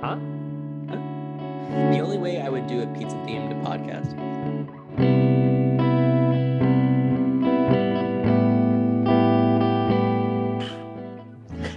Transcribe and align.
Huh? 0.00 0.16
The 1.92 2.00
only 2.00 2.18
way 2.18 2.40
I 2.40 2.48
would 2.48 2.66
do 2.66 2.82
a 2.82 2.86
pizza 2.98 3.16
themed 3.26 3.52
podcast. 3.62 4.16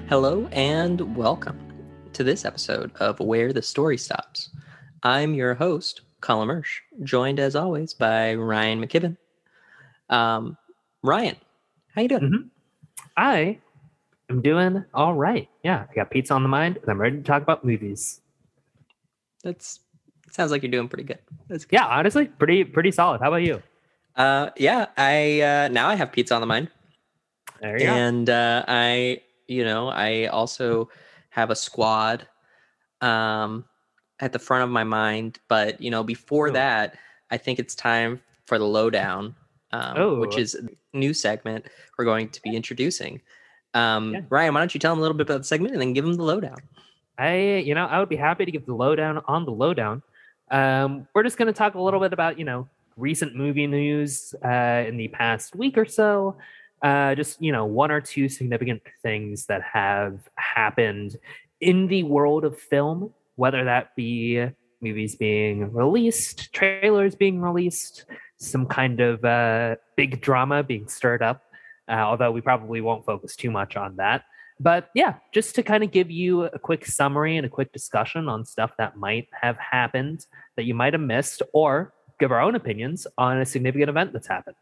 Hello 0.10 0.48
and 0.52 1.16
welcome 1.16 1.60
to 2.14 2.24
this 2.24 2.46
episode 2.46 2.92
of 3.00 3.20
Where 3.20 3.52
the 3.54 3.62
Story 3.62 3.98
Stops. 3.98 4.50
I'm 5.04 5.34
your 5.34 5.54
host, 5.54 6.02
Colin 6.22 6.48
Mersch, 6.48 6.82
joined 7.04 7.40
as 7.40 7.56
always 7.56 7.94
by 7.94 8.36
Ryan 8.36 8.82
McKibben. 8.82 9.18
Um, 10.10 10.58
Ryan, 11.02 11.36
how 11.96 12.02
you 12.02 12.08
doing? 12.08 12.22
Mhm. 12.22 12.50
I 13.18 13.60
am 14.30 14.42
doing 14.42 14.84
all 14.94 15.14
right. 15.14 15.50
Yeah, 15.64 15.86
I 15.90 15.94
got 15.94 16.12
pizza 16.12 16.34
on 16.34 16.44
the 16.44 16.50
mind, 16.50 16.78
and 16.78 16.90
I'm 16.90 17.00
ready 17.00 17.18
to 17.18 17.24
talk 17.24 17.42
about 17.42 17.64
movies. 17.66 18.22
That's 19.44 19.80
sounds 20.32 20.52
like 20.52 20.64
you're 20.64 20.72
doing 20.72 20.88
pretty 20.88 21.04
good. 21.04 21.20
That's 21.48 21.66
good. 21.66 21.76
Yeah, 21.76 21.86
honestly, 21.86 22.26
pretty 22.28 22.64
pretty 22.64 22.92
solid. 22.92 23.22
How 23.22 23.28
about 23.28 23.44
you? 23.44 23.62
Uh, 24.16 24.50
yeah, 24.58 24.88
I 24.98 25.42
uh, 25.42 25.68
now 25.70 25.90
I 25.90 25.96
have 25.96 26.12
pizza 26.12 26.34
on 26.36 26.42
the 26.42 26.48
mind. 26.48 26.70
There 27.62 27.78
you 27.80 27.86
go. 27.86 27.94
and 27.94 28.30
uh, 28.30 28.66
I, 28.68 29.22
you 29.48 29.64
know, 29.64 29.88
I 29.90 30.26
also 30.28 30.90
have 31.30 31.50
a 31.50 31.56
squad 31.56 32.28
um, 33.02 33.66
at 34.20 34.32
the 34.34 34.40
front 34.40 34.64
of 34.64 34.70
my 34.70 34.84
mind. 34.84 35.40
But 35.48 35.82
you 35.82 35.90
know, 35.92 36.04
before 36.04 36.50
Oh. 36.50 36.54
that, 36.54 36.96
I 37.32 37.38
think 37.38 37.60
it's 37.60 37.76
time 37.76 38.22
for 38.46 38.58
the 38.60 38.66
lowdown, 38.66 39.36
um, 39.72 40.20
which 40.20 40.36
Oh. 40.36 40.40
is 40.40 40.56
a 40.56 40.68
new 40.98 41.14
segment 41.14 41.66
we're 41.98 42.06
going 42.06 42.30
to 42.30 42.42
be 42.42 42.56
introducing. 42.56 43.22
Um, 43.74 44.14
Yeah. 44.14 44.22
Ryan, 44.30 44.54
why 44.54 44.62
don't 44.62 44.74
you 44.74 44.80
tell 44.80 44.92
them 44.92 45.00
a 45.00 45.02
little 45.02 45.18
bit 45.18 45.28
about 45.28 45.40
the 45.40 45.44
segment 45.44 45.74
and 45.74 45.82
then 45.82 45.94
give 45.94 46.06
them 46.06 46.16
the 46.16 46.24
lowdown? 46.24 46.58
I, 47.18 47.58
you 47.66 47.76
know, 47.76 47.86
I 47.86 48.00
would 48.00 48.10
be 48.10 48.16
happy 48.16 48.46
to 48.46 48.52
give 48.52 48.66
the 48.66 48.74
lowdown 48.74 49.22
on 49.28 49.46
the 49.46 49.52
lowdown. 49.52 50.02
Um, 50.52 51.08
we're 51.14 51.24
just 51.24 51.38
going 51.38 51.48
to 51.48 51.54
talk 51.54 51.76
a 51.76 51.82
little 51.82 52.00
bit 52.00 52.14
about, 52.14 52.38
you 52.40 52.46
know, 52.46 52.68
recent 52.98 53.36
movie 53.36 53.68
news 53.68 54.36
uh, 54.44 54.84
in 54.88 54.98
the 54.98 55.08
past 55.08 55.56
week 55.56 55.78
or 55.78 55.86
so. 55.86 56.36
Uh, 56.82 57.16
just, 57.16 57.42
you 57.42 57.52
know, 57.52 57.66
one 57.66 57.92
or 57.92 58.02
two 58.02 58.28
significant 58.28 58.82
things 59.02 59.46
that 59.46 59.62
have 59.62 60.20
happened 60.36 61.18
in 61.62 61.88
the 61.88 62.04
world 62.04 62.44
of 62.44 62.60
film, 62.60 63.14
whether 63.36 63.64
that 63.64 63.96
be 63.96 64.46
movies 64.82 65.16
being 65.16 65.72
released, 65.72 66.52
trailers 66.54 67.16
being 67.16 67.40
released, 67.40 68.06
some 68.38 68.66
kind 68.66 69.00
of 69.00 69.24
uh, 69.24 69.76
big 69.96 70.20
drama 70.20 70.62
being 70.62 70.88
stirred 70.90 71.22
up. 71.22 71.42
Uh, 71.90 71.94
although 71.94 72.32
we 72.32 72.42
probably 72.42 72.82
won't 72.82 73.06
focus 73.06 73.36
too 73.36 73.52
much 73.52 73.76
on 73.76 73.98
that. 73.98 74.24
But 74.60 74.90
yeah, 74.94 75.16
just 75.34 75.56
to 75.56 75.64
kind 75.64 75.84
of 75.84 75.92
give 75.92 76.10
you 76.10 76.44
a 76.44 76.60
quick 76.60 76.86
summary 76.86 77.38
and 77.38 77.46
a 77.46 77.50
quick 77.50 77.74
discussion 77.74 78.30
on 78.30 78.46
stuff 78.46 78.72
that 78.78 78.96
might 78.96 79.28
have 79.42 79.58
happened 79.58 80.26
that 80.56 80.64
you 80.64 80.74
might 80.74 80.94
have 80.94 81.02
missed, 81.02 81.42
or 81.54 81.94
give 82.20 82.32
our 82.32 82.40
own 82.40 82.56
opinions 82.56 83.08
on 83.18 83.40
a 83.40 83.46
significant 83.46 83.90
event 83.90 84.14
that's 84.14 84.28
happened. 84.28 84.56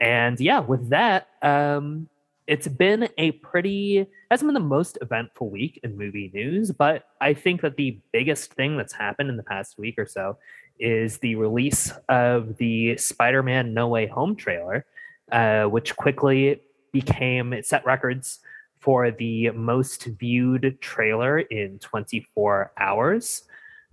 And 0.00 0.40
yeah, 0.40 0.60
with 0.60 0.88
that, 0.90 1.28
um, 1.42 2.08
it's 2.46 2.68
been 2.68 3.08
a 3.18 3.32
pretty 3.32 4.06
hasn't 4.30 4.48
been 4.48 4.54
the 4.54 4.60
most 4.60 4.96
eventful 5.02 5.50
week 5.50 5.78
in 5.82 5.98
movie 5.98 6.30
news, 6.32 6.70
but 6.72 7.04
I 7.20 7.34
think 7.34 7.60
that 7.60 7.76
the 7.76 8.00
biggest 8.12 8.54
thing 8.54 8.76
that's 8.76 8.92
happened 8.92 9.28
in 9.28 9.36
the 9.36 9.42
past 9.42 9.76
week 9.76 9.98
or 9.98 10.06
so 10.06 10.38
is 10.78 11.18
the 11.18 11.34
release 11.34 11.92
of 12.08 12.56
the 12.56 12.96
Spider-Man 12.96 13.74
No 13.74 13.88
Way 13.88 14.06
Home 14.06 14.34
trailer, 14.34 14.86
uh, 15.32 15.64
which 15.64 15.96
quickly 15.96 16.60
became 16.92 17.52
it 17.52 17.66
set 17.66 17.84
records 17.86 18.40
for 18.78 19.10
the 19.10 19.50
most 19.50 20.04
viewed 20.18 20.78
trailer 20.80 21.40
in 21.40 21.78
24 21.78 22.72
hours. 22.78 23.42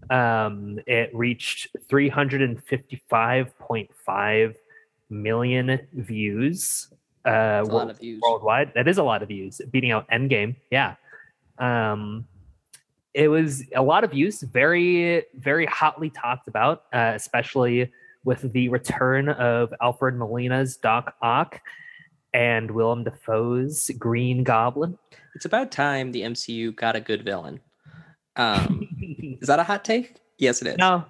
Um, 0.09 0.79
it 0.87 1.13
reached 1.13 1.67
355.5 1.89 4.55
million 5.09 5.79
views 5.93 6.87
uh, 7.25 7.29
That's 7.31 7.69
a 7.69 7.71
lot 7.71 7.85
world- 7.87 7.99
views. 7.99 8.21
worldwide. 8.23 8.71
That 8.75 8.87
is 8.87 8.97
a 8.97 9.03
lot 9.03 9.21
of 9.21 9.27
views, 9.27 9.59
beating 9.71 9.91
out 9.91 10.07
Endgame. 10.09 10.55
Yeah. 10.71 10.95
Um, 11.59 12.25
it 13.13 13.27
was 13.27 13.63
a 13.75 13.81
lot 13.81 14.03
of 14.05 14.11
views, 14.11 14.39
very, 14.41 15.25
very 15.35 15.65
hotly 15.65 16.09
talked 16.11 16.47
about, 16.47 16.83
uh, 16.93 17.11
especially 17.15 17.91
with 18.27 18.51
the 18.51 18.67
return 18.67 19.29
of 19.29 19.73
Alfred 19.81 20.13
Molina's 20.17 20.75
Doc 20.75 21.15
Ock 21.21 21.61
and 22.33 22.69
Willem 22.69 23.05
Dafoe's 23.05 23.89
Green 23.97 24.43
Goblin. 24.43 24.97
It's 25.33 25.45
about 25.45 25.71
time 25.71 26.11
the 26.11 26.23
MCU 26.23 26.75
got 26.75 26.97
a 26.97 26.99
good 26.99 27.23
villain. 27.23 27.61
Um, 28.35 28.89
is 29.41 29.47
that 29.47 29.59
a 29.59 29.63
hot 29.63 29.85
take? 29.85 30.17
Yes, 30.37 30.61
it 30.61 30.67
is. 30.67 30.77
no. 30.77 31.05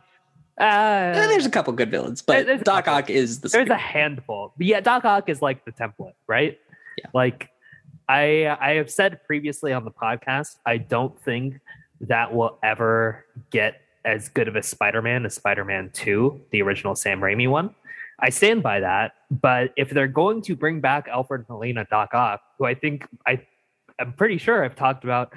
Eh, 0.60 0.64
Uh, 0.64 1.28
there's 1.28 1.48
a 1.48 1.50
couple 1.50 1.74
good 1.74 1.90
villains, 1.90 2.22
but 2.22 2.64
Doc. 2.64 2.88
Ock 2.88 3.10
is 3.10 3.40
the 3.40 3.50
there's 3.50 3.70
a 3.70 3.76
handful. 3.76 4.54
But 4.56 4.68
yeah, 4.68 4.80
Doc 4.80 5.04
Ock 5.04 5.28
is 5.28 5.42
like 5.42 5.66
the 5.66 5.72
template, 5.72 6.14
right? 6.28 6.60
Yeah. 7.00 7.06
Like 7.16 7.50
I 8.08 8.46
I 8.62 8.74
have 8.76 8.92
said 8.92 9.24
previously 9.26 9.74
on 9.74 9.86
the 9.86 9.92
podcast, 9.92 10.58
I 10.68 10.78
don't 10.78 11.20
think 11.22 11.60
that 12.02 12.32
will 12.34 12.60
ever 12.62 13.26
get 13.50 13.82
as 14.07 14.29
good 14.29 14.47
of 14.47 14.56
a 14.56 14.63
Spider-Man 14.63 15.25
as 15.25 15.35
Spider-Man 15.35 15.91
2, 15.94 16.41
the 16.51 16.62
original 16.62 16.95
Sam 16.95 17.19
Raimi 17.19 17.47
one. 17.50 17.75
I 18.19 18.29
stand 18.29 18.63
by 18.63 18.79
that, 18.79 19.12
but 19.29 19.73
if 19.75 19.90
they're 19.91 20.07
going 20.07 20.41
to 20.44 20.56
bring 20.56 20.79
back 20.79 21.07
Alfred 21.07 21.45
Molina 21.50 21.85
Doc 21.91 22.13
Ock, 22.13 22.41
who 22.57 22.66
I 22.66 22.73
think 22.73 23.06
I 23.28 23.41
I'm 24.00 24.13
pretty 24.13 24.38
sure 24.38 24.63
I've 24.63 24.75
talked 24.75 25.03
about 25.03 25.34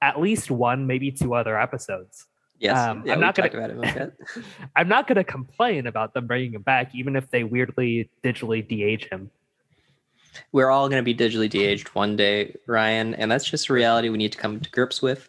at 0.00 0.20
least 0.20 0.50
one, 0.50 0.86
maybe 0.86 1.10
two 1.10 1.34
other 1.34 1.58
episodes. 1.60 2.26
Yes, 2.58 2.78
Um, 2.78 3.02
yeah, 3.04 3.14
I'm 3.14 3.20
not 3.20 3.34
gonna- 3.34 3.48
talked 3.50 3.54
about 3.56 3.70
it 3.70 3.96
a 3.96 3.98
bit. 4.06 4.44
I'm 4.76 4.88
not 4.88 5.08
going 5.08 5.16
to 5.16 5.24
complain 5.24 5.86
about 5.88 6.14
them 6.14 6.26
bringing 6.28 6.54
him 6.54 6.62
back, 6.62 6.94
even 6.94 7.16
if 7.16 7.28
they 7.30 7.42
weirdly 7.44 8.08
digitally 8.22 8.66
de-age 8.66 9.08
him. 9.10 9.30
We're 10.52 10.70
all 10.70 10.88
going 10.88 11.04
to 11.04 11.04
be 11.04 11.14
digitally 11.14 11.50
de-aged 11.50 11.88
one 11.88 12.16
day, 12.16 12.54
Ryan, 12.66 13.14
and 13.16 13.30
that's 13.30 13.44
just 13.44 13.68
a 13.68 13.72
reality 13.72 14.08
we 14.10 14.16
need 14.18 14.32
to 14.32 14.38
come 14.38 14.60
to 14.60 14.70
grips 14.70 15.02
with. 15.02 15.28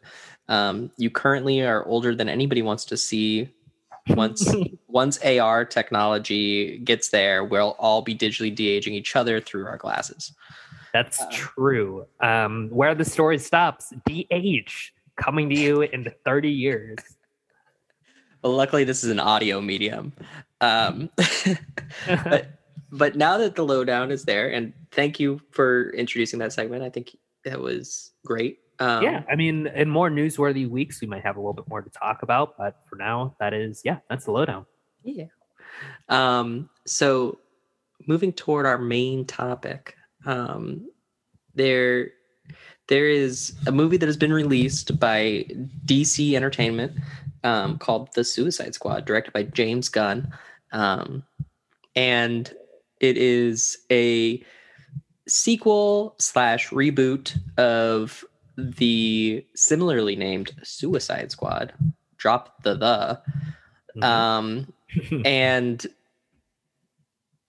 Um, 0.50 0.92
you 0.98 1.10
currently 1.10 1.62
are 1.62 1.86
older 1.86 2.16
than 2.16 2.30
anybody 2.30 2.62
wants 2.62 2.86
to 2.86 2.98
see. 2.98 3.50
Once 4.10 4.54
once 4.88 5.18
AR 5.24 5.66
technology 5.66 6.78
gets 6.80 7.10
there, 7.10 7.44
we'll 7.44 7.76
all 7.80 8.02
be 8.02 8.16
digitally 8.16 8.54
de-aging 8.54 8.94
each 8.94 9.16
other 9.16 9.40
through 9.40 9.66
our 9.66 9.78
glasses. 9.78 10.34
That's 10.94 11.22
Uh, 11.22 11.30
true. 11.32 12.06
Um, 12.20 12.70
where 12.70 12.94
the 12.94 13.06
story 13.06 13.40
stops, 13.40 13.92
DH 14.06 14.92
coming 15.16 15.50
to 15.50 15.56
you 15.56 15.82
in 15.82 16.12
30 16.26 16.50
years. 16.52 17.00
Well, 18.44 18.54
luckily, 18.54 18.84
this 18.84 19.04
is 19.04 19.10
an 19.10 19.20
audio 19.20 19.62
medium. 19.62 20.14
Um, 20.62 21.10
but 22.26 22.48
but 22.92 23.16
now 23.16 23.38
that 23.38 23.56
the 23.56 23.64
lowdown 23.64 24.12
is 24.12 24.26
there, 24.26 24.50
and 24.52 24.74
thank 24.92 25.20
you 25.20 25.42
for 25.52 25.90
introducing 25.92 26.40
that 26.40 26.54
segment. 26.54 26.84
I 26.84 26.90
think 26.90 27.16
that 27.46 27.60
was 27.60 28.12
great. 28.26 28.60
Um, 28.80 29.04
yeah, 29.04 29.24
I 29.30 29.36
mean, 29.36 29.68
in 29.68 29.90
more 29.90 30.10
newsworthy 30.10 30.68
weeks, 30.68 31.00
we 31.02 31.08
might 31.08 31.24
have 31.24 31.36
a 31.36 31.40
little 31.40 31.54
bit 31.54 31.68
more 31.68 31.82
to 31.82 31.90
talk 31.90 32.24
about, 32.24 32.58
but 32.58 32.78
for 32.90 32.96
now, 32.96 33.36
that 33.40 33.54
is, 33.54 33.82
yeah, 33.86 34.00
that's 34.10 34.26
the 34.26 34.32
lowdown. 34.32 34.66
Yeah. 35.04 35.26
Um, 36.10 36.70
so 36.86 37.40
moving 38.08 38.34
toward 38.34 38.66
our 38.66 38.78
main 38.78 39.26
topic, 39.26 39.96
um, 40.26 40.90
there 41.56 42.12
there 42.88 43.08
is 43.08 43.54
a 43.66 43.72
movie 43.72 43.98
that 43.98 44.06
has 44.06 44.18
been 44.18 44.34
released 44.34 45.00
by 45.00 45.46
DC 45.86 46.34
Entertainment 46.34 46.92
um, 47.44 47.78
called 47.78 48.10
The 48.14 48.24
Suicide 48.24 48.74
Squad, 48.74 49.06
directed 49.06 49.32
by 49.32 49.44
James 49.44 49.88
Gunn. 49.88 50.34
Um, 50.72 51.24
and 51.96 52.54
it 53.00 53.18
is 53.18 53.78
a 53.92 54.44
sequel 55.28 56.16
slash 56.20 56.70
reboot 56.70 57.38
of 57.58 58.26
the 58.58 59.46
similarly 59.56 60.16
named 60.16 60.52
Suicide 60.64 61.32
Squad. 61.32 61.74
Drop 62.18 62.62
the 62.64 62.76
the. 62.76 63.22
Mhm. 63.98 64.04
Um, 64.04 64.74
and 65.26 65.86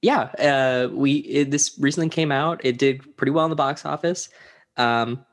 yeah, 0.02 0.22
uh, 0.38 0.88
we 0.92 1.12
it, 1.12 1.50
this 1.50 1.76
recently 1.78 2.10
came 2.10 2.30
out. 2.30 2.60
It 2.64 2.78
did 2.78 3.16
pretty 3.16 3.30
well 3.30 3.46
in 3.46 3.50
the 3.50 3.56
box 3.56 3.86
office. 3.86 4.28
Um, 4.76 5.24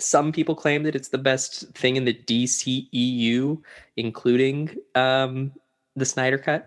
some 0.00 0.32
people 0.32 0.54
claim 0.54 0.82
that 0.82 0.96
it's 0.96 1.08
the 1.08 1.18
best 1.18 1.68
thing 1.74 1.96
in 1.96 2.04
the 2.04 2.14
DCEU, 2.14 3.62
including 3.96 4.74
um, 4.94 5.52
the 5.94 6.04
Snyder 6.04 6.38
Cut. 6.38 6.66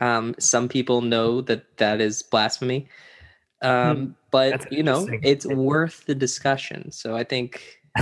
Um, 0.00 0.34
some 0.38 0.68
people 0.68 1.00
know 1.00 1.40
that 1.40 1.78
that 1.78 2.00
is 2.00 2.22
blasphemy, 2.22 2.88
um, 3.62 4.16
but 4.30 4.50
That's 4.50 4.66
you 4.70 4.82
know 4.82 5.08
it's 5.22 5.46
worth 5.46 6.04
the 6.06 6.14
discussion. 6.14 6.92
So 6.92 7.16
I 7.16 7.24
think 7.24 7.78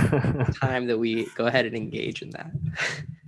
time 0.59 0.87
that 0.87 0.97
we 0.97 1.27
go 1.35 1.47
ahead 1.47 1.65
and 1.65 1.75
engage 1.75 2.21
in 2.21 2.29
that. 2.31 2.51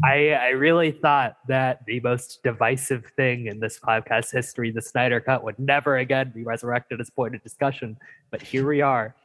I, 0.04 0.32
I 0.32 0.50
really 0.50 0.92
thought 0.92 1.38
that 1.48 1.86
the 1.86 2.00
most 2.02 2.42
divisive 2.44 3.06
thing 3.16 3.48
in 3.48 3.60
this 3.60 3.80
podcast 3.80 4.32
history, 4.32 4.72
the 4.72 4.82
Snyder 4.82 5.20
Cut, 5.20 5.44
would 5.44 5.58
never 5.60 5.98
again 5.98 6.32
be 6.34 6.44
resurrected 6.44 7.02
as 7.02 7.10
point 7.10 7.36
of 7.36 7.44
discussion. 7.44 7.98
But 8.32 8.42
here 8.42 8.68
we 8.68 8.82
are. 8.82 9.16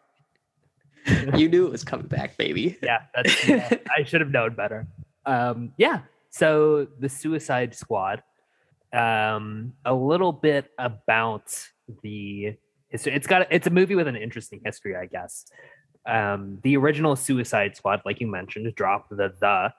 you 1.37 1.49
knew 1.49 1.67
it 1.67 1.73
was 1.73 1.85
coming 1.85 2.07
back, 2.07 2.37
baby. 2.37 2.79
Yeah, 2.83 3.03
that's, 3.15 3.49
yeah, 3.49 3.77
I 3.97 4.05
should 4.05 4.21
have 4.21 4.31
known 4.31 4.55
better. 4.55 4.87
Um, 5.27 5.73
yeah. 5.77 6.01
So 6.31 6.87
the 6.99 7.09
Suicide 7.09 7.75
Squad. 7.75 8.23
Um, 8.93 9.73
a 9.85 9.93
little 9.93 10.33
bit 10.33 10.71
about 10.79 11.53
the 12.03 12.57
history. 12.95 13.15
It's 13.15 13.27
got 13.27 13.47
it's 13.51 13.67
a 13.67 13.71
movie 13.71 13.95
with 13.95 14.09
an 14.09 14.17
interesting 14.17 14.61
history, 14.65 14.97
I 14.97 15.07
guess. 15.07 15.47
Um, 16.07 16.59
the 16.63 16.77
original 16.77 17.17
Suicide 17.17 17.77
Squad, 17.77 18.03
like 18.05 18.21
you 18.21 18.27
mentioned, 18.27 18.73
dropped 18.75 19.11
the 19.11 19.33
the 19.41 19.73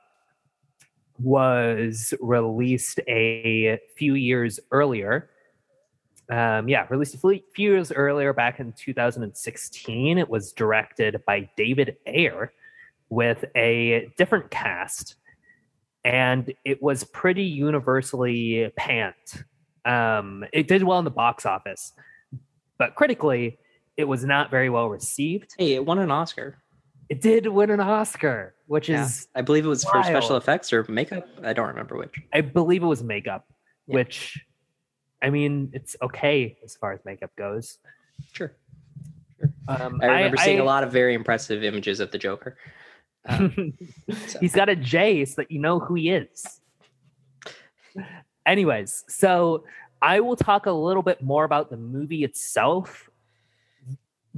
was 1.17 2.13
released 2.19 2.99
a 3.07 3.79
few 3.97 4.15
years 4.15 4.59
earlier. 4.71 5.29
Um, 6.29 6.67
yeah, 6.67 6.87
released 6.89 7.15
a 7.15 7.19
few 7.19 7.41
years 7.55 7.91
earlier, 7.91 8.33
back 8.33 8.59
in 8.59 8.73
2016. 8.73 10.17
It 10.17 10.29
was 10.29 10.51
directed 10.51 11.21
by 11.25 11.49
David 11.55 11.97
Ayer 12.07 12.51
with 13.09 13.45
a 13.55 14.09
different 14.17 14.49
cast, 14.49 15.15
and 16.03 16.51
it 16.65 16.81
was 16.81 17.03
pretty 17.03 17.43
universally 17.43 18.73
panned. 18.75 19.45
Um, 19.85 20.43
it 20.51 20.67
did 20.67 20.83
well 20.83 20.97
in 20.99 21.05
the 21.05 21.11
box 21.11 21.45
office, 21.45 21.93
but 22.77 22.95
critically, 22.95 23.57
it 23.97 24.05
was 24.05 24.23
not 24.25 24.51
very 24.51 24.69
well 24.69 24.89
received. 24.89 25.53
Hey, 25.57 25.73
it 25.73 25.85
won 25.85 25.99
an 25.99 26.11
Oscar. 26.11 26.57
It 27.09 27.21
did 27.21 27.45
win 27.47 27.69
an 27.69 27.79
Oscar, 27.79 28.55
which 28.67 28.89
Yeah. 28.89 29.05
is 29.05 29.27
I 29.35 29.41
believe 29.41 29.63
it 29.65 29.69
was 29.69 29.83
for 29.83 30.01
special 30.03 30.37
effects 30.37 30.73
or 30.73 30.83
makeup. 30.89 31.27
I 31.43 31.53
don't 31.53 31.67
remember 31.67 31.97
which. 31.97 32.15
I 32.33 32.41
believe 32.41 32.81
it 32.83 32.87
was 32.87 33.03
makeup, 33.03 33.45
Yeah. 33.87 33.95
which 33.95 34.43
I 35.21 35.29
mean, 35.29 35.69
it's 35.73 35.95
okay 36.01 36.57
as 36.63 36.75
far 36.75 36.93
as 36.93 36.99
makeup 37.05 37.31
goes. 37.35 37.77
Sure. 38.33 38.55
Um, 39.67 39.99
I 40.01 40.07
remember 40.07 40.37
seeing 40.37 40.59
I- 40.59 40.63
a 40.63 40.65
lot 40.65 40.83
of 40.83 40.91
very 40.91 41.13
impressive 41.13 41.63
images 41.63 41.99
of 41.99 42.11
the 42.11 42.17
Joker. 42.17 42.57
Um, 43.27 43.73
so- 44.27 44.37
He's 44.39 44.53
got 44.53 44.69
a 44.69 44.75
J 44.75 45.25
so 45.25 45.41
that 45.41 45.49
you 45.49 45.57
know 45.59 45.79
who 45.79 45.95
he 45.95 46.09
is. 46.11 46.61
Anyways, 48.45 49.03
so 49.07 49.63
I 50.05 50.19
will 50.19 50.35
talk 50.35 50.67
a 50.67 50.71
little 50.71 51.01
bit 51.01 51.23
more 51.23 51.45
about 51.45 51.71
the 51.71 51.77
movie 51.77 52.23
itself. 52.23 53.09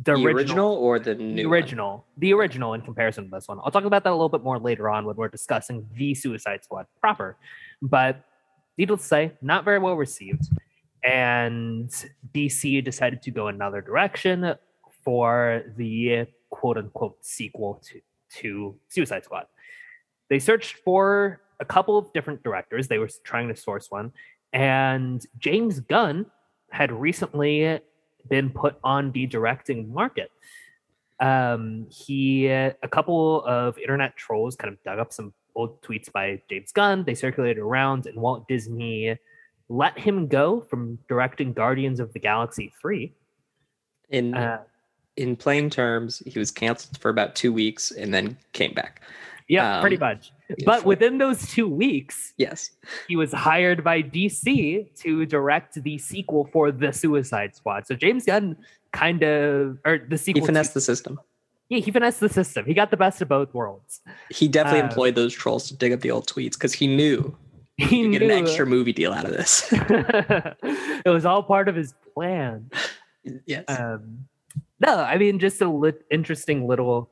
the 0.02 0.14
original, 0.14 0.72
or 0.72 0.98
the 0.98 1.14
new 1.14 1.36
the 1.36 1.46
one? 1.46 1.54
original, 1.54 2.06
the 2.18 2.32
original 2.32 2.74
in 2.74 2.82
comparison 2.82 3.26
to 3.26 3.30
this 3.30 3.50
one. 3.50 3.60
I'll 3.62 3.72
talk 3.72 3.84
about 3.84 4.06
that 4.06 4.12
a 4.12 4.18
little 4.20 4.30
bit 4.30 4.44
more 4.44 4.60
later 4.60 4.90
on 4.90 5.04
when 5.04 5.18
we're 5.18 5.28
discussing 5.28 5.86
the 5.94 6.16
Suicide 6.16 6.64
Squad 6.64 6.86
proper. 7.02 7.36
But 7.82 8.24
needless 8.78 9.02
to 9.02 9.08
say, 9.08 9.32
not 9.42 9.66
very 9.66 9.80
well 9.80 9.96
received. 9.96 10.44
And 11.04 11.90
DC 12.34 12.82
decided 12.86 13.22
to 13.24 13.32
go 13.32 13.50
another 13.50 13.82
direction 13.82 14.56
for 15.04 15.64
the 15.76 16.28
quote 16.50 16.78
unquote 16.78 17.18
sequel 17.26 17.82
to, 17.88 18.00
to 18.40 18.76
Suicide 18.88 19.26
Squad. 19.26 19.48
They 20.30 20.40
searched 20.40 20.78
for 20.86 21.42
a 21.60 21.66
couple 21.66 21.98
of 21.98 22.14
different 22.14 22.42
directors. 22.42 22.88
They 22.88 23.00
were 23.00 23.10
trying 23.26 23.50
to 23.50 23.56
source 23.56 23.92
one. 23.92 24.14
And 24.54 25.26
James 25.38 25.80
Gunn 25.80 26.26
had 26.72 26.92
recently 26.92 27.80
been 28.30 28.50
put 28.50 28.78
on 28.84 29.12
the 29.12 29.26
directing 29.26 29.94
market. 29.94 30.32
Um, 31.20 31.88
he, 31.90 32.48
a 32.48 32.76
couple 32.92 33.44
of 33.46 33.78
internet 33.78 34.16
trolls 34.16 34.56
kind 34.56 34.74
of 34.74 34.82
dug 34.84 35.00
up 35.00 35.12
some 35.12 35.34
old 35.56 35.82
tweets 35.82 36.12
by 36.12 36.42
James 36.50 36.72
Gunn. 36.72 37.04
They 37.04 37.16
circulated 37.16 37.58
around, 37.58 38.06
and 38.06 38.20
Walt 38.22 38.48
Disney 38.48 39.18
let 39.70 39.98
him 39.98 40.28
go 40.28 40.62
from 40.62 41.00
directing 41.10 41.54
Guardians 41.54 42.00
of 42.00 42.14
the 42.14 42.20
Galaxy 42.20 42.74
3. 42.82 43.14
In 44.10 44.34
Uh, 44.34 44.60
in 45.18 45.36
plain 45.36 45.70
terms, 45.70 46.22
he 46.26 46.38
was 46.38 46.52
canceled 46.52 47.00
for 47.00 47.10
about 47.10 47.36
two 47.36 47.52
weeks 47.52 47.92
and 47.92 48.14
then 48.14 48.38
came 48.54 48.74
back. 48.74 49.02
Yeah, 49.48 49.76
Um, 49.78 49.82
pretty 49.82 49.98
much. 49.98 50.32
But 50.66 50.86
within 50.86 51.18
those 51.18 51.48
two 51.48 51.68
weeks, 51.68 52.34
Yes. 52.38 52.72
he 53.08 53.16
was 53.16 53.34
hired 53.34 53.84
by 53.84 54.02
DC 54.02 54.94
to 55.02 55.26
direct 55.26 55.82
the 55.84 55.98
sequel 55.98 56.50
for 56.54 56.72
the 56.72 56.92
Suicide 56.94 57.56
Squad. 57.56 57.86
So 57.88 57.96
James 57.96 58.26
Gunn 58.26 58.56
kind 58.94 59.24
of, 59.24 59.78
or 59.86 59.98
the 60.00 60.06
He 60.12 60.18
sequel. 60.18 60.42
to- 60.42 60.46
finessed 60.48 60.74
the 60.74 60.82
system. 60.82 61.20
yeah, 61.70 61.80
he 61.80 61.92
finessed 61.92 62.20
the 62.22 62.30
system. 62.30 62.66
He 62.66 62.74
got 62.74 62.92
the 62.92 62.98
best 62.98 63.22
of 63.22 63.28
both 63.28 63.54
worlds. 63.54 64.02
He 64.30 64.48
definitely 64.48 64.82
Uh, 64.82 64.86
employed 64.88 65.16
those 65.16 65.34
trolls 65.34 65.68
to 65.68 65.76
dig 65.76 65.92
up 65.92 66.00
the 66.00 66.12
old 66.12 66.28
tweets 66.28 66.54
because 66.54 66.74
he 66.74 66.88
knew 66.88 67.36
He 67.78 67.86
he 67.86 68.02
could 68.04 68.10
knew 68.12 68.20
get 68.20 68.32
an 68.32 68.32
extra 68.44 68.66
movie 68.66 68.94
deal 68.94 69.12
out 69.14 69.26
of 69.26 69.32
this. 69.32 69.68
it 69.72 71.06
was 71.10 71.26
all 71.26 71.44
part 71.44 71.68
of 71.70 71.76
his 71.76 71.94
plan. 72.16 72.70
yes. 73.46 73.66
Um, 73.68 74.26
no, 74.80 74.96
I 75.00 75.18
mean, 75.18 75.40
just 75.40 75.62
a 75.62 75.70
lit- 75.70 76.06
interesting 76.10 76.68
little 76.68 77.10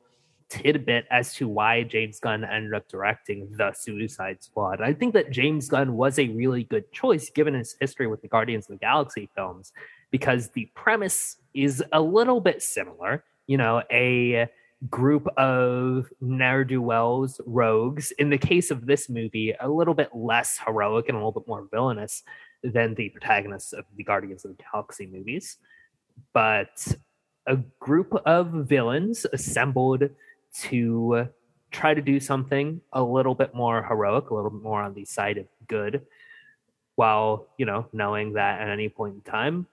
tidbit 0.48 1.06
as 1.10 1.34
to 1.34 1.48
why 1.48 1.82
James 1.82 2.20
Gunn 2.20 2.44
ended 2.44 2.74
up 2.74 2.88
directing 2.88 3.48
The 3.56 3.72
Suicide 3.72 4.42
Squad. 4.42 4.80
I 4.80 4.92
think 4.92 5.14
that 5.14 5.30
James 5.30 5.68
Gunn 5.68 5.94
was 5.94 6.18
a 6.18 6.28
really 6.28 6.64
good 6.64 6.90
choice 6.92 7.30
given 7.30 7.54
his 7.54 7.76
history 7.80 8.06
with 8.06 8.22
the 8.22 8.28
Guardians 8.28 8.66
of 8.66 8.78
the 8.78 8.84
Galaxy 8.84 9.28
films 9.34 9.72
because 10.10 10.50
the 10.50 10.70
premise 10.74 11.36
is 11.54 11.82
a 11.92 12.00
little 12.00 12.40
bit 12.40 12.62
similar. 12.62 13.24
You 13.46 13.56
know, 13.58 13.82
a 13.90 14.48
group 14.90 15.26
of 15.36 16.08
ne'er 16.20 16.64
do 16.64 16.82
wells, 16.82 17.40
rogues. 17.46 18.12
In 18.12 18.30
the 18.30 18.38
case 18.38 18.70
of 18.70 18.86
this 18.86 19.08
movie, 19.08 19.54
a 19.58 19.68
little 19.68 19.94
bit 19.94 20.10
less 20.14 20.58
heroic 20.64 21.08
and 21.08 21.16
a 21.16 21.18
little 21.18 21.32
bit 21.32 21.48
more 21.48 21.66
villainous 21.72 22.22
than 22.62 22.94
the 22.94 23.08
protagonists 23.10 23.72
of 23.72 23.84
the 23.96 24.04
Guardians 24.04 24.44
of 24.44 24.56
the 24.56 24.62
Galaxy 24.72 25.06
movies. 25.06 25.56
But 26.32 26.94
a 27.46 27.56
group 27.78 28.14
of 28.26 28.48
villains 28.68 29.26
assembled 29.32 30.04
to 30.62 31.28
try 31.70 31.94
to 31.94 32.00
do 32.00 32.18
something 32.20 32.80
a 32.92 33.02
little 33.02 33.34
bit 33.34 33.54
more 33.54 33.82
heroic, 33.82 34.30
a 34.30 34.34
little 34.34 34.50
bit 34.50 34.62
more 34.62 34.82
on 34.82 34.94
the 34.94 35.04
side 35.04 35.38
of 35.38 35.46
good, 35.68 36.06
while, 36.94 37.48
you 37.58 37.66
know, 37.66 37.86
knowing 37.92 38.32
that 38.34 38.60
at 38.60 38.68
any 38.68 38.88
point 38.88 39.14
in 39.14 39.20
time, 39.20 39.66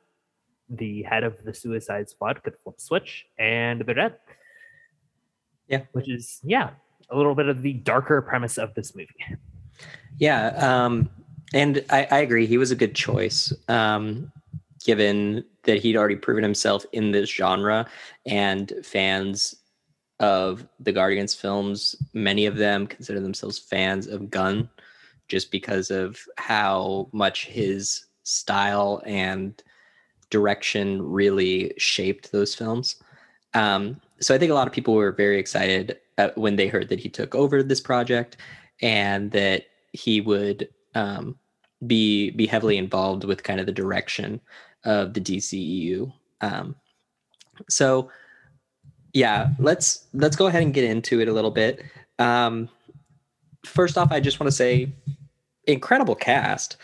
the 0.69 1.03
head 1.03 1.23
of 1.23 1.37
the 1.43 1.53
Suicide 1.53 2.09
Squad 2.09 2.43
could 2.43 2.55
flip 2.63 2.79
switch 2.79 3.25
and 3.37 3.81
they're 3.81 3.95
dead. 3.95 4.15
Yeah. 5.67 5.83
Which 5.93 6.09
is, 6.09 6.39
yeah, 6.43 6.71
a 7.09 7.15
little 7.15 7.35
bit 7.35 7.47
of 7.47 7.61
the 7.61 7.73
darker 7.73 8.21
premise 8.21 8.57
of 8.57 8.73
this 8.73 8.95
movie. 8.95 9.15
Yeah, 10.17 10.47
um, 10.47 11.09
and 11.53 11.83
I, 11.89 12.07
I 12.11 12.19
agree. 12.19 12.45
He 12.45 12.57
was 12.57 12.71
a 12.71 12.75
good 12.75 12.95
choice, 12.95 13.53
um, 13.67 14.31
given 14.83 15.45
that 15.63 15.77
he'd 15.81 15.95
already 15.95 16.15
proven 16.15 16.43
himself 16.43 16.85
in 16.91 17.11
this 17.11 17.29
genre, 17.29 17.87
and 18.25 18.73
fans 18.83 19.55
of 20.23 20.65
the 20.79 20.93
Guardians 20.93 21.35
films, 21.35 21.97
many 22.13 22.45
of 22.45 22.55
them 22.55 22.87
consider 22.87 23.19
themselves 23.19 23.59
fans 23.59 24.07
of 24.07 24.29
Gunn, 24.29 24.69
just 25.27 25.51
because 25.51 25.91
of 25.91 26.17
how 26.37 27.09
much 27.11 27.47
his 27.47 28.05
style 28.23 29.03
and 29.05 29.61
direction 30.29 31.01
really 31.01 31.73
shaped 31.77 32.31
those 32.31 32.55
films. 32.55 32.95
Um, 33.53 33.99
so 34.21 34.33
I 34.33 34.37
think 34.37 34.49
a 34.49 34.55
lot 34.55 34.65
of 34.65 34.71
people 34.71 34.93
were 34.93 35.11
very 35.11 35.37
excited 35.39 35.99
uh, 36.17 36.29
when 36.35 36.55
they 36.55 36.67
heard 36.67 36.87
that 36.87 37.01
he 37.01 37.09
took 37.09 37.35
over 37.35 37.61
this 37.61 37.81
project 37.81 38.37
and 38.81 39.29
that 39.31 39.65
he 39.91 40.21
would 40.21 40.69
um, 40.95 41.37
be 41.85 42.29
be 42.29 42.47
heavily 42.47 42.77
involved 42.77 43.25
with 43.25 43.43
kind 43.43 43.59
of 43.59 43.65
the 43.65 43.73
direction 43.73 44.39
of 44.85 45.13
the 45.15 45.21
DCEU. 45.21 46.13
Um, 46.39 46.75
so 47.69 48.09
yeah, 49.13 49.49
let's 49.59 50.05
let's 50.13 50.35
go 50.35 50.47
ahead 50.47 50.63
and 50.63 50.73
get 50.73 50.83
into 50.83 51.21
it 51.21 51.27
a 51.27 51.33
little 51.33 51.51
bit. 51.51 51.83
Um, 52.19 52.69
first 53.65 53.97
off, 53.97 54.11
I 54.11 54.19
just 54.19 54.39
want 54.39 54.47
to 54.49 54.55
say, 54.55 54.91
incredible 55.65 56.15
cast. 56.15 56.77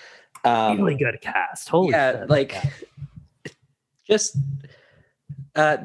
Um, 0.46 0.78
really 0.78 0.96
good 0.96 1.20
cast. 1.22 1.70
Holy 1.70 1.92
yeah, 1.92 2.22
shit. 2.22 2.30
like 2.30 2.56
just 4.10 4.38
uh 5.56 5.78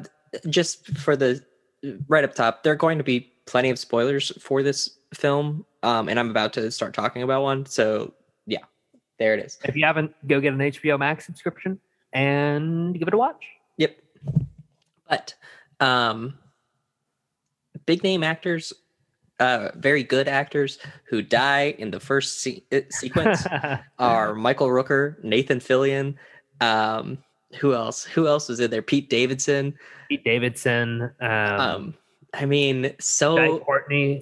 just 0.49 0.97
for 0.97 1.15
the 1.15 1.41
right 2.07 2.23
up 2.23 2.33
top 2.33 2.63
there 2.63 2.73
are 2.73 2.77
going 2.77 2.97
to 2.97 3.03
be 3.03 3.31
plenty 3.45 3.69
of 3.69 3.77
spoilers 3.77 4.31
for 4.41 4.63
this 4.63 4.97
film 5.13 5.65
um 5.83 6.09
and 6.09 6.19
i'm 6.19 6.29
about 6.31 6.51
to 6.51 6.71
start 6.71 6.93
talking 6.93 7.21
about 7.21 7.43
one 7.43 7.65
so 7.65 8.11
yeah 8.47 8.57
there 9.19 9.33
it 9.33 9.45
is 9.45 9.57
if 9.63 9.75
you 9.75 9.85
haven't, 9.85 10.13
go 10.27 10.41
get 10.41 10.53
an 10.53 10.59
HBO 10.59 10.97
Max 10.99 11.25
subscription 11.25 11.79
and 12.11 12.97
give 12.97 13.07
it 13.07 13.13
a 13.13 13.17
watch. 13.17 13.45
yep 13.77 13.95
but 15.07 15.35
um 15.79 16.33
big 17.85 18.03
name 18.03 18.23
actors 18.23 18.71
uh 19.39 19.69
very 19.75 20.01
good 20.03 20.27
actors 20.27 20.79
who 21.03 21.21
die 21.21 21.75
in 21.77 21.91
the 21.91 21.99
first 21.99 22.41
se- 22.41 22.63
uh, 22.71 22.79
sequence 22.89 23.45
are 23.99 24.33
Michael 24.33 24.67
Rooker, 24.69 25.21
Nathan 25.23 25.59
Fillion, 25.59 26.15
um, 26.61 27.17
who 27.59 27.73
else? 27.73 28.03
Who 28.05 28.27
else 28.27 28.47
was 28.49 28.59
in 28.59 28.71
there? 28.71 28.81
Pete 28.81 29.09
Davidson. 29.09 29.73
Pete 30.09 30.23
Davidson, 30.23 31.11
um, 31.21 31.29
Um, 31.59 31.93
I 32.33 32.45
mean, 32.45 32.81
Guy 32.83 32.95
so 32.99 33.59
Courtney. 33.59 34.21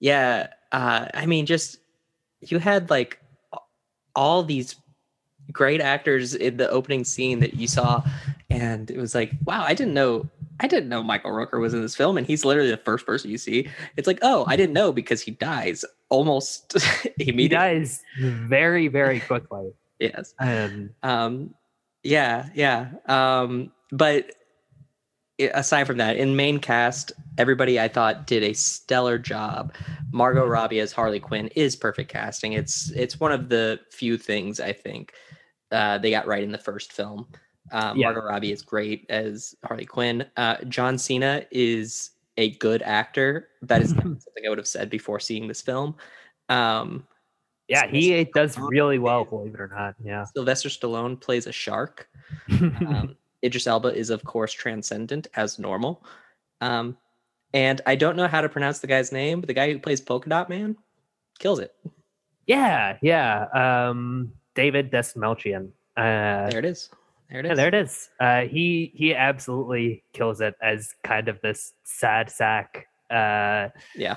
yeah. 0.00 0.48
Uh, 0.72 1.06
I 1.14 1.26
mean, 1.26 1.46
just 1.46 1.78
you 2.40 2.58
had 2.58 2.90
like 2.90 3.18
all 4.14 4.42
these 4.42 4.76
great 5.52 5.80
actors 5.80 6.34
in 6.34 6.56
the 6.58 6.68
opening 6.70 7.04
scene 7.04 7.40
that 7.40 7.54
you 7.54 7.66
saw, 7.66 8.02
and 8.58 8.90
it 8.90 8.98
was 8.98 9.14
like, 9.14 9.32
wow, 9.44 9.62
I 9.62 9.74
didn't 9.74 9.94
know 9.94 10.28
I 10.60 10.66
didn't 10.66 10.88
know 10.88 11.02
Michael 11.02 11.30
Rooker 11.30 11.60
was 11.60 11.72
in 11.72 11.82
this 11.82 11.94
film, 11.94 12.16
and 12.18 12.26
he's 12.26 12.44
literally 12.44 12.70
the 12.70 12.76
first 12.78 13.06
person 13.06 13.30
you 13.30 13.38
see. 13.38 13.68
It's 13.96 14.06
like, 14.08 14.18
oh, 14.22 14.44
I 14.48 14.56
didn't 14.56 14.72
know 14.72 14.92
because 14.92 15.20
he 15.22 15.30
dies 15.30 15.84
almost 16.08 16.76
immediately. 17.18 17.42
He 17.42 17.48
dies 17.48 18.02
very, 18.20 18.88
very 18.88 19.20
quickly. 19.30 19.72
yes. 20.00 20.34
And 20.40 20.90
Um, 21.02 21.54
yeah, 22.02 22.48
yeah. 22.54 22.90
Um, 23.06 23.70
but 23.92 24.32
aside 25.38 25.84
from 25.86 25.98
that, 25.98 26.16
in 26.16 26.34
main 26.34 26.58
cast, 26.58 27.12
everybody 27.36 27.78
I 27.78 27.86
thought 27.86 28.26
did 28.26 28.42
a 28.42 28.52
stellar 28.54 29.18
job. 29.18 29.72
Margot 30.12 30.46
Robbie 30.46 30.80
as 30.80 30.90
Harley 30.90 31.20
Quinn 31.20 31.48
is 31.54 31.76
perfect 31.76 32.10
casting. 32.10 32.54
It's 32.54 32.90
it's 32.90 33.20
one 33.20 33.30
of 33.30 33.48
the 33.48 33.78
few 33.92 34.18
things 34.18 34.58
I 34.58 34.72
think 34.72 35.12
uh, 35.70 35.98
they 35.98 36.10
got 36.10 36.26
right 36.26 36.42
in 36.42 36.50
the 36.50 36.58
first 36.58 36.92
film. 36.92 37.28
Um, 37.72 37.96
Yeah. 37.98 38.06
Margot 38.06 38.22
Robbie 38.26 38.52
is 38.52 38.62
great 38.62 39.06
as 39.08 39.54
Harley 39.64 39.84
Quinn. 39.86 40.26
Uh, 40.36 40.56
John 40.68 40.98
Cena 40.98 41.44
is 41.50 42.10
a 42.36 42.50
good 42.56 42.82
actor. 42.82 43.48
That 43.62 43.82
is 43.82 43.90
something 43.94 44.42
I 44.46 44.48
would 44.48 44.58
have 44.58 44.66
said 44.68 44.90
before 44.90 45.20
seeing 45.20 45.48
this 45.48 45.60
film. 45.62 45.96
Um, 46.48 47.06
yeah, 47.68 47.86
he 47.86 48.24
does 48.34 48.56
really 48.58 48.98
well, 48.98 49.24
believe 49.24 49.54
it 49.54 49.60
or 49.60 49.68
not. 49.68 49.94
Yeah. 50.02 50.24
Sylvester 50.24 50.68
Stallone 50.70 51.20
plays 51.20 51.46
a 51.46 51.52
shark. 51.52 52.08
Um, 52.50 53.16
Idris 53.44 53.66
Elba 53.66 53.88
is, 53.94 54.08
of 54.10 54.24
course, 54.24 54.52
transcendent 54.52 55.26
as 55.36 55.58
normal. 55.58 56.04
Um, 56.60 56.96
and 57.54 57.80
I 57.86 57.94
don't 57.94 58.16
know 58.16 58.26
how 58.26 58.40
to 58.40 58.48
pronounce 58.48 58.78
the 58.80 58.86
guy's 58.86 59.12
name, 59.12 59.40
but 59.40 59.48
the 59.48 59.54
guy 59.54 59.70
who 59.72 59.78
plays 59.78 60.00
Polka 60.00 60.28
Dot 60.30 60.48
Man 60.48 60.76
kills 61.38 61.58
it. 61.58 61.74
yeah, 62.46 62.96
yeah. 63.02 63.46
Um, 63.52 64.32
David 64.54 64.90
Dastmalchian. 64.90 65.68
Uh, 65.96 66.48
There 66.50 66.58
it 66.58 66.64
is. 66.64 66.88
There 67.30 67.40
it 67.40 67.46
is. 67.46 67.48
Yeah, 67.50 67.54
there 67.54 67.68
it 67.68 67.74
is. 67.74 68.08
Uh, 68.18 68.40
he 68.42 68.92
he 68.94 69.14
absolutely 69.14 70.02
kills 70.12 70.40
it 70.40 70.54
as 70.62 70.94
kind 71.04 71.28
of 71.28 71.40
this 71.42 71.74
sad 71.84 72.30
sack 72.30 72.86
uh, 73.10 73.68
Yeah. 73.94 74.16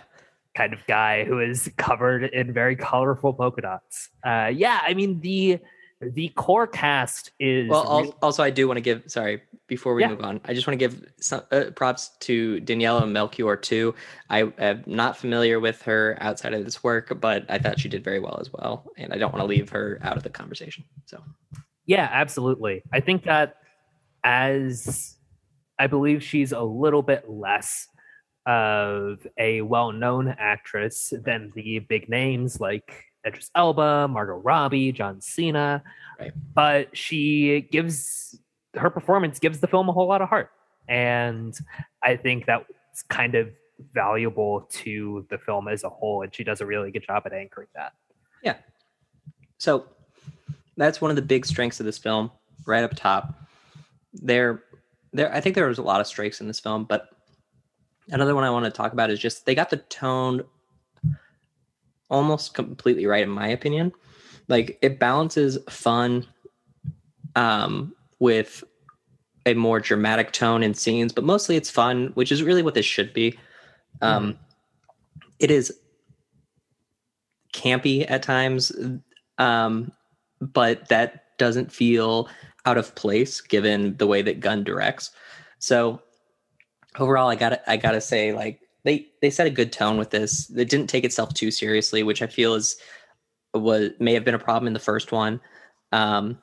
kind 0.56 0.74
of 0.74 0.86
guy 0.88 1.24
who 1.26 1.40
is 1.40 1.70
covered 1.78 2.24
in 2.26 2.54
very 2.54 2.76
colorful 2.76 3.34
polka 3.34 3.62
dots. 3.62 4.10
Uh, 4.26 4.52
yeah, 4.54 4.80
I 4.84 4.94
mean 4.94 5.20
the 5.22 5.60
the 6.02 6.30
core 6.30 6.66
cast 6.66 7.32
is 7.40 7.70
Well, 7.70 8.04
re- 8.04 8.14
also, 8.24 8.42
I 8.42 8.50
do 8.50 8.68
want 8.68 8.78
to 8.78 8.82
give, 8.82 9.04
sorry, 9.06 9.44
before 9.68 9.94
we 9.94 10.02
Yeah. 10.02 10.08
move 10.08 10.22
on, 10.22 10.42
I 10.46 10.56
just 10.56 10.66
want 10.66 10.80
to 10.80 10.88
give 10.88 11.06
some 11.20 11.44
uh, 11.52 11.66
props 11.76 12.10
to 12.22 12.60
Daniela 12.62 13.08
Melchior, 13.08 13.56
too. 13.56 13.94
I 14.28 14.52
am 14.58 14.84
not 14.88 15.16
familiar 15.16 15.60
with 15.60 15.80
her 15.84 16.18
outside 16.20 16.56
of 16.56 16.66
this 16.66 16.84
work, 16.84 17.16
but 17.22 17.46
I 17.50 17.60
thought 17.60 17.80
she 17.80 17.88
did 17.88 18.04
very 18.04 18.20
well 18.20 18.40
as 18.42 18.52
well. 18.52 18.92
And 18.98 19.14
I 19.14 19.18
don't 19.20 19.32
want 19.32 19.44
to 19.44 19.48
leave 19.48 19.70
her 19.70 20.00
out 20.02 20.18
of 20.18 20.24
the 20.24 20.32
conversation. 20.32 20.84
So, 21.06 21.22
Yeah, 21.86 22.08
absolutely. 22.12 22.84
I 22.94 23.00
think 23.00 23.24
that 23.24 23.58
as 24.24 25.18
I 25.80 25.88
believe 25.88 26.24
she's 26.24 26.52
a 26.52 26.62
little 26.62 27.02
bit 27.02 27.30
less 27.30 27.88
of 28.46 29.26
a 29.38 29.62
well-known 29.62 30.36
actress 30.38 31.14
than 31.24 31.52
the 31.56 31.80
big 31.80 32.10
names 32.10 32.60
like 32.60 33.06
Idris 33.26 33.52
Elba, 33.56 34.08
Margot 34.08 34.36
Robbie, 34.36 34.92
John 34.92 35.22
Cena. 35.22 35.84
Right. 36.20 36.32
But 36.54 36.96
she 36.98 37.68
gives 37.72 38.40
her 38.76 38.90
performance 38.90 39.40
gives 39.40 39.60
the 39.60 39.68
film 39.68 39.90
a 39.90 39.92
whole 39.92 40.08
lot 40.08 40.22
of 40.22 40.30
heart. 40.30 40.50
And 40.88 41.58
I 42.04 42.16
think 42.16 42.46
that's 42.46 43.04
kind 43.10 43.36
of 43.36 43.50
valuable 43.94 44.68
to 44.70 45.26
the 45.30 45.38
film 45.38 45.68
as 45.68 45.84
a 45.84 45.90
whole. 45.90 46.22
And 46.22 46.34
she 46.34 46.44
does 46.44 46.62
a 46.62 46.66
really 46.66 46.92
good 46.92 47.04
job 47.06 47.24
at 47.26 47.34
anchoring 47.34 47.68
that. 47.76 47.94
Yeah. 48.44 48.58
So 49.58 49.86
that's 50.78 51.02
one 51.02 51.12
of 51.12 51.16
the 51.16 51.22
big 51.22 51.46
strengths 51.46 51.80
of 51.80 51.86
this 51.86 51.98
film, 51.98 52.32
right 52.66 52.84
up 52.84 52.96
top. 52.96 53.36
There, 54.14 54.64
there. 55.14 55.34
I 55.34 55.42
think 55.42 55.56
there 55.56 55.68
was 55.68 55.78
a 55.78 55.84
lot 55.84 56.02
of 56.02 56.08
strengths 56.08 56.42
in 56.42 56.48
this 56.48 56.60
film, 56.60 56.86
but 56.86 57.10
another 58.10 58.36
one 58.36 58.44
I 58.44 58.50
want 58.50 58.66
to 58.66 58.72
talk 58.72 58.94
about 58.94 59.10
is 59.10 59.20
just 59.20 59.46
they 59.46 59.56
got 59.56 59.70
the 59.70 59.78
tone 59.78 60.44
almost 62.10 62.54
completely 62.54 63.06
right, 63.06 63.24
in 63.24 63.30
my 63.30 63.48
opinion. 63.48 63.92
Like 64.48 64.78
it 64.82 65.00
balances 65.00 65.58
fun 65.70 66.26
um, 67.36 67.96
with 68.20 68.64
a 69.46 69.54
more 69.54 69.80
dramatic 69.80 70.32
tone 70.32 70.62
in 70.62 70.74
scenes, 70.74 71.14
but 71.14 71.24
mostly 71.24 71.56
it's 71.56 71.70
fun, 71.70 72.12
which 72.16 72.32
is 72.32 72.44
really 72.44 72.64
what 72.64 72.74
this 72.74 72.86
should 72.86 73.14
be. 73.14 73.38
Um, 74.02 74.38
It 75.40 75.50
is 75.50 75.74
campy 77.52 78.06
at 78.08 78.22
times 78.22 78.72
um, 79.40 79.92
but 80.42 80.90
that 80.90 81.38
doesn't 81.38 81.72
feel 81.72 82.28
out 82.66 82.78
of 82.78 82.94
place 82.96 83.42
given 83.42 83.96
the 83.98 84.08
way 84.08 84.22
that 84.22 84.40
Gunn 84.40 84.64
directs. 84.64 85.12
So 85.60 86.02
overall, 87.00 87.30
I 87.30 87.36
got 87.36 87.62
I 87.68 87.78
gotta 87.78 88.02
say, 88.02 88.34
like 88.34 88.60
they 88.84 89.08
they 89.22 89.30
set 89.30 89.48
a 89.48 89.52
good 89.52 89.72
tone 89.72 89.98
with 89.98 90.10
this. 90.10 90.50
It 90.52 90.70
didn't 90.70 90.88
take 90.88 91.04
itself 91.04 91.34
too 91.34 91.52
seriously, 91.52 92.04
which 92.04 92.22
I 92.22 92.28
feel 92.28 92.56
is 92.56 92.78
was 93.54 93.92
may 94.00 94.14
have 94.14 94.26
been 94.26 94.36
a 94.36 94.40
problem 94.40 94.68
in 94.68 94.74
the 94.74 94.80
first 94.80 95.12
one. 95.12 95.40
Um, 95.92 96.38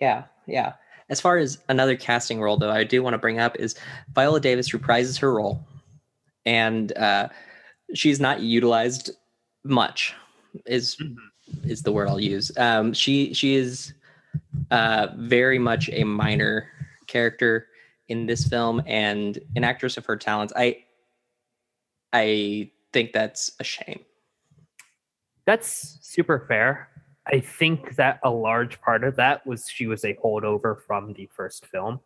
yeah, 0.00 0.24
yeah. 0.46 0.74
As 1.10 1.20
far 1.20 1.38
as 1.38 1.58
another 1.68 1.96
casting 1.96 2.40
role, 2.40 2.58
though, 2.58 2.70
I 2.70 2.84
do 2.84 3.02
want 3.02 3.14
to 3.14 3.18
bring 3.18 3.38
up 3.38 3.56
is 3.56 3.76
Viola 4.14 4.40
Davis 4.40 4.70
reprises 4.70 5.18
her 5.20 5.34
role, 5.34 5.66
and 6.44 6.96
uh, 6.96 7.28
she's 7.94 8.20
not 8.20 8.40
utilized 8.40 9.10
much. 9.64 10.14
Is 10.66 11.00
is 11.64 11.82
the 11.82 11.92
word 11.92 12.08
I'll 12.08 12.20
use. 12.20 12.50
Um, 12.56 12.92
she 12.92 13.32
she 13.34 13.54
is 13.54 13.92
uh, 14.70 15.08
very 15.16 15.58
much 15.58 15.88
a 15.90 16.04
minor 16.04 16.68
character 17.06 17.66
in 18.08 18.26
this 18.26 18.46
film, 18.46 18.82
and 18.86 19.38
an 19.56 19.64
actress 19.64 19.96
of 19.96 20.06
her 20.06 20.16
talents. 20.16 20.52
I 20.56 20.84
I 22.12 22.70
think 22.92 23.12
that's 23.12 23.52
a 23.60 23.64
shame. 23.64 24.00
That's 25.46 25.98
super 26.02 26.44
fair. 26.48 26.88
I 27.26 27.40
think 27.40 27.96
that 27.96 28.20
a 28.22 28.30
large 28.30 28.80
part 28.80 29.04
of 29.04 29.16
that 29.16 29.46
was 29.46 29.68
she 29.68 29.86
was 29.86 30.04
a 30.04 30.14
holdover 30.14 30.80
from 30.86 31.12
the 31.12 31.26
first 31.26 31.66
film. 31.66 32.00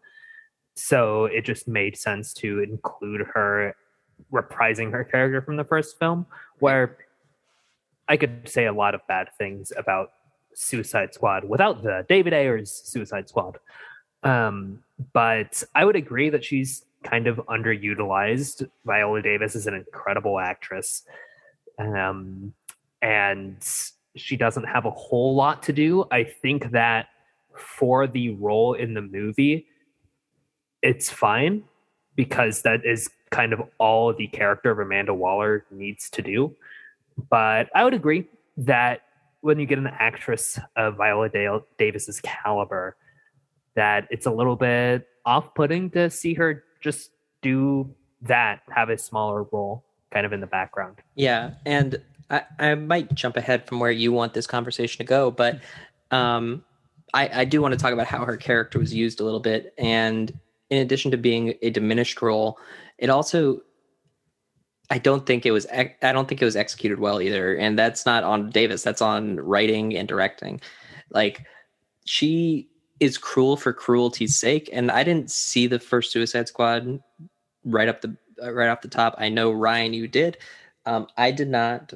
So 0.75 1.27
it 1.27 1.45
just 1.45 1.69
made 1.69 1.97
sense 1.97 2.33
to 2.35 2.61
include 2.61 3.21
her 3.35 3.77
reprising 4.33 4.91
her 4.93 5.05
character 5.05 5.43
from 5.43 5.57
the 5.57 5.65
first 5.65 5.99
film, 5.99 6.27
where 6.59 6.99
I 8.13 8.19
could 8.19 8.47
say 8.47 8.67
a 8.67 8.75
lot 8.75 8.95
of 8.95 9.01
bad 9.09 9.29
things 9.39 9.73
about 9.75 10.13
Suicide 10.53 11.15
Squad 11.15 11.45
without 11.45 11.83
the 11.83 12.05
David 12.11 12.35
Ayers 12.35 12.71
Suicide 12.71 13.27
Squad. 13.27 13.59
Um, 14.23 14.81
but 15.15 15.63
I 15.75 15.87
would 15.87 15.97
agree 15.97 16.29
that 16.29 16.45
she's 16.45 16.85
kind 17.03 17.27
of 17.27 17.39
underutilized. 17.49 18.69
Viola 18.85 19.23
Davis 19.23 19.55
is 19.55 19.67
an 19.67 19.73
incredible 19.73 20.39
actress. 20.39 21.05
Um, 21.79 22.53
and 23.01 23.57
she 24.15 24.37
doesn't 24.37 24.65
have 24.65 24.85
a 24.85 24.91
whole 24.91 25.35
lot 25.35 25.63
to 25.63 25.73
do. 25.73 26.05
I 26.11 26.25
think 26.25 26.71
that 26.73 27.07
for 27.57 28.07
the 28.07 28.35
role 28.35 28.75
in 28.75 28.93
the 28.93 29.01
movie, 29.01 29.69
it's 30.83 31.09
fine 31.09 31.65
because 32.15 32.61
that 32.61 32.85
is 32.85 33.09
kind 33.31 33.55
of 33.55 33.63
all 33.79 34.13
the 34.13 34.27
character 34.27 34.71
of 34.71 34.81
Amanda 34.81 35.15
Waller 35.15 35.65
needs 35.71 36.11
to 36.11 36.21
do. 36.21 36.55
But 37.31 37.69
I 37.75 37.85
would 37.85 37.95
agree 37.95 38.29
that 38.57 39.03
when 39.41 39.59
you 39.59 39.67
get 39.67 39.79
an 39.79 39.89
actress 39.89 40.59
of 40.77 40.97
Viola 40.97 41.29
Dale 41.29 41.67
Davis's 41.79 42.21
caliber, 42.21 42.97
that 43.75 44.07
it's 44.11 44.27
a 44.27 44.31
little 44.31 44.57
bit 44.57 45.09
off-putting 45.25 45.91
to 45.91 46.11
see 46.11 46.35
her 46.35 46.65
just 46.81 47.11
do 47.41 47.95
that, 48.23 48.61
have 48.71 48.89
a 48.89 48.99
smaller 48.99 49.45
role 49.51 49.85
kind 50.13 50.27
of 50.27 50.33
in 50.33 50.41
the 50.41 50.47
background. 50.47 50.97
Yeah, 51.15 51.55
and 51.65 52.01
I, 52.31 52.43
I 52.59 52.75
might 52.75 53.15
jump 53.15 53.37
ahead 53.37 53.67
from 53.67 53.81
where 53.81 53.91
you 53.91 54.13
want 54.13 54.35
this 54.35 54.47
conversation 54.47 54.99
to 54.99 55.05
go, 55.05 55.31
but 55.31 55.61
um, 56.11 56.65
I, 57.15 57.41
I 57.41 57.45
do 57.45 57.61
want 57.61 57.73
to 57.73 57.79
talk 57.79 57.93
about 57.93 58.07
how 58.07 58.25
her 58.25 58.37
character 58.37 58.79
was 58.79 58.95
used 58.95 59.21
a 59.21 59.25
little 59.25 59.41
bit. 59.41 59.75
And 59.79 60.39
in 60.71 60.79
addition 60.79 61.11
to 61.11 61.17
being 61.17 61.55
a 61.63 61.71
diminished 61.71 62.23
role, 62.23 62.59
it 62.99 63.11
also 63.11 63.63
I 64.93 64.99
don't 64.99 65.25
think 65.25 65.47
it 65.47 65.53
was 65.53 65.67
I 65.69 65.95
don't 66.03 66.29
think 66.29 66.43
it 66.43 66.45
was 66.45 66.55
executed 66.55 67.01
well 67.01 67.23
either. 67.23 67.57
And 67.57 67.79
that's 67.79 68.05
not 68.05 68.25
on 68.25 68.51
Davis. 68.51 68.83
That's 68.83 69.01
on 69.01 69.41
writing 69.41 69.97
and 69.97 70.07
directing. 70.07 70.61
Like 71.09 71.47
she 72.05 72.69
is 73.01 73.17
cruel 73.17 73.57
for 73.57 73.73
cruelty's 73.73 74.37
sake. 74.39 74.69
And 74.71 74.91
I 74.91 75.03
didn't 75.03 75.31
see 75.31 75.67
the 75.67 75.79
first 75.79 76.13
Suicide 76.13 76.47
Squad 76.47 77.03
right 77.65 77.89
up 77.89 78.03
the 78.03 78.15
uh, 78.43 78.53
right 78.53 78.69
off 78.69 78.83
the 78.83 78.89
top. 78.89 79.15
I 79.17 79.31
know 79.31 79.51
Ryan, 79.51 79.95
you 79.95 80.07
did. 80.07 80.37
Um, 80.85 81.07
I 81.17 81.31
did 81.31 81.49
not. 81.49 81.95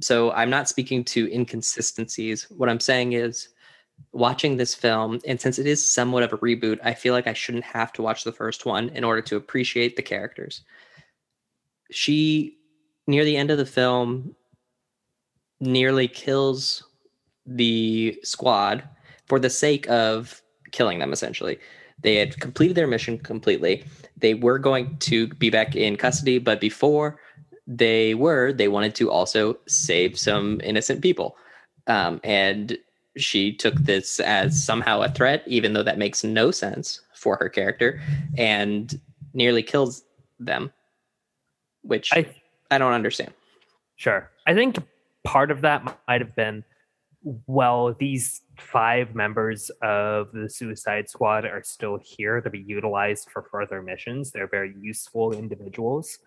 So 0.00 0.32
I'm 0.32 0.48
not 0.48 0.70
speaking 0.70 1.04
to 1.04 1.30
inconsistencies. 1.30 2.46
What 2.48 2.70
I'm 2.70 2.80
saying 2.80 3.12
is 3.12 3.50
watching 4.12 4.56
this 4.56 4.74
film, 4.74 5.20
and 5.26 5.38
since 5.38 5.58
it 5.58 5.66
is 5.66 5.86
somewhat 5.86 6.22
of 6.22 6.32
a 6.32 6.38
reboot, 6.38 6.78
I 6.82 6.94
feel 6.94 7.12
like 7.12 7.26
I 7.26 7.34
shouldn't 7.34 7.64
have 7.64 7.92
to 7.92 8.02
watch 8.02 8.24
the 8.24 8.32
first 8.32 8.64
one 8.64 8.88
in 8.90 9.04
order 9.04 9.20
to 9.20 9.36
appreciate 9.36 9.96
the 9.96 10.02
characters. 10.02 10.62
She, 11.90 12.58
near 13.06 13.24
the 13.24 13.36
end 13.36 13.50
of 13.50 13.58
the 13.58 13.66
film, 13.66 14.34
nearly 15.60 16.08
kills 16.08 16.84
the 17.46 18.18
squad 18.22 18.84
for 19.26 19.38
the 19.38 19.50
sake 19.50 19.88
of 19.88 20.42
killing 20.72 20.98
them, 20.98 21.12
essentially. 21.12 21.58
They 22.02 22.16
had 22.16 22.38
completed 22.40 22.76
their 22.76 22.86
mission 22.86 23.18
completely. 23.18 23.84
They 24.16 24.34
were 24.34 24.58
going 24.58 24.96
to 24.98 25.28
be 25.28 25.50
back 25.50 25.74
in 25.74 25.96
custody, 25.96 26.38
but 26.38 26.60
before 26.60 27.18
they 27.66 28.14
were, 28.14 28.52
they 28.52 28.68
wanted 28.68 28.94
to 28.96 29.10
also 29.10 29.58
save 29.66 30.18
some 30.18 30.60
innocent 30.62 31.02
people. 31.02 31.36
Um, 31.86 32.20
and 32.22 32.78
she 33.16 33.52
took 33.52 33.74
this 33.74 34.20
as 34.20 34.62
somehow 34.62 35.02
a 35.02 35.08
threat, 35.08 35.42
even 35.46 35.72
though 35.72 35.82
that 35.82 35.98
makes 35.98 36.22
no 36.22 36.50
sense 36.50 37.00
for 37.14 37.36
her 37.36 37.48
character, 37.48 38.00
and 38.36 39.00
nearly 39.34 39.62
kills 39.62 40.04
them, 40.38 40.72
which 41.88 42.12
I, 42.12 42.26
I 42.70 42.78
don't 42.78 42.92
understand. 42.92 43.32
Sure. 43.96 44.30
I 44.46 44.54
think 44.54 44.76
part 45.24 45.50
of 45.50 45.62
that 45.62 45.98
might 46.06 46.20
have 46.20 46.36
been 46.36 46.64
well, 47.46 47.94
these 47.98 48.42
five 48.58 49.14
members 49.14 49.70
of 49.82 50.30
the 50.32 50.48
Suicide 50.48 51.08
Squad 51.10 51.44
are 51.44 51.62
still 51.64 51.98
here 52.00 52.40
to 52.40 52.48
be 52.48 52.60
utilized 52.60 53.28
for 53.30 53.42
further 53.42 53.82
missions. 53.82 54.30
They're 54.30 54.46
very 54.46 54.74
useful 54.80 55.32
individuals. 55.32 56.18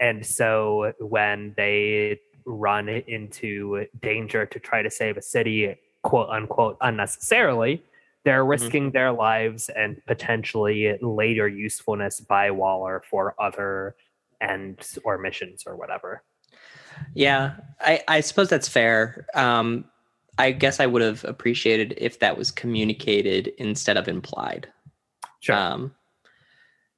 And 0.00 0.26
so 0.26 0.92
when 0.98 1.54
they 1.56 2.20
run 2.44 2.88
into 2.88 3.86
danger 4.02 4.44
to 4.44 4.58
try 4.58 4.82
to 4.82 4.90
save 4.90 5.16
a 5.16 5.22
city, 5.22 5.76
quote 6.02 6.30
unquote, 6.30 6.76
unnecessarily, 6.80 7.82
they're 8.24 8.42
mm-hmm. 8.42 8.50
risking 8.50 8.82
mm-hmm. 8.84 8.92
their 8.92 9.12
lives 9.12 9.68
and 9.68 10.04
potentially 10.06 10.98
later 11.00 11.46
usefulness 11.46 12.20
by 12.20 12.50
Waller 12.50 13.02
for 13.08 13.34
other 13.40 13.94
ends 14.44 14.98
or 15.04 15.18
missions 15.18 15.64
or 15.66 15.76
whatever. 15.76 16.22
Yeah, 17.14 17.54
I, 17.80 18.02
I 18.06 18.20
suppose 18.20 18.48
that's 18.48 18.68
fair. 18.68 19.26
Um, 19.34 19.84
I 20.38 20.52
guess 20.52 20.80
I 20.80 20.86
would 20.86 21.02
have 21.02 21.24
appreciated 21.24 21.94
if 21.96 22.18
that 22.20 22.36
was 22.36 22.50
communicated 22.50 23.52
instead 23.58 23.96
of 23.96 24.08
implied. 24.08 24.68
Sure. 25.40 25.56
Um, 25.56 25.94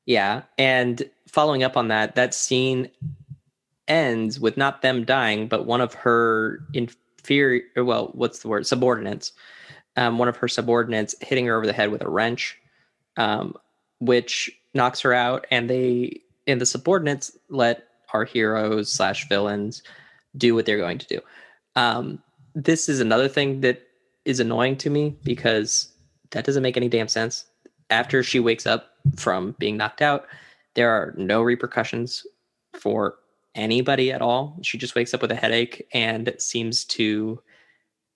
yeah, 0.06 0.42
and 0.56 1.08
following 1.28 1.62
up 1.62 1.76
on 1.76 1.88
that, 1.88 2.14
that 2.14 2.34
scene 2.34 2.90
ends 3.88 4.38
with 4.40 4.56
not 4.56 4.82
them 4.82 5.04
dying, 5.04 5.48
but 5.48 5.66
one 5.66 5.80
of 5.80 5.94
her 5.94 6.60
inferior, 6.72 7.62
well, 7.76 8.10
what's 8.14 8.40
the 8.40 8.48
word? 8.48 8.66
Subordinates. 8.66 9.32
Um, 9.96 10.18
one 10.18 10.28
of 10.28 10.36
her 10.36 10.48
subordinates 10.48 11.14
hitting 11.20 11.46
her 11.46 11.56
over 11.56 11.66
the 11.66 11.72
head 11.72 11.90
with 11.90 12.02
a 12.02 12.08
wrench, 12.08 12.58
um, 13.16 13.56
which 13.98 14.50
knocks 14.74 15.00
her 15.00 15.14
out, 15.14 15.46
and 15.50 15.70
they 15.70 16.20
and 16.46 16.60
the 16.60 16.66
subordinates 16.66 17.36
let 17.48 17.84
our 18.12 18.24
heroes 18.24 18.90
slash 18.90 19.28
villains 19.28 19.82
do 20.36 20.54
what 20.54 20.66
they're 20.66 20.78
going 20.78 20.98
to 20.98 21.06
do. 21.06 21.20
Um, 21.74 22.22
this 22.54 22.88
is 22.88 23.00
another 23.00 23.28
thing 23.28 23.60
that 23.60 23.82
is 24.24 24.40
annoying 24.40 24.76
to 24.78 24.90
me 24.90 25.16
because 25.22 25.92
that 26.30 26.44
doesn't 26.44 26.62
make 26.62 26.76
any 26.76 26.88
damn 26.88 27.08
sense. 27.08 27.44
After 27.90 28.22
she 28.22 28.40
wakes 28.40 28.66
up 28.66 28.90
from 29.16 29.54
being 29.58 29.76
knocked 29.76 30.02
out, 30.02 30.26
there 30.74 30.90
are 30.90 31.14
no 31.16 31.42
repercussions 31.42 32.26
for 32.74 33.16
anybody 33.54 34.12
at 34.12 34.22
all. 34.22 34.58
She 34.62 34.78
just 34.78 34.94
wakes 34.94 35.14
up 35.14 35.22
with 35.22 35.30
a 35.30 35.36
headache 35.36 35.86
and 35.92 36.34
seems 36.38 36.84
to 36.86 37.40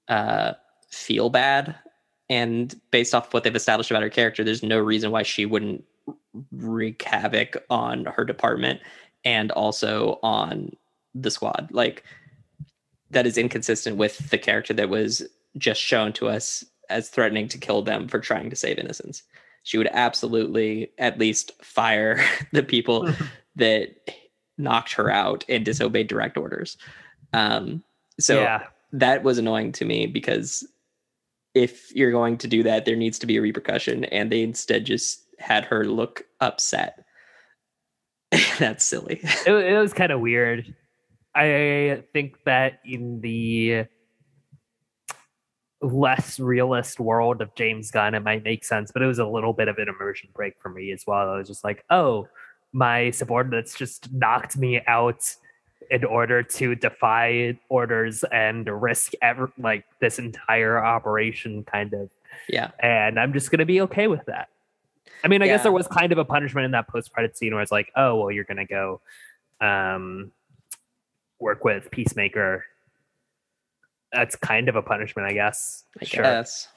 uh, 0.08 0.52
feel 0.90 1.30
bad. 1.30 1.76
And 2.28 2.78
based 2.90 3.14
off 3.14 3.32
what 3.32 3.44
they've 3.44 3.56
established 3.56 3.90
about 3.90 4.02
her 4.02 4.10
character, 4.10 4.44
there's 4.44 4.62
no 4.62 4.78
reason 4.78 5.10
why 5.10 5.22
she 5.22 5.46
wouldn't 5.46 5.84
wreak 6.52 7.02
havoc 7.02 7.56
on 7.70 8.04
her 8.06 8.24
department 8.24 8.80
and 9.24 9.50
also 9.52 10.18
on 10.22 10.72
the 11.14 11.30
squad. 11.30 11.68
Like 11.72 12.04
that 13.10 13.26
is 13.26 13.38
inconsistent 13.38 13.96
with 13.96 14.30
the 14.30 14.38
character 14.38 14.72
that 14.74 14.88
was 14.88 15.22
just 15.58 15.80
shown 15.80 16.12
to 16.14 16.28
us 16.28 16.64
as 16.88 17.08
threatening 17.08 17.48
to 17.48 17.58
kill 17.58 17.82
them 17.82 18.08
for 18.08 18.18
trying 18.18 18.50
to 18.50 18.56
save 18.56 18.78
innocence. 18.78 19.22
She 19.62 19.78
would 19.78 19.88
absolutely 19.92 20.92
at 20.98 21.18
least 21.18 21.52
fire 21.62 22.24
the 22.52 22.62
people 22.62 23.12
that 23.56 23.88
knocked 24.58 24.92
her 24.92 25.10
out 25.10 25.44
and 25.48 25.64
disobeyed 25.64 26.08
direct 26.08 26.36
orders. 26.36 26.76
Um, 27.32 27.82
so 28.18 28.40
yeah. 28.40 28.66
that 28.92 29.22
was 29.22 29.38
annoying 29.38 29.72
to 29.72 29.84
me 29.84 30.06
because 30.06 30.66
if 31.54 31.94
you're 31.94 32.12
going 32.12 32.38
to 32.38 32.48
do 32.48 32.62
that, 32.62 32.84
there 32.84 32.96
needs 32.96 33.18
to 33.18 33.26
be 33.26 33.36
a 33.36 33.42
repercussion, 33.42 34.04
and 34.04 34.30
they 34.30 34.42
instead 34.42 34.84
just 34.84 35.24
had 35.40 35.64
her 35.66 35.84
look 35.84 36.24
upset. 36.40 37.04
That's 38.58 38.84
silly. 38.84 39.20
It, 39.46 39.52
it 39.52 39.78
was 39.78 39.92
kind 39.92 40.12
of 40.12 40.20
weird. 40.20 40.74
I 41.34 42.02
think 42.12 42.36
that 42.44 42.80
in 42.84 43.20
the 43.20 43.86
less 45.82 46.38
realist 46.38 47.00
world 47.00 47.40
of 47.40 47.54
James 47.54 47.90
Gunn, 47.90 48.14
it 48.14 48.20
might 48.20 48.44
make 48.44 48.64
sense, 48.64 48.90
but 48.92 49.02
it 49.02 49.06
was 49.06 49.18
a 49.18 49.26
little 49.26 49.52
bit 49.52 49.68
of 49.68 49.78
an 49.78 49.88
immersion 49.88 50.30
break 50.34 50.54
for 50.60 50.68
me 50.68 50.92
as 50.92 51.04
well. 51.06 51.30
I 51.30 51.38
was 51.38 51.48
just 51.48 51.64
like, 51.64 51.84
oh, 51.88 52.28
my 52.72 53.10
subordinates 53.10 53.76
just 53.76 54.12
knocked 54.12 54.56
me 54.56 54.80
out 54.86 55.34
in 55.90 56.04
order 56.04 56.42
to 56.42 56.74
defy 56.74 57.58
orders 57.68 58.24
and 58.30 58.68
risk 58.80 59.12
ever 59.22 59.52
like 59.58 59.84
this 60.00 60.18
entire 60.18 60.82
operation 60.82 61.64
kind 61.64 61.92
of 61.94 62.10
yeah 62.48 62.70
and 62.78 63.18
i'm 63.18 63.32
just 63.32 63.50
gonna 63.50 63.66
be 63.66 63.80
okay 63.80 64.06
with 64.06 64.24
that 64.26 64.48
i 65.24 65.28
mean 65.28 65.42
i 65.42 65.46
yeah. 65.46 65.54
guess 65.54 65.62
there 65.62 65.72
was 65.72 65.86
kind 65.86 66.12
of 66.12 66.18
a 66.18 66.24
punishment 66.24 66.64
in 66.64 66.70
that 66.70 66.88
post-credit 66.88 67.36
scene 67.36 67.52
where 67.52 67.62
it's 67.62 67.72
like 67.72 67.90
oh 67.96 68.16
well 68.16 68.30
you're 68.30 68.44
gonna 68.44 68.66
go 68.66 69.00
um 69.60 70.30
work 71.38 71.64
with 71.64 71.90
peacemaker 71.90 72.64
that's 74.12 74.36
kind 74.36 74.68
of 74.68 74.76
a 74.76 74.82
punishment 74.82 75.28
i 75.28 75.32
guess 75.32 75.84
i 76.00 76.04
sure. 76.04 76.22
guess 76.22 76.68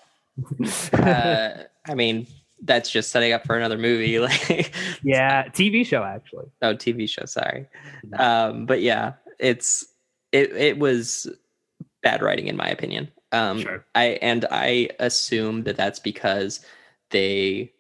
uh, 0.93 1.63
i 1.87 1.93
mean 1.93 2.27
that's 2.63 2.89
just 2.89 3.11
setting 3.11 3.33
up 3.33 3.45
for 3.45 3.55
another 3.57 3.77
movie. 3.77 4.19
Like, 4.23 4.73
yeah, 5.03 5.49
TV 5.49 5.85
show 5.85 6.03
actually. 6.03 6.45
Oh, 6.61 6.73
TV 6.73 7.09
show. 7.09 7.25
Sorry, 7.25 7.67
um, 8.17 8.65
but 8.65 8.81
yeah, 8.81 9.13
it's 9.37 9.85
it. 10.31 10.55
It 10.55 10.79
was 10.79 11.27
bad 12.01 12.21
writing 12.21 12.47
in 12.47 12.55
my 12.55 12.67
opinion. 12.67 13.11
Um, 13.33 13.59
sure. 13.59 13.85
I 13.95 14.19
and 14.21 14.45
I 14.49 14.89
assume 14.99 15.63
that 15.63 15.75
that's 15.75 15.99
because 15.99 16.61
they. 17.09 17.73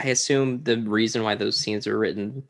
I 0.00 0.08
assume 0.08 0.62
the 0.62 0.78
reason 0.78 1.22
why 1.22 1.34
those 1.34 1.58
scenes 1.58 1.86
were 1.86 1.98
written 1.98 2.48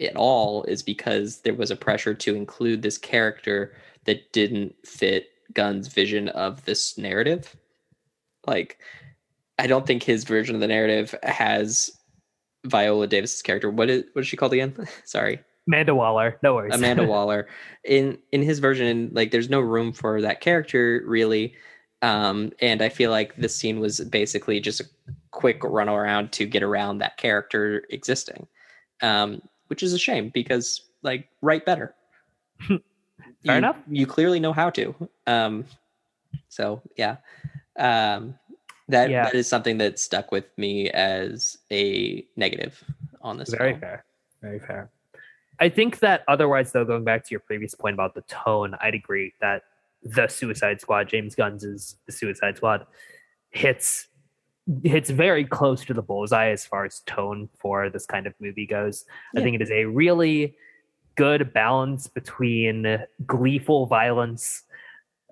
at 0.00 0.14
all 0.14 0.62
is 0.64 0.82
because 0.82 1.40
there 1.40 1.54
was 1.54 1.70
a 1.70 1.76
pressure 1.76 2.14
to 2.14 2.34
include 2.36 2.82
this 2.82 2.98
character 2.98 3.74
that 4.04 4.32
didn't 4.32 4.74
fit 4.86 5.28
Gunn's 5.52 5.88
vision 5.88 6.28
of 6.28 6.64
this 6.64 6.96
narrative. 6.96 7.56
Like 8.46 8.78
I 9.58 9.66
don't 9.66 9.86
think 9.86 10.02
his 10.02 10.24
version 10.24 10.54
of 10.54 10.60
the 10.60 10.68
narrative 10.68 11.14
has 11.24 11.90
Viola 12.64 13.06
Davis's 13.06 13.42
character. 13.42 13.70
What 13.70 13.90
is 13.90 14.04
what 14.12 14.22
is 14.22 14.28
she 14.28 14.36
called 14.36 14.52
again? 14.52 14.74
Sorry. 15.04 15.40
Amanda 15.66 15.94
Waller. 15.94 16.38
No 16.42 16.54
worries. 16.54 16.74
Amanda 16.74 17.04
Waller. 17.06 17.48
In 17.84 18.18
in 18.30 18.42
his 18.42 18.60
version, 18.60 19.10
like 19.12 19.32
there's 19.32 19.50
no 19.50 19.60
room 19.60 19.92
for 19.92 20.20
that 20.20 20.40
character 20.40 21.02
really. 21.04 21.54
Um, 22.00 22.52
and 22.60 22.82
I 22.82 22.88
feel 22.88 23.10
like 23.10 23.36
this 23.36 23.54
scene 23.54 23.78
was 23.78 24.00
basically 24.00 24.58
just 24.60 24.80
a 24.80 24.84
quick 25.32 25.64
run 25.64 25.88
around 25.88 26.30
to 26.32 26.46
get 26.46 26.62
around 26.62 26.98
that 26.98 27.16
character 27.16 27.84
existing. 27.90 28.46
Um, 29.02 29.42
which 29.66 29.82
is 29.82 29.94
a 29.94 29.98
shame 29.98 30.28
because 30.28 30.82
like 31.02 31.28
write 31.40 31.64
better. 31.64 31.94
Fair 32.68 32.78
you, 33.42 33.52
enough. 33.52 33.76
You 33.88 34.06
clearly 34.06 34.38
know 34.38 34.52
how 34.52 34.70
to. 34.70 34.94
Um, 35.26 35.64
so 36.48 36.82
yeah. 36.96 37.16
Um, 37.78 38.34
that 38.88 39.10
yeah. 39.10 39.24
that 39.24 39.34
is 39.34 39.48
something 39.48 39.78
that 39.78 39.98
stuck 39.98 40.30
with 40.30 40.44
me 40.58 40.90
as 40.90 41.56
a 41.70 42.24
negative 42.36 42.84
on 43.22 43.38
this. 43.38 43.48
Very 43.48 43.70
film. 43.70 43.80
fair. 43.80 44.04
Very 44.42 44.58
fair. 44.60 44.90
I 45.58 45.68
think 45.68 46.00
that 46.00 46.22
otherwise, 46.28 46.72
though, 46.72 46.84
going 46.84 47.04
back 47.04 47.24
to 47.24 47.30
your 47.30 47.40
previous 47.40 47.74
point 47.74 47.94
about 47.94 48.14
the 48.14 48.22
tone, 48.22 48.76
I'd 48.80 48.94
agree 48.94 49.32
that 49.40 49.62
the 50.02 50.28
Suicide 50.28 50.80
Squad, 50.80 51.08
James 51.08 51.34
Gunn's 51.34 51.64
is 51.64 51.96
the 52.06 52.12
Suicide 52.12 52.56
Squad, 52.56 52.86
hits 53.50 54.08
hits 54.82 55.10
very 55.10 55.44
close 55.44 55.84
to 55.84 55.94
the 55.94 56.02
bullseye 56.02 56.50
as 56.50 56.64
far 56.64 56.84
as 56.84 57.00
tone 57.06 57.48
for 57.58 57.90
this 57.90 58.06
kind 58.06 58.26
of 58.26 58.34
movie 58.40 58.66
goes. 58.66 59.04
Yeah. 59.34 59.40
I 59.40 59.44
think 59.44 59.56
it 59.56 59.62
is 59.62 59.70
a 59.70 59.84
really 59.84 60.56
good 61.14 61.52
balance 61.52 62.06
between 62.06 62.98
gleeful 63.26 63.86
violence, 63.86 64.62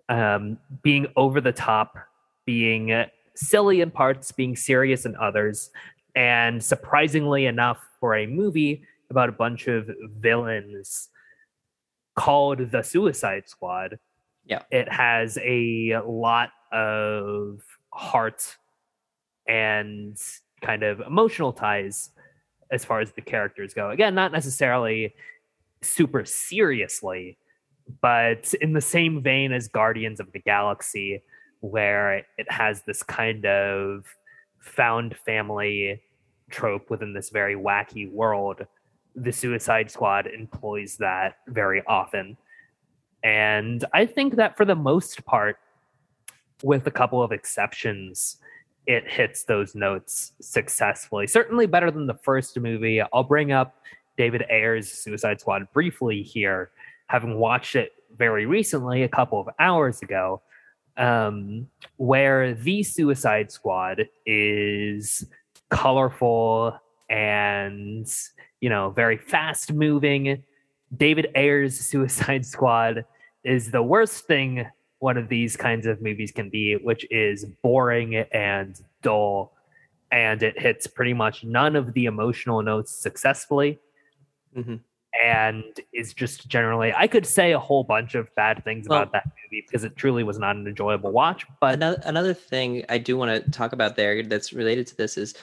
um, 0.09 0.59
being 0.83 1.07
over 1.16 1.40
the 1.40 1.53
top, 1.53 1.94
being 2.44 3.07
silly 3.35 3.81
in 3.81 3.90
parts, 3.90 4.33
being 4.33 4.57
serious 4.57 5.05
in 5.07 5.16
others. 5.16 5.70
And 6.14 6.62
surprisingly 6.62 7.46
enough, 7.46 7.79
for 8.00 8.16
a 8.16 8.26
movie 8.26 8.83
about 9.11 9.29
a 9.29 9.33
bunch 9.33 9.68
of 9.68 9.90
villains 10.18 11.09
called 12.16 12.70
The 12.70 12.83
Suicide 12.83 13.48
Squad, 13.48 13.98
yeah, 14.46 14.62
it 14.70 14.90
has 14.90 15.38
a 15.42 16.00
lot 16.05 16.50
of 16.72 17.61
heart 17.92 18.57
and 19.50 20.16
kind 20.62 20.84
of 20.84 21.00
emotional 21.00 21.52
ties 21.52 22.10
as 22.70 22.84
far 22.84 23.00
as 23.00 23.10
the 23.10 23.20
characters 23.20 23.74
go. 23.74 23.90
Again, 23.90 24.14
not 24.14 24.30
necessarily 24.30 25.12
super 25.82 26.24
seriously, 26.24 27.36
but 28.00 28.54
in 28.60 28.72
the 28.72 28.80
same 28.80 29.20
vein 29.20 29.52
as 29.52 29.66
Guardians 29.66 30.20
of 30.20 30.30
the 30.30 30.38
Galaxy, 30.38 31.22
where 31.58 32.18
it 32.38 32.50
has 32.50 32.82
this 32.82 33.02
kind 33.02 33.44
of 33.44 34.06
found 34.60 35.16
family 35.16 36.00
trope 36.48 36.88
within 36.88 37.12
this 37.12 37.30
very 37.30 37.56
wacky 37.56 38.10
world, 38.10 38.64
the 39.16 39.32
Suicide 39.32 39.90
Squad 39.90 40.28
employs 40.28 40.96
that 40.98 41.38
very 41.48 41.82
often. 41.88 42.36
And 43.24 43.84
I 43.92 44.06
think 44.06 44.36
that 44.36 44.56
for 44.56 44.64
the 44.64 44.76
most 44.76 45.24
part, 45.24 45.58
with 46.62 46.86
a 46.86 46.90
couple 46.90 47.20
of 47.20 47.32
exceptions, 47.32 48.36
it 48.86 49.08
hits 49.08 49.44
those 49.44 49.74
notes 49.74 50.32
successfully. 50.40 51.26
Certainly 51.26 51.66
better 51.66 51.90
than 51.90 52.06
the 52.06 52.14
first 52.14 52.58
movie. 52.58 53.00
I'll 53.12 53.24
bring 53.24 53.52
up 53.52 53.76
David 54.16 54.44
Ayer's 54.50 54.90
Suicide 54.90 55.40
Squad 55.40 55.66
briefly 55.72 56.22
here, 56.22 56.70
having 57.06 57.38
watched 57.38 57.76
it 57.76 57.92
very 58.16 58.46
recently, 58.46 59.02
a 59.02 59.08
couple 59.08 59.40
of 59.40 59.48
hours 59.58 60.02
ago, 60.02 60.42
um, 60.96 61.68
where 61.96 62.54
the 62.54 62.82
Suicide 62.82 63.50
Squad 63.50 64.08
is 64.26 65.26
colorful 65.70 66.76
and 67.08 68.12
you 68.60 68.68
know 68.68 68.90
very 68.90 69.16
fast 69.16 69.72
moving. 69.72 70.42
David 70.96 71.28
Ayer's 71.34 71.78
Suicide 71.78 72.44
Squad 72.54 73.04
is 73.44 73.70
the 73.70 73.82
worst 73.82 74.26
thing 74.26 74.66
one 75.00 75.16
of 75.18 75.28
these 75.28 75.56
kinds 75.56 75.86
of 75.86 76.00
movies 76.00 76.32
can 76.32 76.48
be, 76.48 76.76
which 76.76 77.06
is 77.10 77.44
boring 77.62 78.16
and 78.16 78.80
dull, 79.02 79.52
and 80.10 80.42
it 80.42 80.58
hits 80.58 80.86
pretty 80.86 81.14
much 81.14 81.44
none 81.44 81.76
of 81.76 81.92
the 81.92 82.06
emotional 82.06 82.62
notes 82.62 82.92
successfully. 82.92 83.78
Mm-hmm 84.56 84.76
and 85.22 85.80
is 85.92 86.14
just 86.14 86.48
generally 86.48 86.92
I 86.92 87.06
could 87.06 87.26
say 87.26 87.52
a 87.52 87.58
whole 87.58 87.82
bunch 87.82 88.14
of 88.14 88.32
bad 88.36 88.62
things 88.64 88.88
well, 88.88 89.02
about 89.02 89.12
that 89.12 89.26
movie 89.26 89.64
because 89.66 89.84
it 89.84 89.96
truly 89.96 90.22
was 90.22 90.38
not 90.38 90.56
an 90.56 90.66
enjoyable 90.66 91.10
watch. 91.10 91.46
But 91.60 91.74
another, 91.74 92.00
another 92.04 92.34
thing 92.34 92.84
I 92.88 92.98
do 92.98 93.16
want 93.16 93.44
to 93.44 93.50
talk 93.50 93.72
about 93.72 93.96
there 93.96 94.22
that's 94.22 94.52
related 94.52 94.86
to 94.88 94.96
this 94.96 95.16
is 95.16 95.34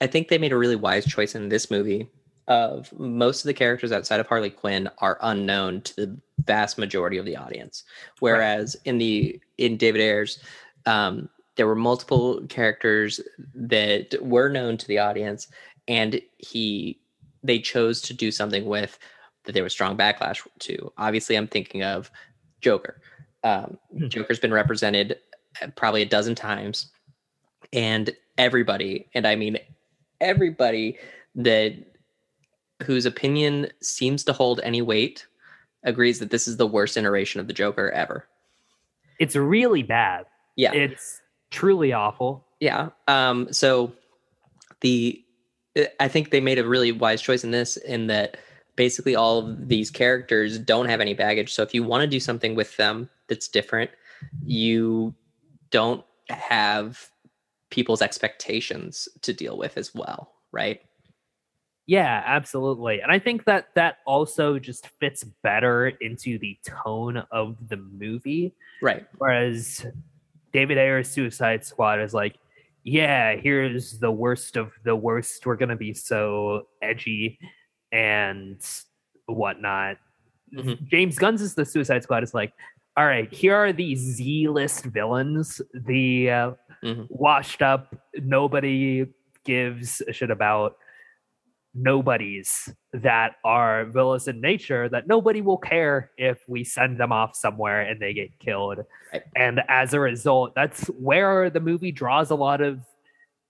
I 0.00 0.06
think 0.06 0.28
they 0.28 0.38
made 0.38 0.52
a 0.52 0.58
really 0.58 0.76
wise 0.76 1.06
choice 1.06 1.34
in 1.34 1.48
this 1.48 1.70
movie 1.70 2.08
of 2.48 2.92
most 2.98 3.44
of 3.44 3.46
the 3.46 3.54
characters 3.54 3.92
outside 3.92 4.20
of 4.20 4.26
Harley 4.26 4.50
Quinn 4.50 4.90
are 4.98 5.18
unknown 5.22 5.80
to 5.82 5.96
the 5.96 6.16
vast 6.44 6.78
majority 6.78 7.16
of 7.16 7.24
the 7.24 7.36
audience. 7.36 7.84
Whereas 8.18 8.76
right. 8.78 8.86
in 8.86 8.98
the 8.98 9.40
in 9.58 9.76
David 9.76 10.00
Ayer's 10.00 10.38
um, 10.86 11.28
there 11.56 11.66
were 11.66 11.76
multiple 11.76 12.44
characters 12.48 13.20
that 13.54 14.14
were 14.20 14.48
known 14.48 14.76
to 14.76 14.88
the 14.88 14.98
audience 14.98 15.48
and 15.88 16.20
he 16.38 16.98
they 17.42 17.58
chose 17.58 18.00
to 18.02 18.14
do 18.14 18.30
something 18.30 18.64
with 18.64 18.98
that 19.44 19.52
there 19.52 19.64
was 19.64 19.72
strong 19.72 19.96
backlash 19.96 20.46
to. 20.60 20.92
Obviously, 20.96 21.36
I'm 21.36 21.48
thinking 21.48 21.82
of 21.82 22.10
Joker. 22.60 23.00
Um, 23.42 23.78
mm-hmm. 23.94 24.08
Joker's 24.08 24.38
been 24.38 24.54
represented 24.54 25.18
uh, 25.60 25.66
probably 25.74 26.02
a 26.02 26.06
dozen 26.06 26.34
times, 26.34 26.92
and 27.72 28.14
everybody, 28.38 29.08
and 29.14 29.26
I 29.26 29.34
mean 29.36 29.58
everybody 30.20 30.98
that 31.34 31.74
whose 32.82 33.06
opinion 33.06 33.68
seems 33.80 34.24
to 34.24 34.32
hold 34.32 34.60
any 34.62 34.82
weight 34.82 35.26
agrees 35.84 36.18
that 36.20 36.30
this 36.30 36.46
is 36.46 36.56
the 36.56 36.66
worst 36.66 36.96
iteration 36.96 37.40
of 37.40 37.46
the 37.46 37.52
Joker 37.52 37.90
ever. 37.90 38.26
It's 39.18 39.36
really 39.36 39.82
bad. 39.82 40.26
Yeah. 40.56 40.72
It's 40.72 41.20
truly 41.50 41.92
awful. 41.92 42.44
Yeah. 42.60 42.90
Um 43.08 43.52
so 43.52 43.92
the 44.80 45.22
I 45.98 46.08
think 46.08 46.30
they 46.30 46.40
made 46.40 46.58
a 46.58 46.66
really 46.66 46.92
wise 46.92 47.22
choice 47.22 47.44
in 47.44 47.50
this, 47.50 47.76
in 47.78 48.06
that 48.08 48.36
basically 48.76 49.16
all 49.16 49.38
of 49.38 49.68
these 49.68 49.90
characters 49.90 50.58
don't 50.58 50.88
have 50.88 51.00
any 51.00 51.14
baggage. 51.14 51.52
So 51.52 51.62
if 51.62 51.74
you 51.74 51.82
want 51.82 52.02
to 52.02 52.06
do 52.06 52.20
something 52.20 52.54
with 52.54 52.76
them 52.76 53.08
that's 53.28 53.48
different, 53.48 53.90
you 54.44 55.14
don't 55.70 56.04
have 56.28 57.10
people's 57.70 58.02
expectations 58.02 59.08
to 59.22 59.32
deal 59.32 59.56
with 59.56 59.76
as 59.76 59.94
well, 59.94 60.32
right? 60.52 60.82
Yeah, 61.86 62.22
absolutely. 62.24 63.00
And 63.00 63.10
I 63.10 63.18
think 63.18 63.44
that 63.44 63.68
that 63.74 63.98
also 64.06 64.58
just 64.58 64.88
fits 65.00 65.24
better 65.42 65.88
into 65.88 66.38
the 66.38 66.56
tone 66.64 67.22
of 67.30 67.56
the 67.68 67.76
movie. 67.76 68.54
Right. 68.80 69.06
Whereas 69.18 69.84
David 70.52 70.78
Ayer's 70.78 71.08
Suicide 71.08 71.64
Squad 71.64 72.00
is 72.00 72.14
like, 72.14 72.36
yeah, 72.84 73.36
here's 73.36 73.98
the 73.98 74.10
worst 74.10 74.56
of 74.56 74.72
the 74.84 74.94
worst. 74.94 75.44
We're 75.44 75.56
gonna 75.56 75.76
be 75.76 75.94
so 75.94 76.68
edgy 76.80 77.38
and 77.90 78.60
whatnot. 79.26 79.98
Mm-hmm. 80.54 80.84
James 80.86 81.18
Gunn's 81.18 81.42
is 81.42 81.54
the 81.54 81.64
Suicide 81.64 82.02
Squad 82.02 82.22
is 82.22 82.34
like, 82.34 82.52
all 82.96 83.06
right, 83.06 83.32
here 83.32 83.54
are 83.54 83.72
these 83.72 84.00
Z 84.00 84.48
list 84.48 84.84
villains, 84.84 85.62
the 85.72 86.30
uh, 86.30 86.50
mm-hmm. 86.82 87.04
washed 87.08 87.62
up, 87.62 87.94
nobody 88.16 89.06
gives 89.44 90.02
a 90.06 90.12
shit 90.12 90.30
about 90.30 90.76
nobodies 91.74 92.68
that 92.92 93.36
are 93.44 93.86
villainous 93.86 94.28
in 94.28 94.40
nature 94.40 94.88
that 94.88 95.06
nobody 95.06 95.40
will 95.40 95.56
care 95.56 96.10
if 96.18 96.42
we 96.46 96.64
send 96.64 96.98
them 96.98 97.12
off 97.12 97.34
somewhere 97.34 97.82
and 97.82 98.00
they 98.00 98.12
get 98.12 98.38
killed. 98.38 98.78
Right. 99.12 99.22
And 99.36 99.60
as 99.68 99.94
a 99.94 100.00
result, 100.00 100.54
that's 100.54 100.86
where 100.88 101.48
the 101.50 101.60
movie 101.60 101.92
draws 101.92 102.30
a 102.30 102.34
lot 102.34 102.60
of 102.60 102.80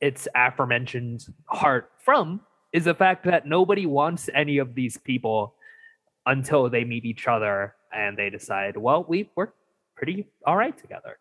its 0.01 0.29
aforementioned 0.35 1.27
heart 1.47 1.91
from 1.99 2.41
is 2.73 2.85
the 2.85 2.95
fact 2.95 3.25
that 3.25 3.47
nobody 3.47 3.87
wants 3.87 4.31
any 4.35 4.59
of 4.59 4.75
these 4.75 4.97
people 4.97 5.55
until 6.27 6.71
they 6.71 6.85
meet 6.85 7.05
each 7.05 7.29
other 7.29 7.75
and 7.93 8.17
they 8.17 8.31
decide, 8.31 8.77
well, 8.77 9.05
we 9.09 9.31
we're 9.37 9.49
pretty 9.97 10.27
all 10.47 10.57
right 10.57 10.77
together. 10.77 11.19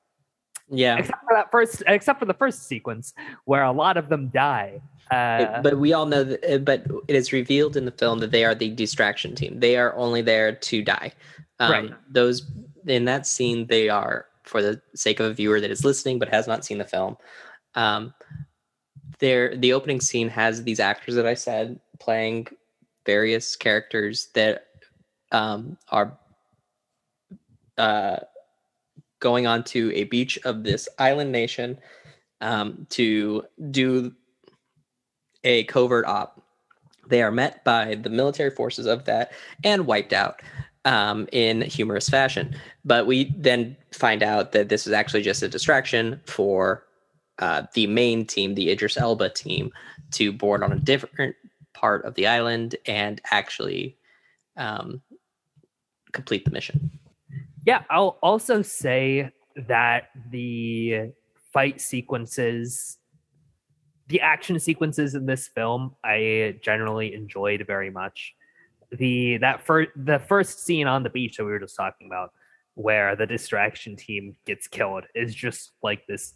Yeah. 0.71 0.97
Except 0.97 1.19
for 1.23 1.35
that 1.35 1.51
first, 1.51 1.83
except 1.85 2.19
for 2.19 2.25
the 2.25 2.33
first 2.33 2.67
sequence 2.67 3.13
where 3.45 3.63
a 3.63 3.71
lot 3.71 3.97
of 3.97 4.09
them 4.09 4.29
die. 4.29 4.81
Uh, 5.11 5.61
but 5.61 5.77
we 5.77 5.91
all 5.91 6.05
know 6.05 6.23
that, 6.23 6.43
uh, 6.49 6.57
but 6.57 6.85
it 7.09 7.15
is 7.15 7.33
revealed 7.33 7.75
in 7.75 7.83
the 7.83 7.91
film 7.91 8.19
that 8.19 8.31
they 8.31 8.45
are 8.45 8.55
the 8.55 8.69
distraction 8.69 9.35
team. 9.35 9.59
They 9.59 9.75
are 9.75 9.93
only 9.95 10.21
there 10.21 10.53
to 10.53 10.81
die. 10.81 11.11
Um, 11.59 11.71
right. 11.71 11.91
Those 12.09 12.49
in 12.87 13.05
that 13.05 13.27
scene, 13.27 13.67
they 13.67 13.89
are 13.89 14.25
for 14.43 14.61
the 14.61 14.81
sake 14.95 15.19
of 15.19 15.25
a 15.25 15.33
viewer 15.33 15.59
that 15.59 15.69
is 15.69 15.83
listening 15.83 16.17
but 16.17 16.29
has 16.29 16.47
not 16.47 16.63
seen 16.63 16.77
the 16.77 16.85
film. 16.85 17.17
Um, 17.75 18.13
there, 19.19 19.55
the 19.55 19.73
opening 19.73 19.99
scene 19.99 20.29
has 20.29 20.63
these 20.63 20.79
actors 20.79 21.15
that 21.15 21.27
I 21.27 21.33
said 21.33 21.79
playing 21.99 22.47
various 23.05 23.55
characters 23.55 24.29
that 24.33 24.67
um, 25.31 25.77
are 25.89 26.17
uh, 27.77 28.17
going 29.21 29.47
on 29.47 29.63
to 29.63 29.91
a 29.95 30.03
beach 30.05 30.37
of 30.43 30.63
this 30.63 30.89
island 30.99 31.31
nation 31.31 31.79
um, 32.41 32.85
to 32.89 33.43
do 33.69 34.13
a 35.45 35.63
covert 35.65 36.05
op. 36.05 36.41
They 37.07 37.21
are 37.23 37.31
met 37.31 37.63
by 37.63 37.95
the 37.95 38.09
military 38.09 38.51
forces 38.51 38.85
of 38.85 39.05
that 39.05 39.31
and 39.63 39.87
wiped 39.87 40.11
out 40.11 40.41
um, 40.85 41.27
in 41.31 41.61
humorous 41.61 42.09
fashion. 42.09 42.55
But 42.83 43.07
we 43.07 43.33
then 43.37 43.77
find 43.91 44.23
out 44.23 44.51
that 44.51 44.69
this 44.69 44.85
is 44.85 44.93
actually 44.93 45.21
just 45.21 45.43
a 45.43 45.47
distraction 45.47 46.19
for 46.25 46.85
uh, 47.39 47.63
the 47.73 47.87
main 47.87 48.25
team, 48.25 48.55
the 48.55 48.69
Idris 48.69 48.97
Elba 48.97 49.29
team, 49.29 49.71
to 50.11 50.31
board 50.31 50.63
on 50.63 50.71
a 50.71 50.79
different 50.79 51.35
part 51.73 52.05
of 52.05 52.15
the 52.15 52.27
island 52.27 52.75
and 52.85 53.21
actually 53.31 53.97
um, 54.57 55.01
complete 56.11 56.45
the 56.45 56.51
mission. 56.51 56.91
Yeah, 57.65 57.83
I'll 57.89 58.17
also 58.23 58.61
say 58.61 59.31
that 59.67 60.09
the 60.31 61.11
fight 61.53 61.79
sequences, 61.79 62.97
the 64.07 64.21
action 64.21 64.59
sequences 64.59 65.15
in 65.15 65.25
this 65.25 65.47
film, 65.47 65.95
I 66.03 66.57
generally 66.61 67.13
enjoyed 67.13 67.65
very 67.67 67.89
much. 67.89 68.33
The 68.91 69.37
that 69.37 69.65
first 69.65 69.91
the 69.95 70.19
first 70.19 70.65
scene 70.65 70.87
on 70.87 71.03
the 71.03 71.09
beach 71.09 71.37
that 71.37 71.45
we 71.45 71.51
were 71.51 71.59
just 71.59 71.75
talking 71.75 72.07
about, 72.07 72.31
where 72.73 73.15
the 73.15 73.25
distraction 73.25 73.95
team 73.95 74.35
gets 74.45 74.67
killed, 74.67 75.05
is 75.15 75.33
just 75.33 75.71
like 75.81 76.05
this 76.07 76.33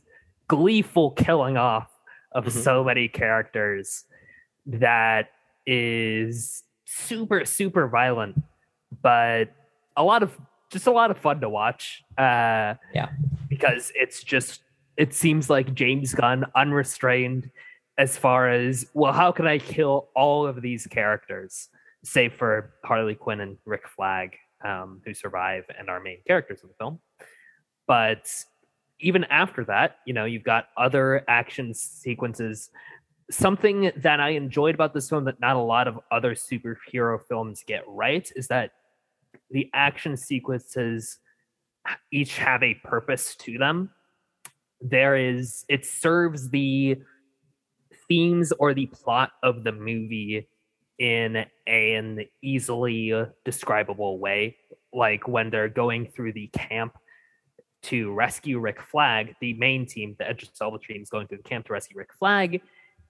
gleeful 0.48 1.12
killing 1.12 1.58
off 1.58 1.90
of 2.32 2.46
mm-hmm. 2.46 2.60
so 2.60 2.84
many 2.84 3.08
characters 3.08 4.06
that 4.68 5.30
is 5.66 6.64
super 6.86 7.44
super 7.46 7.88
violent, 7.88 8.42
but 9.02 9.50
a 9.98 10.04
lot 10.04 10.24
of 10.24 10.38
just 10.72 10.88
a 10.88 10.92
lot 10.92 11.12
of 11.12 11.18
fun 11.18 11.42
to 11.42 11.50
watch. 11.50 12.04
Uh, 12.18 12.76
yeah, 12.94 13.10
because 13.50 13.92
it's 13.96 14.24
just 14.24 14.62
it 14.98 15.14
seems 15.14 15.50
like 15.50 15.74
James 15.74 16.14
Gunn 16.14 16.46
unrestrained 16.56 17.50
as 17.98 18.18
far 18.18 18.50
as 18.50 18.86
well, 18.94 19.14
how 19.14 19.32
can 19.32 19.48
I 19.48 19.58
kill 19.58 20.10
all 20.16 20.46
of 20.46 20.62
these 20.62 20.86
characters, 20.88 21.70
save 22.04 22.34
for 22.34 22.74
Harley 22.84 23.16
Quinn 23.16 23.40
and 23.40 23.58
Rick 23.66 23.88
Flag, 23.88 24.36
um, 24.64 25.02
who 25.06 25.14
survive 25.14 25.64
and 25.78 25.90
are 25.90 26.00
main 26.00 26.18
characters 26.28 26.62
in 26.62 26.70
the 26.70 26.76
film. 26.76 27.00
But 27.88 28.30
even 29.00 29.24
after 29.26 29.64
that, 29.66 29.98
you 30.06 30.14
know, 30.14 30.26
you've 30.26 30.44
got 30.44 30.70
other 30.76 31.24
action 31.28 31.74
sequences. 31.74 32.70
Something 33.32 33.92
that 33.98 34.20
I 34.20 34.30
enjoyed 34.30 34.76
about 34.76 34.94
this 34.94 35.10
film 35.10 35.26
that 35.26 35.40
not 35.40 35.56
a 35.56 35.62
lot 35.62 35.88
of 35.88 36.00
other 36.12 36.36
superhero 36.36 37.20
films 37.28 37.64
get 37.66 37.84
right 37.88 38.30
is 38.36 38.48
that 38.48 38.72
the 39.52 39.70
action 39.74 40.18
sequences 40.18 41.20
each 42.12 42.38
have 42.38 42.64
a 42.64 42.74
purpose 42.76 43.36
to 43.36 43.58
them. 43.58 43.92
There 44.82 45.16
is, 45.16 45.66
it 45.70 45.86
serves 45.86 46.50
the 46.50 46.98
themes 48.08 48.52
or 48.60 48.74
the 48.74 48.88
plot 48.88 49.32
of 49.44 49.64
the 49.64 49.72
movie 49.72 50.48
in 50.98 51.46
an 51.68 52.26
easily 52.42 53.14
describable 53.44 54.20
way. 54.20 54.58
Like 54.94 55.28
when 55.28 55.50
they're 55.50 55.70
going 55.70 56.08
through 56.08 56.34
the 56.34 56.48
camp 56.48 56.98
to 57.84 58.12
rescue 58.14 58.60
Rick 58.60 58.82
Flag, 58.82 59.36
the 59.42 59.54
main 59.54 59.86
team, 59.86 60.16
the 60.18 60.30
Idris 60.30 60.52
Elba 60.60 60.80
team, 60.80 61.02
is 61.02 61.10
going 61.10 61.28
through 61.28 61.38
the 61.38 61.44
camp 61.44 61.68
to 61.68 61.74
rescue 61.74 61.98
Rick 61.98 62.14
Flag. 62.18 62.62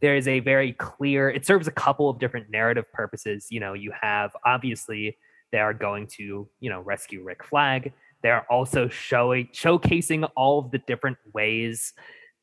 There 0.01 0.15
is 0.15 0.27
a 0.27 0.39
very 0.41 0.73
clear. 0.73 1.29
It 1.29 1.45
serves 1.45 1.67
a 1.67 1.71
couple 1.71 2.09
of 2.09 2.19
different 2.19 2.49
narrative 2.49 2.91
purposes. 2.91 3.47
You 3.49 3.59
know, 3.61 3.73
you 3.73 3.93
have 3.99 4.35
obviously 4.45 5.17
they 5.55 5.61
are 5.61 5.73
going 5.73 6.05
to 6.05 6.49
you 6.59 6.69
know 6.69 6.81
rescue 6.81 7.23
Rick 7.23 7.45
Flag. 7.45 7.93
They're 8.21 8.45
also 8.51 8.89
showing 8.89 9.47
showcasing 9.53 10.29
all 10.35 10.59
of 10.59 10.71
the 10.71 10.79
different 10.79 11.17
ways 11.33 11.93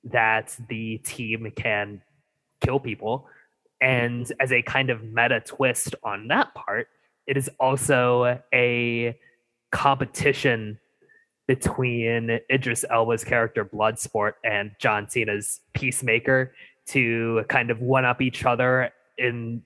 that 0.04 0.56
the 0.70 0.96
team 1.04 1.52
can 1.54 2.00
kill 2.64 2.80
people. 2.80 3.28
And 3.82 4.32
as 4.40 4.50
a 4.50 4.62
kind 4.62 4.88
of 4.88 5.04
meta 5.04 5.42
twist 5.44 5.94
on 6.02 6.28
that 6.28 6.54
part, 6.54 6.88
it 7.26 7.36
is 7.36 7.50
also 7.60 8.40
a 8.54 9.18
competition 9.72 10.78
between 11.46 12.40
Idris 12.50 12.86
Elba's 12.88 13.24
character 13.24 13.62
Bloodsport 13.62 14.34
and 14.42 14.70
John 14.78 15.10
Cena's 15.10 15.60
Peacemaker 15.74 16.54
to 16.86 17.44
kind 17.50 17.70
of 17.70 17.82
one 17.82 18.06
up 18.06 18.22
each 18.22 18.46
other 18.46 18.90
in 19.18 19.62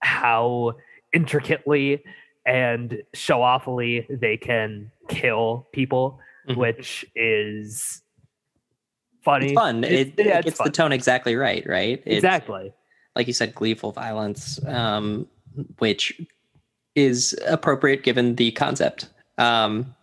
how 0.00 0.74
intricately 1.12 2.02
and 2.46 3.02
show 3.14 3.42
offly 3.42 4.06
they 4.10 4.36
can 4.36 4.90
kill 5.08 5.68
people, 5.72 6.18
mm-hmm. 6.48 6.58
which 6.58 7.04
is 7.14 8.02
funny. 9.24 9.46
It's 9.46 9.54
fun. 9.54 9.84
It, 9.84 10.14
yeah, 10.18 10.38
it 10.38 10.44
gets 10.44 10.58
fun. 10.58 10.66
the 10.66 10.72
tone 10.72 10.92
exactly 10.92 11.36
right, 11.36 11.64
right? 11.66 12.02
It's, 12.04 12.16
exactly. 12.16 12.72
Like 13.16 13.26
you 13.26 13.32
said, 13.32 13.54
gleeful 13.54 13.92
violence, 13.92 14.64
um, 14.66 15.26
which 15.78 16.20
is 16.94 17.38
appropriate 17.46 18.02
given 18.02 18.36
the 18.36 18.52
concept. 18.52 19.08
Um, 19.38 19.94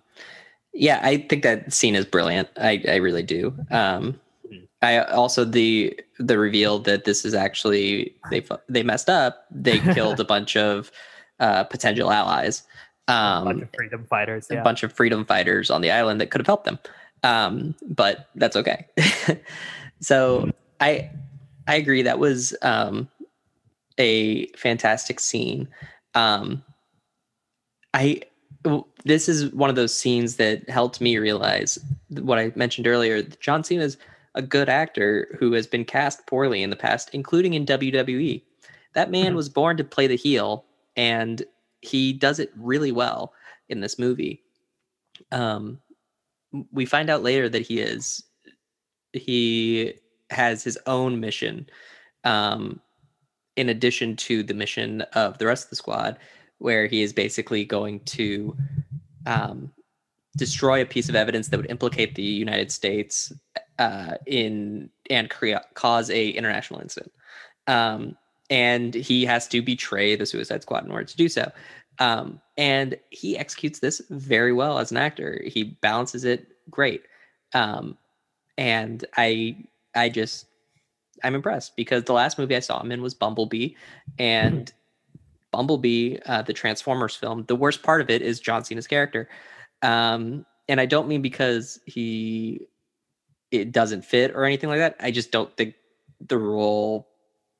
yeah, 0.74 1.00
I 1.02 1.18
think 1.18 1.44
that 1.44 1.74
scene 1.74 1.96
is 1.96 2.06
brilliant. 2.06 2.50
I, 2.58 2.84
I 2.88 2.96
really 2.96 3.24
do. 3.24 3.56
Um, 3.72 4.20
I 4.82 5.00
also 5.00 5.44
the 5.44 6.00
the 6.20 6.38
reveal 6.38 6.80
that 6.80 7.06
this 7.06 7.26
is 7.26 7.34
actually 7.34 8.16
they 8.30 8.46
they 8.70 8.84
messed 8.84 9.10
up. 9.10 9.46
They 9.50 9.80
killed 9.94 10.20
a 10.20 10.26
bunch 10.26 10.56
of 10.56 10.92
uh, 11.40 11.64
potential 11.66 12.12
allies. 12.12 12.64
Um, 13.08 13.16
a 13.16 13.46
bunch 13.46 13.64
of 13.64 13.70
freedom 13.76 14.06
fighters. 14.06 14.48
Yeah. 14.50 14.60
A 14.60 14.64
bunch 14.64 14.84
of 14.84 14.94
freedom 14.94 15.26
fighters 15.26 15.70
on 15.70 15.82
the 15.82 15.92
island 15.92 16.20
that 16.22 16.32
could 16.32 16.42
have 16.42 16.48
helped 16.48 16.66
them. 16.66 16.80
Um, 17.24 17.76
but 17.82 18.30
that's 18.36 18.56
okay. 18.56 18.88
so. 20.02 20.52
I 20.80 21.10
I 21.68 21.76
agree 21.76 22.02
that 22.04 22.20
was 22.20 22.56
um, 22.62 23.10
a 23.98 24.48
fantastic 24.48 25.20
scene. 25.20 25.68
Um, 26.16 26.64
I 27.94 28.22
this 29.06 29.30
is 29.30 29.54
one 29.54 29.70
of 29.70 29.76
those 29.76 29.94
scenes 29.94 30.36
that 30.36 30.70
helped 30.70 31.00
me 31.00 31.18
realize 31.18 31.80
what 32.10 32.38
I 32.38 32.52
mentioned 32.56 32.88
earlier. 32.88 33.22
John 33.22 33.64
Cena 33.64 33.84
is 33.84 33.98
a 34.36 34.42
good 34.42 34.68
actor 34.68 35.38
who 35.40 35.54
has 35.54 35.68
been 35.68 35.86
cast 35.86 36.26
poorly 36.28 36.62
in 36.62 36.70
the 36.70 36.76
past, 36.76 37.10
including 37.14 37.54
in 37.54 37.66
WWE. 37.66 38.42
That 38.94 39.10
man 39.10 39.28
mm-hmm. 39.28 39.36
was 39.36 39.48
born 39.48 39.78
to 39.78 39.84
play 39.84 40.08
the 40.08 40.18
heel, 40.18 40.66
and 40.98 41.44
he 41.82 42.12
does 42.12 42.40
it 42.40 42.52
really 42.58 42.92
well 42.92 43.34
in 43.70 43.80
this 43.80 43.98
movie. 43.98 44.44
Um, 45.32 45.80
we 46.72 46.86
find 46.86 47.10
out 47.10 47.24
later 47.24 47.48
that 47.50 47.62
he 47.62 47.80
is 47.80 48.24
he 49.14 49.94
has 50.30 50.64
his 50.64 50.78
own 50.86 51.20
mission 51.20 51.68
um, 52.24 52.82
in 53.56 53.70
addition 53.70 54.16
to 54.16 54.44
the 54.44 54.54
mission 54.54 55.02
of 55.14 55.38
the 55.38 55.46
rest 55.46 55.66
of 55.66 55.70
the 55.70 55.76
squad 55.76 56.18
where 56.60 56.88
he 56.88 57.02
is 57.02 57.14
basically 57.14 57.64
going 57.64 58.00
to 58.02 58.56
um, 59.26 59.72
destroy 60.36 60.82
a 60.82 60.86
piece 60.86 61.10
of 61.10 61.16
evidence 61.16 61.48
that 61.48 61.58
would 61.58 61.70
implicate 61.70 62.16
the 62.16 62.24
United 62.24 62.72
States 62.72 63.32
uh, 63.80 64.16
in 64.26 64.90
and 65.10 65.32
cause 65.74 66.10
a 66.10 66.30
international 66.30 66.82
incident. 66.82 67.12
Um, 67.68 68.18
and 68.50 68.94
he 68.94 69.26
has 69.26 69.48
to 69.50 69.62
betray 69.62 70.16
the 70.16 70.26
Suicide 70.26 70.62
Squad 70.62 70.86
in 70.86 70.92
order 70.92 71.06
to 71.06 71.18
do 71.18 71.30
so. 71.30 71.52
Um, 72.00 72.40
and 72.58 72.98
he 73.10 73.38
executes 73.38 73.80
this 73.80 74.02
very 74.10 74.54
well 74.54 74.80
as 74.80 74.92
an 74.92 74.98
actor. 74.98 75.42
He 75.46 75.64
balances 75.82 76.24
it 76.24 76.48
great. 76.70 77.04
Um, 77.54 77.98
and 78.58 79.04
I, 79.18 79.58
I 79.96 80.10
just, 80.10 80.46
I'm 81.24 81.36
impressed 81.36 81.76
because 81.76 82.04
the 82.04 82.14
last 82.14 82.38
movie 82.38 82.56
I 82.56 82.60
saw 82.60 82.82
him 82.82 82.92
in 82.92 83.02
was 83.02 83.14
Bumblebee, 83.14 83.70
and 84.20 84.72
Bumblebee, 85.52 86.18
uh, 86.26 86.44
the 86.44 86.54
Transformers 86.54 87.16
film, 87.16 87.46
the 87.48 87.56
worst 87.56 87.82
part 87.82 88.02
of 88.02 88.10
it 88.10 88.22
is 88.22 88.40
John 88.40 88.64
Cena's 88.64 88.88
character. 88.88 89.28
Um, 89.82 90.46
and 90.68 90.80
I 90.80 90.86
don't 90.86 91.08
mean 91.08 91.22
because 91.22 91.80
he 91.86 92.68
it 93.52 93.72
doesn't 93.72 94.04
fit 94.04 94.32
or 94.32 94.44
anything 94.44 94.70
like 94.70 94.80
that. 94.80 94.96
I 95.00 95.12
just 95.12 95.32
don't 95.32 95.56
think 95.56 95.76
the 96.20 96.38
role 96.38 97.08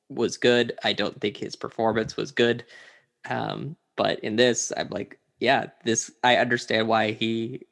was 0.08 0.36
good. 0.36 0.78
I 0.84 0.92
don't 0.92 1.20
think 1.20 1.36
his 1.36 1.56
performance 1.56 2.16
was 2.16 2.30
good. 2.30 2.64
Um, 3.28 3.76
but 3.96 4.20
in 4.20 4.36
this, 4.36 4.72
I'm 4.76 4.88
like, 4.90 5.18
yeah, 5.40 5.66
this 5.84 6.10
I 6.24 6.36
understand 6.36 6.88
why 6.88 7.12
he, 7.12 7.66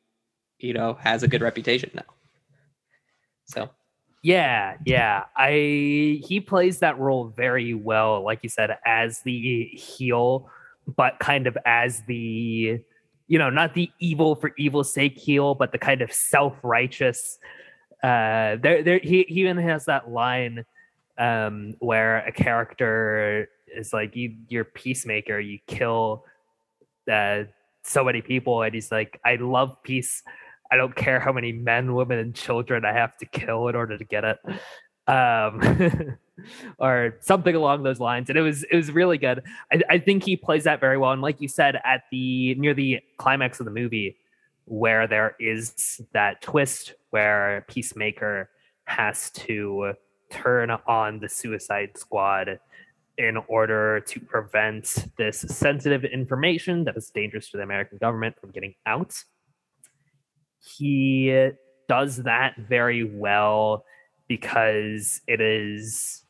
you 0.59 0.73
know, 0.73 0.95
has 1.01 1.23
a 1.23 1.29
good 1.29 1.43
reputation 1.43 1.91
now. 1.95 2.03
So 3.47 3.71
yeah, 4.23 4.77
yeah. 4.85 5.25
I 5.37 6.21
he 6.25 6.41
plays 6.45 6.81
that 6.81 6.99
role 6.99 7.29
very 7.29 7.75
well, 7.75 8.25
like 8.25 8.41
you 8.43 8.49
said, 8.49 8.77
as 8.85 9.21
the 9.21 9.67
heel, 9.67 10.51
but 10.97 11.19
kind 11.21 11.47
of 11.47 11.57
as 11.65 12.03
the 12.07 12.81
you 13.29 13.39
know, 13.39 13.51
not 13.51 13.75
the 13.75 13.91
evil 13.99 14.37
for 14.37 14.53
evil's 14.57 14.93
sake 14.93 15.19
heel, 15.19 15.55
but 15.55 15.73
the 15.73 15.79
kind 15.79 16.03
of 16.03 16.13
self-righteous. 16.13 17.39
Uh 18.03 18.57
there 18.57 18.83
there 18.83 18.99
he, 18.99 19.25
he 19.29 19.41
even 19.41 19.57
has 19.57 19.87
that 19.87 20.11
line 20.11 20.65
um 21.19 21.75
where 21.79 22.19
a 22.19 22.33
character 22.33 23.49
is 23.75 23.93
like 23.93 24.15
you 24.17 24.37
you're 24.49 24.65
peacemaker, 24.65 25.39
you 25.41 25.59
kill 25.67 26.25
uh 27.11 27.45
so 27.83 28.03
many 28.03 28.21
people 28.21 28.63
and 28.63 28.75
he's 28.75 28.91
like, 28.91 29.21
I 29.25 29.37
love 29.37 29.83
peace 29.83 30.23
I 30.71 30.77
don't 30.77 30.95
care 30.95 31.21
how 31.21 31.33
many 31.33 31.53
men, 31.53 31.95
women, 31.95 32.19
and 32.19 32.35
children 32.35 32.85
I 32.85 32.93
have 32.93 33.17
to 33.19 33.27
kill 33.27 33.69
in 33.69 33.77
order 33.77 33.97
to 33.97 34.05
get 34.05 34.25
it. 34.25 34.39
Um, 35.09 36.17
or 36.79 37.17
something 37.21 37.55
along 37.55 37.83
those 37.83 38.01
lines. 38.01 38.29
And 38.29 38.39
it 38.39 38.43
was 38.43 38.65
it 38.65 38.77
was 38.77 38.91
really 38.91 39.19
good. 39.19 39.43
I, 39.73 39.81
I 39.89 39.99
think 39.99 40.25
he 40.25 40.37
plays 40.37 40.65
that 40.65 40.81
very 40.81 40.99
well. 40.99 41.13
And 41.13 41.23
like 41.23 41.41
you 41.41 41.49
said, 41.49 41.81
at 41.85 42.03
the 42.11 42.55
near 42.57 42.75
the 42.75 43.01
climax 43.17 43.61
of 43.61 43.67
the 43.67 43.73
movie, 43.73 44.17
where 44.65 45.07
there 45.07 45.37
is 45.39 46.01
that 46.13 46.43
twist 46.43 46.95
where 47.11 47.65
Peacemaker 47.69 48.51
has 48.85 49.31
to 49.31 49.95
turn 50.31 50.71
on 50.71 51.21
the 51.21 51.29
Suicide 51.29 51.97
Squad 51.97 52.59
in 53.19 53.39
order 53.49 54.01
to 54.01 54.21
prevent 54.21 55.07
this 55.17 55.41
sensitive 55.41 56.05
information 56.05 56.85
that 56.85 56.97
is 56.97 57.11
dangerous 57.11 57.51
to 57.51 57.57
the 57.57 57.63
American 57.63 57.99
government 57.99 58.37
from 58.41 58.51
getting 58.51 58.75
out. 58.85 59.15
He 60.59 61.51
does 61.89 62.17
that 62.25 62.57
very 62.59 63.05
well 63.05 63.85
because 64.29 65.21
it 65.27 65.41
is 65.41 66.25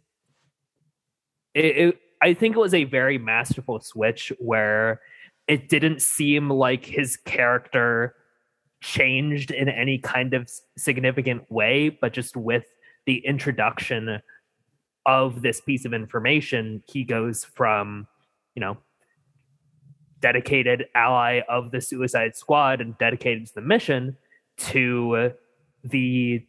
it, 1.55 1.65
it, 1.65 1.99
I 2.21 2.35
think 2.35 2.55
it 2.55 2.59
was 2.59 2.75
a 2.75 2.85
very 2.85 3.19
masterful 3.19 3.81
switch 3.81 4.31
where 4.39 5.01
it 5.49 5.69
didn't 5.69 6.03
seem 6.03 6.51
like 6.51 6.85
his 6.85 7.17
character 7.17 8.15
changed 8.83 9.51
in 9.51 9.69
any 9.69 9.99
kind 9.99 10.35
of 10.35 10.51
significant 10.77 11.51
way, 11.51 11.89
but 11.89 12.13
just 12.13 12.37
with 12.37 12.65
the 13.07 13.25
introduction 13.27 14.21
of 15.07 15.43
this 15.43 15.61
piece 15.61 15.85
of 15.85 15.95
information, 15.95 16.83
he 16.87 17.05
goes 17.05 17.45
from, 17.45 18.07
you 18.55 18.61
know, 18.61 18.77
dedicated 20.21 20.87
ally 20.95 21.41
of 21.49 21.71
the 21.71 21.81
Suicide 21.81 22.35
Squad 22.37 22.81
and 22.81 22.99
dedicated 22.99 23.47
to 23.47 23.55
the 23.55 23.61
mission 23.61 24.17
to 24.57 25.33
the 25.85 26.45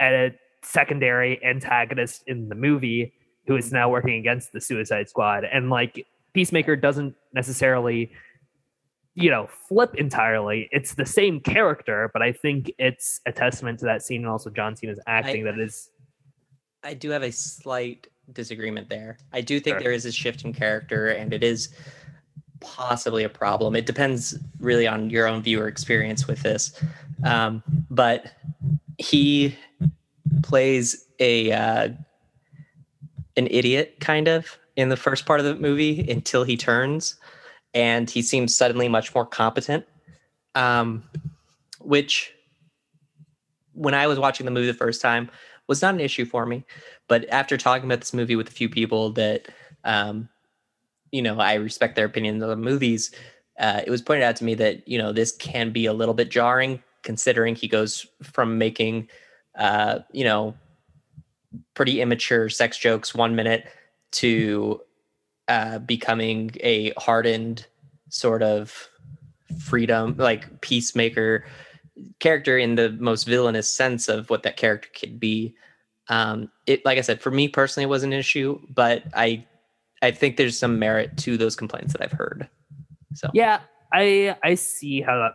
uh, 0.00 0.28
secondary 0.62 1.42
antagonist 1.44 2.24
in 2.26 2.48
the 2.48 2.54
movie 2.54 3.12
who 3.46 3.56
is 3.56 3.72
now 3.72 3.88
working 3.88 4.14
against 4.14 4.52
the 4.52 4.60
Suicide 4.60 5.08
Squad. 5.08 5.44
And 5.44 5.70
like 5.70 6.06
Peacemaker 6.32 6.76
doesn't 6.76 7.14
necessarily, 7.34 8.12
you 9.14 9.30
know, 9.30 9.48
flip 9.68 9.94
entirely. 9.96 10.68
It's 10.72 10.94
the 10.94 11.06
same 11.06 11.40
character, 11.40 12.10
but 12.12 12.22
I 12.22 12.32
think 12.32 12.72
it's 12.78 13.20
a 13.26 13.32
testament 13.32 13.78
to 13.80 13.84
that 13.86 14.02
scene 14.02 14.22
and 14.22 14.30
also 14.30 14.50
John 14.50 14.74
Cena's 14.76 15.00
acting 15.06 15.46
I, 15.46 15.50
that 15.50 15.60
is. 15.60 15.90
I 16.82 16.94
do 16.94 17.10
have 17.10 17.22
a 17.22 17.30
slight 17.30 18.08
disagreement 18.32 18.88
there. 18.88 19.18
I 19.32 19.40
do 19.40 19.60
think 19.60 19.74
sure. 19.74 19.82
there 19.82 19.92
is 19.92 20.06
a 20.06 20.12
shift 20.12 20.44
in 20.44 20.52
character, 20.52 21.08
and 21.08 21.32
it 21.32 21.44
is 21.44 21.68
possibly 22.60 23.24
a 23.24 23.28
problem. 23.28 23.76
It 23.76 23.86
depends 23.86 24.38
really 24.58 24.86
on 24.86 25.10
your 25.10 25.26
own 25.26 25.42
viewer 25.42 25.68
experience 25.68 26.26
with 26.26 26.42
this. 26.42 26.72
Um, 27.24 27.62
but 27.90 28.32
he 28.98 29.56
plays 30.42 31.06
a 31.18 31.52
uh, 31.52 31.88
an 33.36 33.46
idiot 33.50 33.96
kind 34.00 34.28
of 34.28 34.58
in 34.76 34.88
the 34.88 34.96
first 34.96 35.26
part 35.26 35.40
of 35.40 35.46
the 35.46 35.54
movie 35.56 36.08
until 36.10 36.44
he 36.44 36.56
turns 36.56 37.16
and 37.74 38.10
he 38.10 38.22
seems 38.22 38.56
suddenly 38.56 38.88
much 38.88 39.14
more 39.14 39.26
competent 39.26 39.84
um, 40.54 41.02
which 41.80 42.32
when 43.72 43.94
i 43.94 44.06
was 44.06 44.18
watching 44.18 44.44
the 44.44 44.52
movie 44.52 44.66
the 44.66 44.74
first 44.74 45.00
time 45.00 45.30
was 45.68 45.82
not 45.82 45.94
an 45.94 46.00
issue 46.00 46.24
for 46.24 46.44
me. 46.44 46.64
But 47.08 47.28
after 47.30 47.56
talking 47.56 47.84
about 47.84 48.00
this 48.00 48.12
movie 48.12 48.36
with 48.36 48.48
a 48.48 48.52
few 48.52 48.68
people 48.68 49.12
that 49.12 49.48
um, 49.84 50.28
you 51.10 51.22
know 51.22 51.38
i 51.38 51.54
respect 51.54 51.96
their 51.96 52.06
opinions 52.06 52.42
on 52.42 52.48
the 52.48 52.56
movies 52.56 53.10
uh, 53.58 53.82
it 53.86 53.90
was 53.90 54.00
pointed 54.00 54.24
out 54.24 54.36
to 54.36 54.44
me 54.44 54.54
that 54.54 54.86
you 54.88 54.96
know 54.96 55.12
this 55.12 55.32
can 55.32 55.70
be 55.70 55.86
a 55.86 55.92
little 55.92 56.14
bit 56.14 56.30
jarring 56.30 56.82
considering 57.02 57.54
he 57.54 57.68
goes 57.68 58.06
from 58.22 58.58
making 58.58 59.08
uh, 59.58 59.98
you 60.12 60.24
know 60.24 60.54
pretty 61.74 62.00
immature 62.00 62.48
sex 62.48 62.78
jokes 62.78 63.14
one 63.14 63.34
minute 63.36 63.66
to 64.10 64.80
uh, 65.52 65.78
becoming 65.80 66.50
a 66.60 66.94
hardened 66.96 67.66
sort 68.08 68.42
of 68.42 68.88
freedom 69.60 70.14
like 70.16 70.62
peacemaker 70.62 71.44
character 72.20 72.56
in 72.56 72.74
the 72.74 72.88
most 72.92 73.24
villainous 73.24 73.70
sense 73.70 74.08
of 74.08 74.30
what 74.30 74.44
that 74.44 74.56
character 74.56 74.88
could 74.98 75.20
be. 75.20 75.54
Um 76.08 76.50
it 76.66 76.84
like 76.86 76.98
i 76.98 77.00
said 77.02 77.20
for 77.20 77.30
me 77.30 77.48
personally 77.48 77.84
it 77.84 77.88
was 77.88 78.02
an 78.02 78.12
issue 78.12 78.58
but 78.68 79.04
i 79.14 79.46
i 80.00 80.10
think 80.10 80.36
there's 80.36 80.58
some 80.58 80.78
merit 80.78 81.16
to 81.18 81.36
those 81.36 81.54
complaints 81.54 81.92
that 81.92 82.02
i've 82.02 82.12
heard. 82.12 82.48
So. 83.14 83.28
Yeah 83.34 83.60
i 83.92 84.34
i 84.42 84.54
see 84.54 85.00
how 85.02 85.16
that 85.18 85.34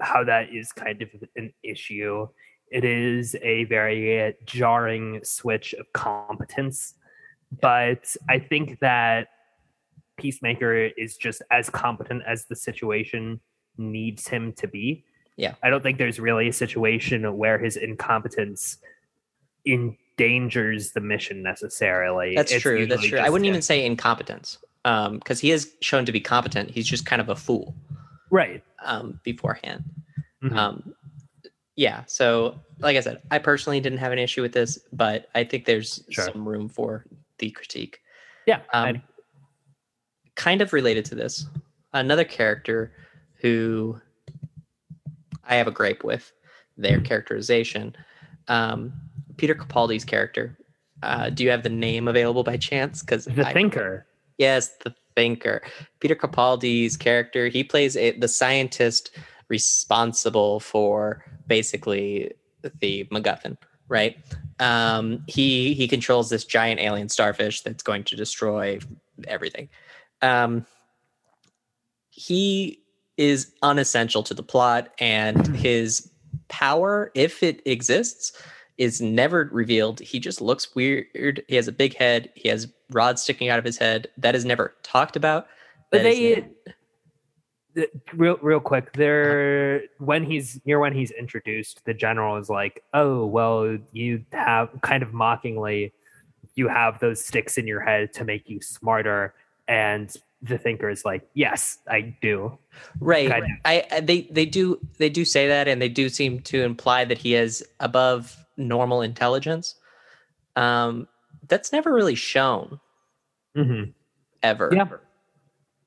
how 0.00 0.24
that 0.24 0.54
is 0.54 0.72
kind 0.72 1.02
of 1.02 1.08
an 1.36 1.52
issue. 1.62 2.28
It 2.70 2.84
is 2.84 3.36
a 3.42 3.64
very 3.64 4.34
jarring 4.46 5.20
switch 5.24 5.74
of 5.74 5.92
competence 5.92 6.94
but 7.60 8.14
i 8.28 8.38
think 8.38 8.78
that 8.80 9.28
peacemaker 10.16 10.74
is 10.96 11.16
just 11.16 11.42
as 11.50 11.68
competent 11.70 12.22
as 12.26 12.46
the 12.46 12.56
situation 12.56 13.40
needs 13.76 14.28
him 14.28 14.52
to 14.54 14.66
be 14.68 15.04
Yeah. 15.36 15.54
i 15.62 15.70
don't 15.70 15.82
think 15.82 15.98
there's 15.98 16.18
really 16.20 16.48
a 16.48 16.52
situation 16.52 17.36
where 17.36 17.58
his 17.58 17.76
incompetence 17.76 18.78
endangers 19.66 20.92
the 20.92 21.00
mission 21.00 21.42
necessarily 21.42 22.34
that's 22.36 22.52
It's 22.52 22.62
true 22.62 22.86
that's 22.86 23.06
true 23.06 23.18
i 23.18 23.28
wouldn't 23.30 23.46
him. 23.46 23.52
even 23.54 23.62
say 23.62 23.84
incompetence 23.84 24.58
um 24.84 25.18
because 25.18 25.40
he 25.40 25.50
is 25.50 25.74
shown 25.80 26.04
to 26.04 26.12
be 26.12 26.20
competent 26.20 26.70
he's 26.70 26.86
just 26.86 27.06
kind 27.06 27.20
of 27.20 27.28
a 27.28 27.36
fool 27.36 27.74
right 28.30 28.62
um 28.84 29.20
beforehand 29.24 29.84
Mhm. 30.42 30.56
um 30.56 30.94
yeah 31.76 32.02
so 32.06 32.60
like 32.80 32.96
i 32.96 33.00
said 33.00 33.22
i 33.30 33.38
personally 33.38 33.80
didn't 33.80 33.98
have 33.98 34.12
an 34.12 34.18
issue 34.18 34.42
with 34.42 34.52
this 34.52 34.78
but 34.92 35.28
i 35.34 35.44
think 35.44 35.64
there's 35.64 36.04
Sure. 36.10 36.24
some 36.24 36.46
room 36.46 36.68
for 36.68 37.06
the 37.42 37.50
critique. 37.50 37.98
Yeah 38.46 38.60
um, 38.72 39.02
kind 40.36 40.62
of 40.62 40.72
related 40.72 41.04
to 41.06 41.14
this 41.14 41.46
another 41.92 42.24
character 42.24 42.92
who 43.42 44.00
i 45.44 45.56
have 45.56 45.66
a 45.66 45.70
gripe 45.70 46.02
with 46.04 46.32
their 46.78 47.00
characterization 47.00 47.94
um 48.48 48.92
peter 49.36 49.54
capaldi's 49.54 50.04
character. 50.04 50.56
Uh 51.02 51.28
do 51.30 51.42
you 51.44 51.50
have 51.50 51.64
the 51.64 51.68
name 51.68 52.08
available 52.08 52.44
by 52.44 52.56
chance? 52.56 53.02
Because 53.02 53.24
the 53.24 53.44
thinker. 53.44 54.06
Yes, 54.38 54.70
the 54.84 54.94
thinker. 55.16 55.62
Peter 56.00 56.14
Capaldi's 56.14 56.96
character, 56.96 57.48
he 57.48 57.62
plays 57.62 57.96
a, 57.96 58.12
the 58.18 58.28
scientist 58.28 59.10
responsible 59.48 60.60
for 60.60 61.24
basically 61.46 62.32
the 62.80 63.04
MacGuffin, 63.12 63.56
right? 63.88 64.16
Um, 64.62 65.24
he 65.26 65.74
he 65.74 65.88
controls 65.88 66.30
this 66.30 66.44
giant 66.44 66.80
alien 66.80 67.08
starfish 67.08 67.62
that's 67.62 67.82
going 67.82 68.04
to 68.04 68.16
destroy 68.16 68.78
everything. 69.26 69.68
Um, 70.22 70.64
he 72.10 72.80
is 73.16 73.52
unessential 73.62 74.22
to 74.22 74.34
the 74.34 74.42
plot, 74.42 74.90
and 74.98 75.56
his 75.56 76.10
power, 76.48 77.10
if 77.14 77.42
it 77.42 77.60
exists, 77.66 78.32
is 78.78 79.00
never 79.00 79.48
revealed. 79.52 80.00
He 80.00 80.18
just 80.20 80.40
looks 80.40 80.74
weird. 80.74 81.42
He 81.48 81.56
has 81.56 81.68
a 81.68 81.72
big 81.72 81.96
head. 81.96 82.30
He 82.34 82.48
has 82.48 82.68
rods 82.90 83.22
sticking 83.22 83.48
out 83.48 83.58
of 83.58 83.64
his 83.64 83.78
head. 83.78 84.08
That 84.16 84.34
is 84.34 84.44
never 84.44 84.74
talked 84.82 85.16
about. 85.16 85.46
But 85.90 86.02
That 86.04 86.06
is- 86.12 86.18
they 86.18 86.34
the- 86.40 86.74
real 88.14 88.36
real 88.42 88.60
quick 88.60 88.92
there 88.92 89.82
when 89.98 90.24
he's 90.24 90.60
near 90.66 90.78
when 90.78 90.92
he's 90.92 91.10
introduced 91.12 91.84
the 91.84 91.94
general 91.94 92.36
is 92.36 92.48
like 92.50 92.82
oh 92.92 93.24
well 93.24 93.78
you 93.92 94.24
have 94.32 94.68
kind 94.82 95.02
of 95.02 95.12
mockingly 95.14 95.92
you 96.54 96.68
have 96.68 96.98
those 97.00 97.24
sticks 97.24 97.56
in 97.56 97.66
your 97.66 97.80
head 97.80 98.12
to 98.12 98.24
make 98.24 98.48
you 98.50 98.60
smarter 98.60 99.34
and 99.68 100.16
the 100.42 100.58
thinker 100.58 100.90
is 100.90 101.04
like 101.04 101.26
yes 101.34 101.78
i 101.88 102.00
do 102.20 102.56
right. 103.00 103.30
kind 103.30 103.44
of. 103.44 103.50
I, 103.64 104.00
they 104.02 104.22
they 104.30 104.44
do 104.46 104.78
they 104.98 105.08
do 105.08 105.24
say 105.24 105.46
that, 105.48 105.68
and 105.68 105.80
they 105.80 105.88
do 105.88 106.08
seem 106.08 106.40
to 106.40 106.62
imply 106.62 107.04
that 107.04 107.18
he 107.18 107.32
has 107.32 107.62
above 107.80 108.36
normal 108.56 109.02
intelligence. 109.02 109.74
Um, 110.56 111.06
that's 111.48 111.72
never 111.72 111.92
really 111.92 112.14
shown 112.14 112.80
Mhm. 113.56 113.92
ever. 114.42 114.70
Yeah. 114.72 114.88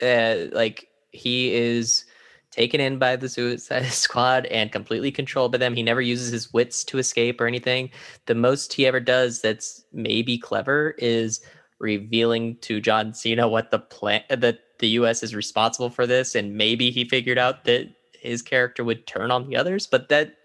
uh, 0.01 0.47
like 0.55 0.87
he 1.15 1.53
is 1.53 2.05
taken 2.51 2.79
in 2.79 2.99
by 2.99 3.15
the 3.15 3.29
suicide 3.29 3.85
squad 3.91 4.45
and 4.47 4.71
completely 4.71 5.11
controlled 5.11 5.51
by 5.51 5.57
them. 5.57 5.75
He 5.75 5.83
never 5.83 6.01
uses 6.01 6.31
his 6.31 6.53
wits 6.53 6.83
to 6.85 6.97
escape 6.97 7.41
or 7.41 7.47
anything. 7.47 7.89
The 8.27 8.35
most 8.35 8.73
he 8.73 8.85
ever 8.85 8.99
does 8.99 9.41
that's 9.41 9.83
maybe 9.91 10.37
clever 10.37 10.95
is 10.97 11.41
revealing 11.79 12.55
to 12.61 12.79
john 12.79 13.13
cena 13.13 13.49
what 13.49 13.69
the 13.69 13.77
plan 13.77 14.21
that 14.29 14.59
the 14.79 14.87
us 14.87 15.21
is 15.21 15.35
responsible 15.35 15.89
for 15.89 16.07
this 16.07 16.33
and 16.33 16.55
maybe 16.55 16.89
he 16.89 17.03
figured 17.03 17.37
out 17.37 17.65
that 17.65 17.93
his 18.13 18.41
character 18.41 18.81
would 18.81 19.05
turn 19.05 19.29
on 19.29 19.45
the 19.49 19.57
others 19.57 19.85
but 19.85 20.07
that 20.07 20.37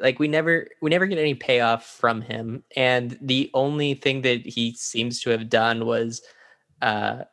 like 0.00 0.18
we 0.18 0.28
never 0.28 0.68
we 0.80 0.90
never 0.90 1.06
get 1.06 1.18
any 1.18 1.34
payoff 1.34 1.84
from 1.84 2.20
him. 2.20 2.64
And 2.76 3.18
the 3.20 3.50
only 3.54 3.94
thing 3.94 4.22
that 4.22 4.46
he 4.46 4.74
seems 4.74 5.20
to 5.20 5.30
have 5.30 5.48
done 5.48 5.86
was 5.86 6.22
uh 6.82 7.24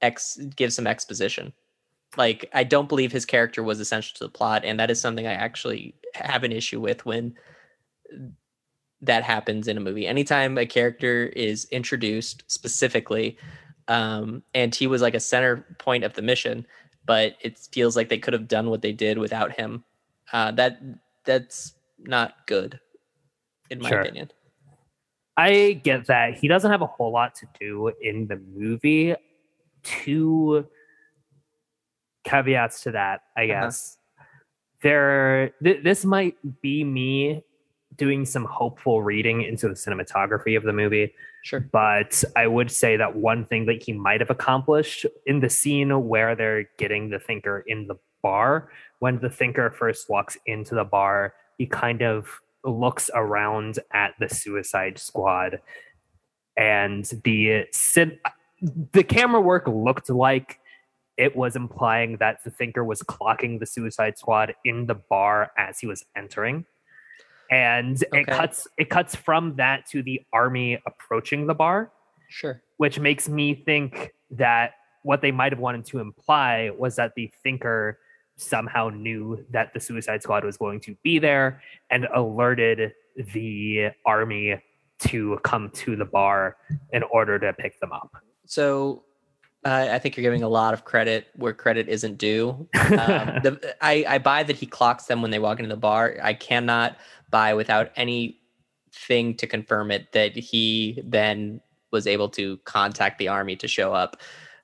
ex 0.00 0.38
give 0.56 0.72
some 0.72 0.86
exposition. 0.86 1.52
Like 2.16 2.48
I 2.52 2.64
don't 2.64 2.88
believe 2.88 3.12
his 3.12 3.24
character 3.24 3.62
was 3.62 3.80
essential 3.80 4.14
to 4.18 4.24
the 4.24 4.30
plot, 4.30 4.64
and 4.64 4.78
that 4.80 4.90
is 4.90 5.00
something 5.00 5.26
I 5.26 5.32
actually 5.32 5.94
have 6.14 6.44
an 6.44 6.52
issue 6.52 6.80
with 6.80 7.06
when 7.06 7.34
that 9.00 9.24
happens 9.24 9.66
in 9.68 9.76
a 9.76 9.80
movie. 9.80 10.06
Anytime 10.06 10.56
a 10.58 10.66
character 10.66 11.26
is 11.26 11.66
introduced 11.70 12.44
specifically, 12.46 13.36
um, 13.88 14.42
and 14.54 14.74
he 14.74 14.86
was 14.86 15.02
like 15.02 15.14
a 15.14 15.20
center 15.20 15.66
point 15.78 16.04
of 16.04 16.14
the 16.14 16.22
mission, 16.22 16.66
but 17.06 17.36
it 17.40 17.58
feels 17.72 17.96
like 17.96 18.08
they 18.08 18.18
could 18.18 18.32
have 18.32 18.46
done 18.46 18.70
what 18.70 18.82
they 18.82 18.92
did 18.92 19.18
without 19.18 19.52
him. 19.52 19.82
Uh, 20.32 20.52
that 20.52 20.80
that's 21.24 21.74
not 21.98 22.46
good, 22.46 22.78
in 23.70 23.80
my 23.80 23.88
Sure. 23.88 24.00
opinion. 24.00 24.30
I 25.36 25.80
get 25.82 26.06
that 26.06 26.34
he 26.34 26.46
doesn't 26.46 26.70
have 26.70 26.82
a 26.82 26.86
whole 26.86 27.10
lot 27.10 27.34
to 27.36 27.46
do 27.58 27.90
in 28.02 28.26
the 28.26 28.36
movie. 28.36 29.14
Two 29.82 30.68
caveats 32.24 32.82
to 32.82 32.92
that, 32.92 33.22
I 33.36 33.44
Uh-huh. 33.44 33.60
guess. 33.66 33.98
There, 34.82 35.50
th- 35.62 35.82
this 35.84 36.04
might 36.04 36.36
be 36.60 36.82
me 36.84 37.44
doing 37.96 38.24
some 38.24 38.44
hopeful 38.44 39.02
reading 39.02 39.42
into 39.42 39.68
the 39.68 39.74
cinematography 39.74 40.56
of 40.56 40.62
the 40.64 40.72
movie, 40.72 41.14
Sure. 41.44 41.60
but 41.60 42.24
I 42.34 42.46
would 42.46 42.70
say 42.70 42.96
that 42.96 43.14
one 43.14 43.44
thing 43.44 43.66
that 43.66 43.82
he 43.82 43.92
might 43.92 44.20
have 44.20 44.30
accomplished 44.30 45.04
in 45.26 45.40
the 45.40 45.50
scene 45.50 45.90
where 46.08 46.34
they're 46.34 46.68
getting 46.78 47.10
the 47.10 47.18
thinker 47.18 47.62
in 47.66 47.86
the 47.86 47.96
bar, 48.22 48.70
when 49.00 49.18
the 49.20 49.28
thinker 49.30 49.70
first 49.70 50.08
walks 50.08 50.36
into 50.46 50.74
the 50.74 50.84
bar, 50.84 51.34
he 51.58 51.66
kind 51.66 52.02
of 52.02 52.40
looks 52.64 53.10
around 53.14 53.78
at 53.92 54.14
the 54.18 54.28
suicide 54.28 54.96
squad 54.98 55.60
and 56.56 57.04
the 57.24 57.66
the 58.92 59.02
camera 59.02 59.40
work 59.40 59.66
looked 59.66 60.08
like 60.08 60.60
it 61.16 61.36
was 61.36 61.56
implying 61.56 62.16
that 62.18 62.42
the 62.44 62.50
thinker 62.50 62.84
was 62.84 63.02
clocking 63.02 63.60
the 63.60 63.66
suicide 63.66 64.18
squad 64.18 64.54
in 64.64 64.86
the 64.86 64.94
bar 64.94 65.50
as 65.58 65.78
he 65.78 65.86
was 65.86 66.04
entering 66.16 66.64
and 67.50 68.02
it 68.12 68.26
cuts 68.26 68.66
it 68.78 68.88
cuts 68.88 69.14
from 69.14 69.56
that 69.56 69.86
to 69.86 70.02
the 70.02 70.20
army 70.32 70.80
approaching 70.86 71.46
the 71.46 71.54
bar 71.54 71.92
Sure. 72.28 72.62
which 72.78 72.98
makes 72.98 73.28
me 73.28 73.54
think 73.54 74.12
that 74.30 74.72
what 75.02 75.20
they 75.20 75.30
might 75.32 75.52
have 75.52 75.58
wanted 75.58 75.84
to 75.86 75.98
imply 75.98 76.70
was 76.76 76.96
that 76.96 77.12
the 77.14 77.30
thinker 77.42 77.98
somehow 78.36 78.88
knew 78.88 79.44
that 79.50 79.74
the 79.74 79.80
suicide 79.80 80.22
squad 80.22 80.44
was 80.44 80.56
going 80.56 80.80
to 80.80 80.96
be 81.02 81.18
there 81.18 81.60
and 81.90 82.06
alerted 82.14 82.92
the 83.34 83.90
army 84.06 84.58
to 85.00 85.38
come 85.42 85.68
to 85.70 85.96
the 85.96 86.04
bar 86.04 86.56
in 86.92 87.02
order 87.02 87.38
to 87.38 87.52
pick 87.52 87.78
them 87.80 87.92
up. 87.92 88.16
So 88.46 89.04
uh, 89.64 89.88
I 89.92 89.98
think 89.98 90.16
you're 90.16 90.22
giving 90.22 90.42
a 90.42 90.48
lot 90.48 90.74
of 90.74 90.84
credit 90.84 91.28
where 91.36 91.52
credit 91.52 91.88
isn't 91.88 92.18
due. 92.18 92.50
Um, 92.50 92.68
the, 93.42 93.74
I, 93.80 94.04
I 94.08 94.18
buy 94.18 94.42
that 94.42 94.56
he 94.56 94.66
clocks 94.66 95.06
them 95.06 95.22
when 95.22 95.30
they 95.30 95.38
walk 95.38 95.58
into 95.58 95.68
the 95.68 95.80
bar. 95.80 96.16
I 96.22 96.34
cannot 96.34 96.96
buy 97.30 97.54
without 97.54 97.92
anything 97.94 99.36
to 99.36 99.46
confirm 99.46 99.90
it 99.90 100.12
that 100.12 100.36
he 100.36 101.00
then 101.04 101.60
was 101.92 102.06
able 102.06 102.28
to 102.30 102.56
contact 102.64 103.18
the 103.18 103.28
army 103.28 103.54
to 103.56 103.68
show 103.68 103.92
up. 103.92 104.16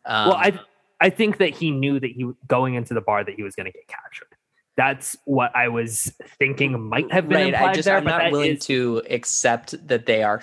Um, 0.04 0.30
well, 0.30 0.36
I 0.36 0.58
I 1.00 1.10
think 1.10 1.38
that 1.38 1.50
he 1.50 1.70
knew 1.70 2.00
that 2.00 2.10
he 2.10 2.28
going 2.48 2.74
into 2.74 2.94
the 2.94 3.00
bar 3.00 3.22
that 3.22 3.34
he 3.34 3.42
was 3.42 3.54
going 3.54 3.66
to 3.66 3.72
get 3.72 3.86
captured. 3.86 4.34
That's 4.76 5.16
what 5.24 5.54
I 5.54 5.68
was 5.68 6.12
thinking 6.38 6.80
might 6.88 7.12
have 7.12 7.28
been 7.28 7.38
right. 7.38 7.46
implied 7.48 7.70
I 7.70 7.74
just 7.74 7.86
there. 7.86 7.96
I'm 7.96 8.04
not 8.04 8.32
willing 8.32 8.56
is- 8.56 8.66
to 8.66 9.02
accept 9.10 9.86
that 9.86 10.06
they 10.06 10.22
are 10.22 10.42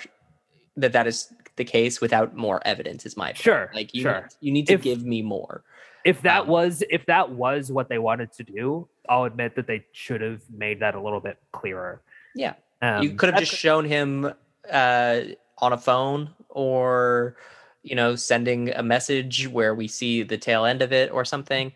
that 0.76 0.92
that 0.92 1.06
is 1.06 1.32
the 1.56 1.64
case 1.64 2.00
without 2.00 2.36
more 2.36 2.60
evidence. 2.66 3.06
Is 3.06 3.16
my 3.16 3.28
point. 3.28 3.38
Sure, 3.38 3.70
Like 3.74 3.94
you, 3.94 4.02
sure. 4.02 4.22
need, 4.22 4.30
you 4.40 4.52
need 4.52 4.66
to 4.68 4.74
If- 4.74 4.82
give 4.82 5.04
me 5.04 5.22
more. 5.22 5.62
if 6.04 6.22
that 6.22 6.42
um, 6.42 6.48
was 6.48 6.82
if 6.90 7.06
that 7.06 7.30
was 7.30 7.72
what 7.72 7.88
they 7.88 7.98
wanted 7.98 8.32
to 8.34 8.44
do, 8.44 8.88
I'll 9.08 9.24
admit 9.24 9.56
that 9.56 9.66
they 9.66 9.84
should 9.92 10.20
have 10.20 10.42
made 10.50 10.80
that 10.80 10.94
a 10.94 11.00
little 11.00 11.20
bit 11.20 11.38
clearer. 11.52 12.00
Yeah. 12.34 12.54
Um, 12.82 13.02
you 13.02 13.14
could 13.14 13.30
have 13.30 13.38
just 13.38 13.54
shown 13.54 13.84
him 13.84 14.32
uh, 14.70 15.20
on 15.58 15.72
a 15.72 15.78
phone 15.78 16.30
or 16.50 17.36
you 17.82 17.94
know 17.96 18.16
sending 18.16 18.70
a 18.70 18.82
message 18.82 19.48
where 19.48 19.74
we 19.74 19.88
see 19.88 20.22
the 20.22 20.36
tail 20.36 20.64
end 20.64 20.82
of 20.82 20.92
it 20.92 21.10
or 21.10 21.24
something 21.24 21.72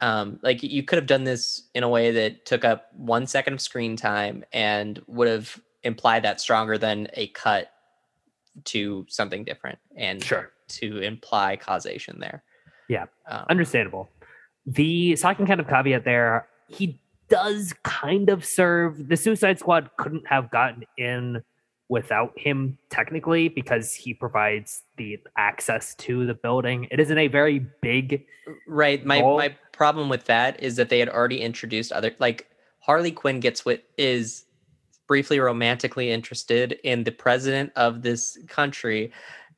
um, 0.00 0.38
like 0.42 0.62
you 0.62 0.82
could 0.82 0.96
have 0.96 1.06
done 1.06 1.24
this 1.24 1.68
in 1.74 1.82
a 1.82 1.88
way 1.88 2.10
that 2.10 2.46
took 2.46 2.64
up 2.64 2.88
one 2.96 3.26
second 3.26 3.52
of 3.54 3.60
screen 3.60 3.96
time 3.96 4.42
and 4.52 5.00
would 5.06 5.28
have 5.28 5.60
implied 5.82 6.22
that 6.24 6.40
stronger 6.40 6.78
than 6.78 7.08
a 7.14 7.26
cut 7.28 7.70
to 8.64 9.06
something 9.08 9.44
different 9.44 9.78
and 9.96 10.22
sure. 10.22 10.50
to 10.68 10.98
imply 10.98 11.56
causation 11.56 12.18
there 12.20 12.42
Yeah. 12.88 13.06
um, 13.28 13.46
Understandable. 13.48 14.08
The 14.66 15.16
second 15.16 15.46
kind 15.46 15.60
of 15.60 15.68
caveat 15.68 16.04
there, 16.04 16.48
he 16.68 17.00
does 17.28 17.72
kind 17.82 18.28
of 18.28 18.44
serve 18.44 19.08
the 19.08 19.16
Suicide 19.16 19.58
Squad 19.58 19.90
couldn't 19.96 20.26
have 20.28 20.50
gotten 20.50 20.84
in 20.98 21.42
without 21.88 22.32
him 22.38 22.78
technically 22.88 23.48
because 23.48 23.94
he 23.94 24.14
provides 24.14 24.82
the 24.96 25.18
access 25.36 25.94
to 25.96 26.24
the 26.26 26.34
building. 26.34 26.86
It 26.90 27.00
isn't 27.00 27.18
a 27.18 27.26
very 27.28 27.58
big 27.82 28.26
Right. 28.66 29.04
My 29.04 29.20
role. 29.20 29.38
my 29.38 29.56
problem 29.72 30.08
with 30.08 30.26
that 30.26 30.62
is 30.62 30.76
that 30.76 30.88
they 30.88 30.98
had 30.98 31.08
already 31.08 31.40
introduced 31.40 31.90
other 31.92 32.12
like 32.18 32.48
Harley 32.80 33.10
Quinn 33.12 33.40
gets 33.40 33.64
what 33.64 33.82
is 33.96 34.44
briefly 35.10 35.40
romantically 35.40 36.08
interested 36.12 36.78
in 36.84 37.02
the 37.02 37.10
president 37.10 37.72
of 37.74 38.02
this 38.02 38.38
country, 38.46 39.12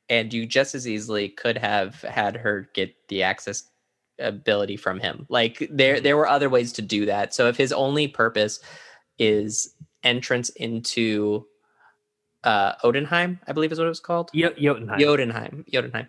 and 0.09 0.33
you 0.33 0.47
just 0.47 0.73
as 0.73 0.87
easily 0.87 1.29
could 1.29 1.55
have 1.59 2.01
had 2.01 2.35
her 2.35 2.67
get 2.73 2.91
the 3.07 3.21
access 3.21 3.65
ability 4.17 4.75
from 4.75 4.99
him. 4.99 5.27
Like 5.29 5.67
there 5.69 5.99
there 5.99 6.17
were 6.17 6.27
other 6.27 6.49
ways 6.49 6.73
to 6.73 6.81
do 6.81 7.05
that. 7.05 7.35
So 7.35 7.49
if 7.49 7.55
his 7.55 7.71
only 7.71 8.07
purpose 8.07 8.61
is 9.19 9.75
entrance 10.03 10.49
into 10.49 11.45
uh 12.43 12.73
Odenheim, 12.83 13.39
I 13.47 13.51
believe 13.51 13.71
is 13.71 13.77
what 13.77 13.85
it 13.85 13.89
was 13.89 13.99
called. 13.99 14.31
Yo- 14.33 14.55
Jotunheim. 14.59 14.99
Jotunheim. 14.99 15.65
Jotunheim. 15.71 16.07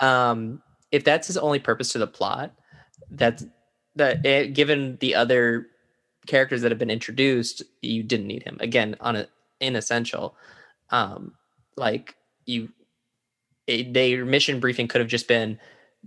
Um, 0.00 0.62
if 0.90 1.04
that's 1.04 1.26
his 1.26 1.36
only 1.36 1.58
purpose 1.58 1.92
to 1.92 1.98
the 1.98 2.06
plot, 2.06 2.54
that's 3.10 3.44
that 3.96 4.24
eh, 4.24 4.46
given 4.46 4.96
the 5.02 5.16
other 5.16 5.66
characters 6.26 6.62
that 6.62 6.70
have 6.70 6.78
been 6.78 6.90
introduced, 6.90 7.62
you 7.82 8.02
didn't 8.02 8.26
need 8.26 8.42
him 8.42 8.56
again 8.60 8.96
on 9.00 9.16
a 9.16 9.26
inessential. 9.60 10.36
Um, 10.90 11.34
like 11.76 12.16
you, 12.44 12.68
it, 13.66 13.92
their 13.92 14.24
mission 14.24 14.60
briefing 14.60 14.88
could 14.88 15.00
have 15.00 15.10
just 15.10 15.28
been 15.28 15.58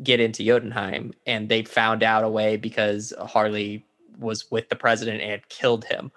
get 0.04 0.20
into 0.20 0.44
Jotunheim, 0.46 1.14
and 1.26 1.50
they 1.50 1.64
found 1.64 2.04
out 2.04 2.24
a 2.24 2.30
way 2.30 2.56
because 2.58 3.14
Harley 3.20 3.86
was 4.18 4.50
with 4.52 4.70
the 4.70 4.76
president 4.76 5.22
and 5.22 5.48
killed 5.50 5.86
him, 5.86 6.12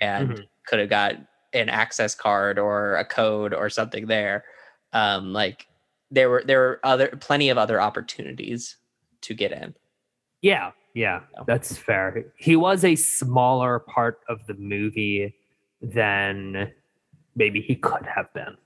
and 0.00 0.30
Mhm. 0.30 0.46
could 0.66 0.78
have 0.80 0.90
got 0.90 1.14
an 1.54 1.68
access 1.68 2.14
card 2.14 2.58
or 2.58 2.96
a 2.96 3.04
code 3.04 3.54
or 3.54 3.68
something 3.70 4.06
there. 4.06 4.44
Um, 4.92 5.32
like 5.32 5.66
there 6.10 6.28
were 6.28 6.42
there 6.46 6.60
were 6.60 6.80
other 6.82 7.08
plenty 7.08 7.48
of 7.48 7.58
other 7.58 7.80
opportunities 7.80 8.76
to 9.22 9.34
get 9.34 9.52
in. 9.52 9.74
Yeah, 10.42 10.72
yeah, 10.94 11.20
that's 11.46 11.76
fair. 11.76 12.24
He 12.36 12.56
was 12.56 12.84
a 12.84 12.94
smaller 12.96 13.78
part 13.78 14.20
of 14.28 14.46
the 14.46 14.54
movie 14.54 15.34
than 15.80 16.70
maybe 17.34 17.60
he 17.60 17.74
could 17.76 18.06
have 18.06 18.32
been. 18.34 18.56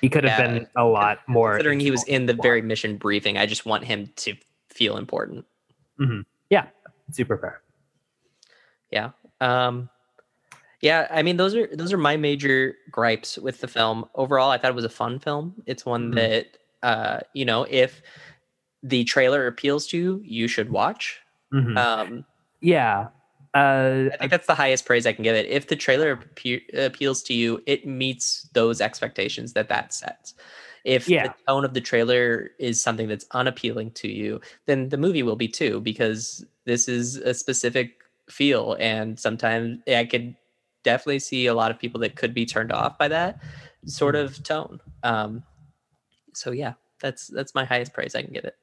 He 0.00 0.08
could 0.08 0.24
have 0.24 0.38
Yeah. 0.38 0.58
been 0.58 0.68
a 0.76 0.84
lot 0.84 1.18
more. 1.28 1.52
Considering 1.52 1.80
he 1.80 1.90
was 1.90 2.04
in 2.04 2.26
the 2.26 2.34
very 2.34 2.62
mission 2.62 2.96
briefing, 2.96 3.36
I 3.36 3.46
just 3.46 3.66
want 3.66 3.84
him 3.84 4.10
to 4.16 4.34
feel 4.70 4.96
important. 4.96 5.44
Yeah. 6.50 6.66
Super 7.10 7.36
fair. 7.38 7.60
Yeah. 8.90 9.10
Um 9.40 9.88
yeah, 10.80 11.08
I 11.10 11.22
mean 11.22 11.36
those 11.36 11.54
are 11.56 11.66
those 11.74 11.92
are 11.92 11.98
my 11.98 12.16
major 12.16 12.76
gripes 12.90 13.36
with 13.36 13.60
the 13.60 13.66
film. 13.68 14.04
Overall, 14.14 14.50
I 14.50 14.58
thought 14.58 14.70
it 14.70 14.74
was 14.76 14.84
a 14.84 14.88
fun 14.88 15.18
film. 15.18 15.60
It's 15.66 15.84
one 15.84 16.12
Mhm. 16.12 16.14
that 16.14 16.46
uh, 16.84 17.18
you 17.34 17.44
know, 17.44 17.66
if 17.68 18.00
the 18.84 19.02
trailer 19.02 19.48
appeals 19.48 19.88
to 19.88 19.98
you, 19.98 20.22
you 20.24 20.46
should 20.46 20.70
watch. 20.70 21.18
Mhm. 21.52 21.76
Um 21.76 22.24
yeah, 22.60 23.08
uh, 23.54 24.08
I 24.12 24.16
think 24.18 24.30
that's 24.32 24.46
the 24.48 24.54
highest 24.54 24.84
praise 24.84 25.06
I 25.06 25.12
can 25.12 25.22
give 25.22 25.36
it. 25.36 25.46
If 25.46 25.68
the 25.68 25.76
trailer 25.76 26.16
appe- 26.16 26.62
appeals 26.76 27.22
to 27.24 27.34
you, 27.34 27.62
it 27.66 27.86
meets 27.86 28.48
those 28.52 28.80
expectations 28.80 29.52
that 29.52 29.68
that 29.68 29.94
sets. 29.94 30.34
If 30.84 31.06
Yeah. 31.08 31.28
the 31.28 31.34
tone 31.46 31.64
of 31.64 31.72
the 31.74 31.80
trailer 31.80 32.50
is 32.58 32.82
something 32.82 33.08
that's 33.08 33.26
unappealing 33.32 33.92
to 33.92 34.08
you, 34.08 34.40
then 34.66 34.88
the 34.88 34.96
movie 34.96 35.22
will 35.22 35.36
be 35.36 35.48
too, 35.48 35.80
because 35.80 36.44
this 36.64 36.88
is 36.88 37.16
a 37.16 37.32
specific 37.32 38.02
feel. 38.28 38.76
And 38.80 39.18
sometimes 39.18 39.78
I 39.88 40.04
could 40.04 40.34
definitely 40.82 41.20
see 41.20 41.46
a 41.46 41.54
lot 41.54 41.70
of 41.70 41.78
people 41.78 42.00
that 42.00 42.16
could 42.16 42.34
be 42.34 42.44
turned 42.44 42.72
off 42.72 42.98
by 42.98 43.08
that 43.08 43.40
sort 43.86 44.16
of 44.16 44.42
tone. 44.42 44.80
Um, 45.04 45.42
so 46.34 46.50
yeah, 46.50 46.74
that's 47.00 47.28
that's 47.28 47.54
my 47.54 47.64
highest 47.64 47.92
praise 47.94 48.14
I 48.14 48.22
can 48.22 48.32
give 48.32 48.44
it. 48.44 48.56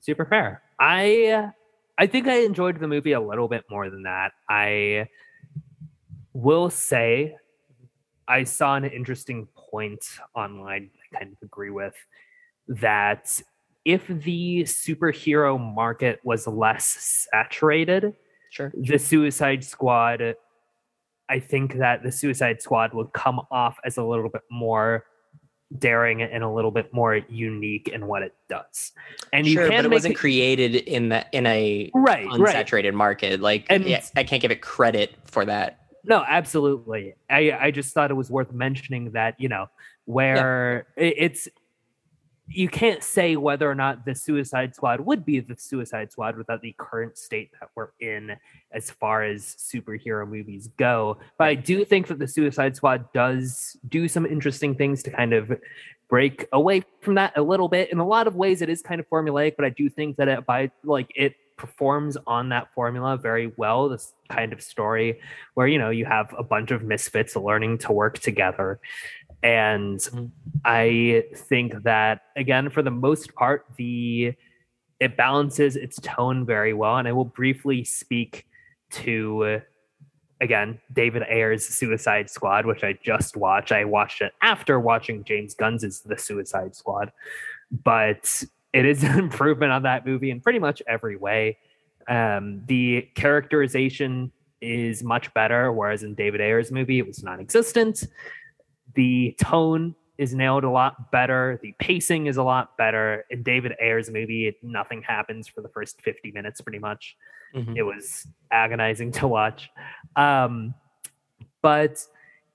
super 0.00 0.24
fair. 0.26 0.62
I 0.78 1.52
I 1.98 2.06
think 2.06 2.26
I 2.26 2.40
enjoyed 2.40 2.78
the 2.78 2.88
movie 2.88 3.12
a 3.12 3.20
little 3.20 3.48
bit 3.48 3.64
more 3.70 3.88
than 3.88 4.02
that. 4.02 4.32
I 4.48 5.08
will 6.32 6.68
say 6.68 7.36
I 8.28 8.44
saw 8.44 8.76
an 8.76 8.84
interesting 8.84 9.48
point 9.56 10.04
online 10.34 10.90
I 11.12 11.18
kind 11.18 11.32
of 11.32 11.38
agree 11.42 11.70
with 11.70 11.94
that 12.68 13.40
if 13.84 14.06
the 14.08 14.64
superhero 14.64 15.58
market 15.58 16.20
was 16.24 16.46
less 16.46 17.26
saturated, 17.30 18.14
Sure. 18.50 18.72
the 18.74 18.98
Suicide 18.98 19.62
Squad, 19.64 20.34
I 21.28 21.38
think 21.38 21.74
that 21.74 22.02
the 22.02 22.10
Suicide 22.10 22.60
Squad 22.60 22.92
would 22.94 23.12
come 23.12 23.40
off 23.50 23.78
as 23.84 23.96
a 23.96 24.02
little 24.04 24.28
bit 24.28 24.42
more 24.50 25.04
daring 25.78 26.22
and 26.22 26.42
a 26.42 26.50
little 26.50 26.70
bit 26.70 26.92
more 26.92 27.16
unique 27.28 27.88
in 27.88 28.06
what 28.06 28.22
it 28.22 28.34
does. 28.48 28.92
And 29.32 29.46
you 29.46 29.54
sure, 29.54 29.68
can 29.68 29.78
but 29.78 29.84
it 29.86 29.90
wasn't 29.90 30.14
it- 30.14 30.18
created 30.18 30.74
in 30.76 31.10
that 31.10 31.28
in 31.32 31.46
a 31.46 31.90
right, 31.94 32.26
right. 32.26 32.56
unsaturated 32.56 32.94
market. 32.94 33.40
Like, 33.40 33.66
And- 33.70 33.84
yeah, 33.84 34.02
I 34.16 34.24
can't 34.24 34.42
give 34.42 34.50
it 34.50 34.60
credit 34.60 35.14
for 35.24 35.44
that. 35.44 35.80
No, 36.04 36.24
absolutely. 36.26 37.14
I 37.28 37.50
I 37.60 37.70
just 37.72 37.92
thought 37.92 38.10
it 38.10 38.14
was 38.14 38.30
worth 38.30 38.52
mentioning 38.52 39.10
that 39.12 39.34
you 39.40 39.48
know 39.48 39.66
where 40.04 40.86
it, 40.96 41.14
it's 41.18 41.48
you 42.48 42.68
can't 42.68 43.02
say 43.02 43.36
whether 43.36 43.68
or 43.68 43.74
not 43.74 44.04
the 44.04 44.14
Suicide 44.14 44.74
Squad 44.74 45.00
would 45.00 45.24
be 45.24 45.40
the 45.40 45.56
Suicide 45.56 46.12
Squad 46.12 46.36
without 46.36 46.62
the 46.62 46.74
current 46.78 47.18
state 47.18 47.50
that 47.60 47.70
we're 47.74 47.88
in 48.00 48.36
as 48.72 48.90
far 48.90 49.24
as 49.24 49.42
superhero 49.42 50.28
movies 50.28 50.68
go. 50.76 51.18
But 51.38 51.48
I 51.48 51.54
do 51.54 51.84
think 51.84 52.06
that 52.06 52.18
the 52.18 52.28
Suicide 52.28 52.76
Squad 52.76 53.12
does 53.12 53.76
do 53.88 54.06
some 54.06 54.26
interesting 54.26 54.74
things 54.74 55.02
to 55.04 55.10
kind 55.10 55.32
of 55.32 55.58
break 56.08 56.46
away 56.52 56.84
from 57.00 57.16
that 57.16 57.36
a 57.36 57.42
little 57.42 57.68
bit. 57.68 57.90
In 57.90 57.98
a 57.98 58.06
lot 58.06 58.28
of 58.28 58.36
ways, 58.36 58.62
it 58.62 58.68
is 58.68 58.80
kind 58.80 59.00
of 59.00 59.08
formulaic, 59.08 59.56
but 59.56 59.64
I 59.64 59.70
do 59.70 59.88
think 59.88 60.16
that 60.16 60.28
it 60.28 60.46
by 60.46 60.70
like 60.84 61.10
it 61.16 61.34
performs 61.56 62.16
on 62.26 62.50
that 62.50 62.72
formula 62.74 63.16
very 63.16 63.52
well. 63.56 63.88
This 63.88 64.12
kind 64.28 64.52
of 64.52 64.62
story 64.62 65.20
where 65.54 65.66
you 65.66 65.78
know 65.78 65.90
you 65.90 66.04
have 66.04 66.32
a 66.38 66.44
bunch 66.44 66.70
of 66.70 66.82
misfits 66.82 67.34
learning 67.34 67.78
to 67.78 67.92
work 67.92 68.18
together 68.18 68.78
and 69.46 69.98
Mhm. 70.00 70.30
i 70.64 71.24
think 71.34 71.82
that 71.84 72.22
again 72.36 72.68
for 72.68 72.82
the 72.82 72.90
most 72.90 73.34
part 73.34 73.64
the 73.76 74.34
it 74.98 75.16
balances 75.16 75.76
its 75.76 76.00
tone 76.02 76.44
very 76.44 76.72
well 76.72 76.96
and 76.96 77.06
i 77.06 77.12
will 77.12 77.24
briefly 77.40 77.84
speak 77.84 78.46
to 78.90 79.60
again 80.40 80.78
david 80.92 81.22
ayer's 81.28 81.64
suicide 81.64 82.28
squad 82.28 82.66
which 82.66 82.82
i 82.82 82.92
just 83.04 83.36
watched 83.36 83.72
i 83.72 83.84
watched 83.84 84.20
it 84.20 84.32
after 84.42 84.80
watching 84.80 85.22
james 85.22 85.54
gunn's 85.54 86.00
the 86.02 86.18
suicide 86.18 86.74
squad 86.74 87.12
but 87.84 88.42
it 88.72 88.84
is 88.84 89.02
an 89.08 89.18
improvement 89.18 89.70
on 89.70 89.82
that 89.84 90.04
movie 90.04 90.30
in 90.30 90.40
pretty 90.40 90.58
much 90.58 90.82
every 90.88 91.16
way 91.16 91.56
um, 92.08 92.62
the 92.66 93.02
characterization 93.16 94.30
is 94.60 95.02
much 95.02 95.34
better, 95.34 95.72
whereas 95.72 96.04
in 96.04 96.14
David 96.14 96.40
Ayer's 96.40 96.70
movie, 96.70 97.00
it 97.00 97.06
was 97.06 97.20
non 97.24 97.40
existent. 97.40 98.04
The 98.96 99.36
tone 99.40 99.94
is 100.18 100.34
nailed 100.34 100.64
a 100.64 100.70
lot 100.70 101.10
better. 101.12 101.60
The 101.62 101.74
pacing 101.78 102.26
is 102.26 102.38
a 102.38 102.42
lot 102.42 102.76
better. 102.76 103.24
In 103.30 103.42
David 103.42 103.74
Ayer's 103.80 104.10
movie, 104.10 104.48
it, 104.48 104.56
nothing 104.62 105.02
happens 105.02 105.46
for 105.46 105.60
the 105.60 105.68
first 105.68 106.00
50 106.02 106.32
minutes, 106.32 106.60
pretty 106.60 106.78
much. 106.78 107.16
Mhm. 107.54 107.76
It 107.76 107.82
was 107.82 108.26
agonizing 108.50 109.12
to 109.12 109.28
watch. 109.28 109.70
Um, 110.16 110.74
but 111.62 112.04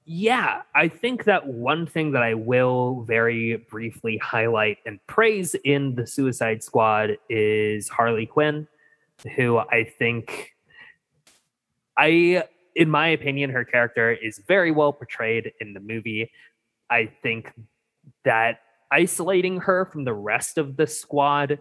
yeah, 0.05 0.63
I 0.73 0.87
think 0.87 1.25
that 1.25 1.45
one 1.47 1.85
thing 1.85 2.11
that 2.11 2.23
I 2.23 2.33
will 2.33 3.03
very 3.03 3.57
briefly 3.57 4.17
highlight 4.17 4.79
and 4.85 4.99
praise 5.05 5.53
in 5.63 5.95
the 5.95 6.07
Suicide 6.07 6.63
Squad 6.63 7.17
is 7.29 7.87
Harley 7.87 8.25
Quinn, 8.25 8.67
who 9.35 9.59
I 9.59 9.83
think 9.83 10.55
I 11.95 12.45
in 12.75 12.89
my 12.89 13.07
opinion 13.09 13.49
her 13.49 13.65
character 13.65 14.11
is 14.11 14.39
very 14.47 14.71
well 14.71 14.93
portrayed 14.93 15.51
in 15.59 15.73
the 15.73 15.79
movie. 15.79 16.31
I 16.89 17.07
think 17.23 17.53
that 18.25 18.59
isolating 18.91 19.57
her 19.61 19.85
from 19.85 20.03
the 20.03 20.13
rest 20.13 20.57
of 20.57 20.77
the 20.77 20.87
squad 20.87 21.59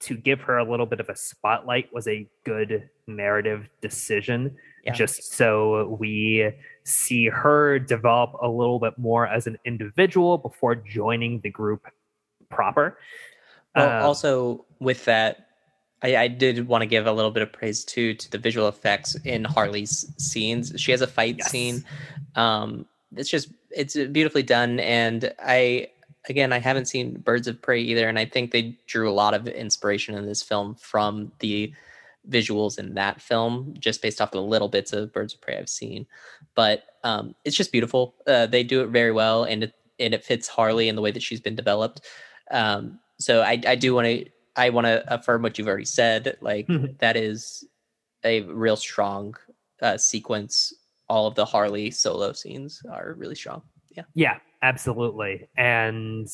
to 0.00 0.16
give 0.16 0.40
her 0.42 0.58
a 0.58 0.68
little 0.68 0.86
bit 0.86 1.00
of 1.00 1.08
a 1.08 1.16
spotlight 1.16 1.92
was 1.92 2.08
a 2.08 2.28
good 2.44 2.90
narrative 3.06 3.68
decision 3.80 4.56
Yeah. 4.84 4.92
just 4.92 5.32
so 5.32 5.96
we 5.98 6.52
see 6.84 7.26
her 7.28 7.78
develop 7.78 8.34
a 8.42 8.48
little 8.48 8.78
bit 8.80 8.98
more 8.98 9.26
as 9.26 9.46
an 9.46 9.56
individual 9.64 10.36
before 10.36 10.74
joining 10.74 11.40
the 11.40 11.50
group 11.50 11.86
proper. 12.50 12.98
Well, 13.74 13.98
Um, 14.00 14.04
also 14.04 14.66
with 14.80 15.04
that, 15.06 15.48
I, 16.04 16.16
I 16.24 16.28
did 16.28 16.68
want 16.68 16.82
to 16.82 16.86
give 16.86 17.06
a 17.06 17.12
little 17.12 17.30
bit 17.30 17.42
of 17.42 17.50
praise 17.52 17.84
too 17.84 18.14
to 18.14 18.30
the 18.30 18.38
visual 18.38 18.68
effects 18.68 19.14
in 19.24 19.44
Harley's 19.44 20.12
scenes. 20.18 20.72
She 20.76 20.90
has 20.92 21.00
a 21.00 21.06
fight 21.06 21.36
Yes. 21.38 21.50
scene. 21.50 21.84
Um, 22.36 22.86
it's 23.16 23.30
just 23.30 23.48
it's 23.70 23.94
beautifully 23.96 24.42
done, 24.42 24.80
and 24.80 25.32
I 25.38 25.88
again 26.28 26.52
I 26.52 26.58
haven't 26.58 26.86
seen 26.86 27.18
Birds 27.18 27.48
of 27.48 27.60
Prey 27.62 27.80
either, 27.80 28.08
and 28.08 28.18
I 28.18 28.26
think 28.26 28.50
they 28.50 28.76
drew 28.86 29.08
a 29.08 29.12
lot 29.14 29.34
of 29.34 29.48
inspiration 29.48 30.14
in 30.14 30.26
this 30.26 30.42
film 30.42 30.74
from 30.74 31.32
the 31.38 31.72
visuals 32.28 32.78
in 32.78 32.94
that 32.94 33.20
film, 33.20 33.74
just 33.78 34.02
based 34.02 34.20
off 34.20 34.30
the 34.32 34.42
little 34.42 34.68
bits 34.68 34.92
of 34.92 35.12
Birds 35.12 35.34
of 35.34 35.40
Prey 35.40 35.56
I've 35.56 35.68
seen. 35.68 36.06
But 36.54 36.84
um, 37.02 37.34
it's 37.44 37.56
just 37.56 37.72
beautiful. 37.72 38.14
Uh, 38.26 38.46
they 38.46 38.62
do 38.62 38.82
it 38.82 38.88
very 38.88 39.12
well, 39.12 39.44
and 39.44 39.64
it 39.64 39.74
and 39.98 40.12
it 40.12 40.24
fits 40.24 40.48
Harley 40.48 40.88
in 40.88 40.96
the 40.96 41.02
way 41.02 41.12
that 41.12 41.22
she's 41.22 41.40
been 41.40 41.56
developed. 41.56 42.02
Um, 42.50 42.98
so 43.18 43.42
I, 43.42 43.60
I 43.66 43.76
do 43.76 43.94
want 43.94 44.06
to 44.06 44.26
I 44.56 44.70
want 44.70 44.86
to 44.86 45.04
affirm 45.12 45.42
what 45.42 45.58
you've 45.58 45.68
already 45.68 45.84
said. 45.84 46.36
Like 46.40 46.66
Mhm. 46.68 46.98
that 46.98 47.16
is 47.16 47.64
a 48.24 48.42
real 48.42 48.76
strong 48.76 49.34
uh, 49.82 49.98
sequence. 49.98 50.72
All 51.08 51.26
of 51.26 51.34
the 51.34 51.44
Harley 51.44 51.90
solo 51.90 52.32
scenes 52.32 52.82
are 52.90 53.14
really 53.18 53.34
strong. 53.34 53.62
Yeah. 53.90 54.04
Yeah, 54.14 54.38
absolutely. 54.62 55.48
And 55.56 56.28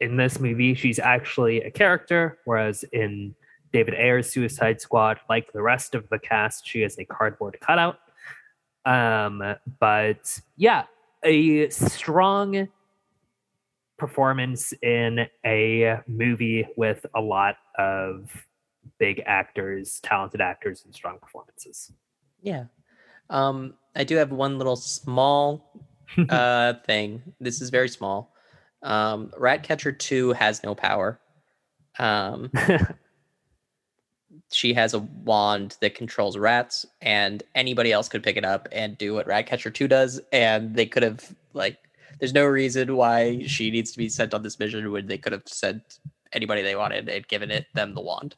in 0.00 0.16
this 0.16 0.40
movie, 0.40 0.74
she's 0.74 0.98
actually 0.98 1.62
a 1.62 1.70
character, 1.70 2.38
whereas 2.44 2.84
in 2.92 3.34
David 3.72 3.94
Ayer's 3.94 4.32
Suicide 4.32 4.80
Squad, 4.80 5.20
like 5.28 5.52
the 5.52 5.62
rest 5.62 5.94
of 5.94 6.08
the 6.08 6.18
cast, 6.18 6.66
she 6.66 6.82
is 6.82 6.98
a 6.98 7.04
cardboard 7.04 7.58
cutout. 7.60 7.98
Um, 8.84 9.42
but 9.80 10.40
yeah, 10.56 10.84
a 11.22 11.68
strong 11.70 12.68
performance 13.98 14.72
in 14.82 15.26
a 15.44 16.00
movie 16.06 16.66
with 16.76 17.04
a 17.14 17.20
lot 17.20 17.56
of 17.78 18.30
big 18.98 19.22
actors, 19.26 20.00
talented 20.02 20.40
actors, 20.40 20.82
and 20.84 20.94
strong 20.94 21.18
performances. 21.18 21.92
Yeah. 22.42 22.64
Um, 23.30 23.74
I 23.94 24.04
do 24.04 24.16
have 24.16 24.30
one 24.30 24.58
little 24.58 24.76
small 24.76 25.72
uh 26.28 26.74
thing. 26.86 27.22
This 27.40 27.60
is 27.60 27.70
very 27.70 27.88
small. 27.88 28.32
Um, 28.82 29.32
Ratcatcher 29.36 29.92
2 29.92 30.32
has 30.32 30.62
no 30.62 30.74
power. 30.74 31.18
Um, 31.98 32.50
she 34.52 34.72
has 34.74 34.94
a 34.94 35.00
wand 35.00 35.76
that 35.80 35.94
controls 35.94 36.38
rats, 36.38 36.86
and 37.00 37.42
anybody 37.54 37.92
else 37.92 38.08
could 38.08 38.22
pick 38.22 38.36
it 38.36 38.44
up 38.44 38.68
and 38.70 38.96
do 38.96 39.14
what 39.14 39.26
Ratcatcher 39.26 39.70
2 39.70 39.88
does. 39.88 40.20
And 40.32 40.74
they 40.74 40.86
could 40.86 41.02
have, 41.02 41.34
like, 41.52 41.78
there's 42.18 42.32
no 42.34 42.44
reason 42.46 42.96
why 42.96 43.42
she 43.46 43.70
needs 43.70 43.92
to 43.92 43.98
be 43.98 44.08
sent 44.08 44.32
on 44.34 44.42
this 44.42 44.58
mission 44.58 44.90
when 44.92 45.06
they 45.06 45.18
could 45.18 45.32
have 45.32 45.42
sent 45.46 45.98
anybody 46.32 46.62
they 46.62 46.76
wanted 46.76 47.08
and 47.08 47.26
given 47.28 47.50
it 47.50 47.66
them 47.74 47.94
the 47.94 48.00
wand. 48.00 48.36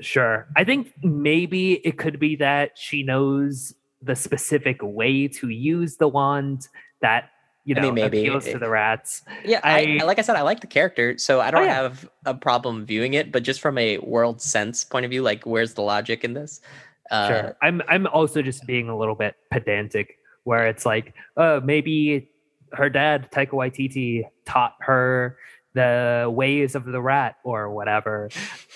Sure. 0.00 0.46
I 0.56 0.64
think 0.64 0.92
maybe 1.02 1.74
it 1.86 1.98
could 1.98 2.18
be 2.18 2.36
that 2.36 2.72
she 2.78 3.02
knows 3.02 3.74
the 4.02 4.16
specific 4.16 4.78
way 4.82 5.28
to 5.28 5.48
use 5.50 5.96
the 5.96 6.08
wand 6.08 6.68
that 7.02 7.30
you 7.66 7.74
I 7.76 7.80
know 7.80 7.86
mean, 7.92 7.96
maybe. 7.96 8.20
appeals 8.20 8.46
to 8.46 8.58
the 8.58 8.70
rats. 8.70 9.22
Yeah, 9.44 9.60
I, 9.62 9.98
I- 10.00 10.04
like 10.04 10.18
I 10.18 10.22
said, 10.22 10.36
I 10.36 10.40
like 10.42 10.60
the 10.60 10.66
character, 10.66 11.18
so 11.18 11.40
I 11.42 11.50
don't 11.50 11.62
Oh, 11.64 11.66
yeah. 11.66 11.74
have 11.82 12.08
a 12.24 12.32
problem 12.34 12.86
viewing 12.86 13.12
it. 13.12 13.30
But 13.30 13.42
just 13.42 13.60
from 13.60 13.76
a 13.76 13.98
world 13.98 14.40
sense 14.40 14.82
point 14.84 15.04
of 15.04 15.10
view, 15.10 15.22
like 15.22 15.44
where's 15.44 15.74
the 15.74 15.82
logic 15.82 16.24
in 16.24 16.32
this? 16.32 16.62
Uh, 17.10 17.28
sure. 17.28 17.56
I'm 17.60 17.82
I'm 17.88 18.06
also 18.06 18.40
just 18.40 18.66
being 18.66 18.88
a 18.88 18.96
little 18.96 19.14
bit 19.14 19.34
pedantic 19.50 20.16
where 20.44 20.66
it's 20.66 20.86
like, 20.86 21.12
uh 21.36 21.60
maybe 21.62 22.30
her 22.72 22.88
dad, 22.90 23.30
Taika 23.32 23.50
Waititi, 23.50 24.24
taught 24.44 24.74
her 24.80 25.36
the 25.72 26.26
ways 26.28 26.74
of 26.74 26.84
the 26.84 27.00
rat 27.00 27.36
or 27.44 27.70
whatever. 27.70 28.28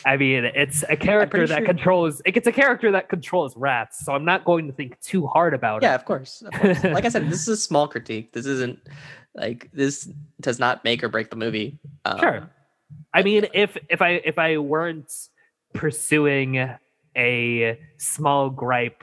I 0.06 0.16
mean, 0.16 0.44
it's 0.44 0.84
a 0.88 0.96
character 0.96 1.44
that 1.46 1.58
sure- 1.58 1.66
controls 1.66 2.22
it's 2.24 2.46
a 2.46 2.52
character 2.52 2.92
that 2.92 3.08
controls 3.08 3.56
rats, 3.56 4.04
so 4.04 4.12
I'm 4.14 4.24
not 4.24 4.44
going 4.44 4.68
to 4.68 4.72
think 4.72 5.00
too 5.00 5.26
hard 5.26 5.54
about 5.54 5.82
Yeah, 5.82 5.92
it. 5.92 5.96
of 5.96 6.04
course. 6.04 6.42
Of 6.42 6.52
course. 6.52 6.84
like 6.96 7.04
I 7.04 7.08
said, 7.08 7.28
this 7.28 7.42
is 7.42 7.48
a 7.48 7.56
small 7.56 7.88
critique. 7.88 8.32
This 8.32 8.46
isn't 8.46 8.78
like 9.34 9.70
this 9.72 10.08
does 10.40 10.60
not 10.60 10.84
make 10.84 11.02
or 11.02 11.08
break 11.08 11.30
the 11.30 11.36
movie. 11.36 11.78
Um, 12.04 12.18
Sure. 12.20 12.50
I 13.12 13.22
mean, 13.22 13.46
if 13.54 13.76
if 13.88 14.00
I 14.00 14.20
if 14.24 14.38
I 14.38 14.58
weren't 14.58 15.12
pursuing 15.72 16.70
a 17.16 17.78
small 17.98 18.50
gripe 18.50 19.02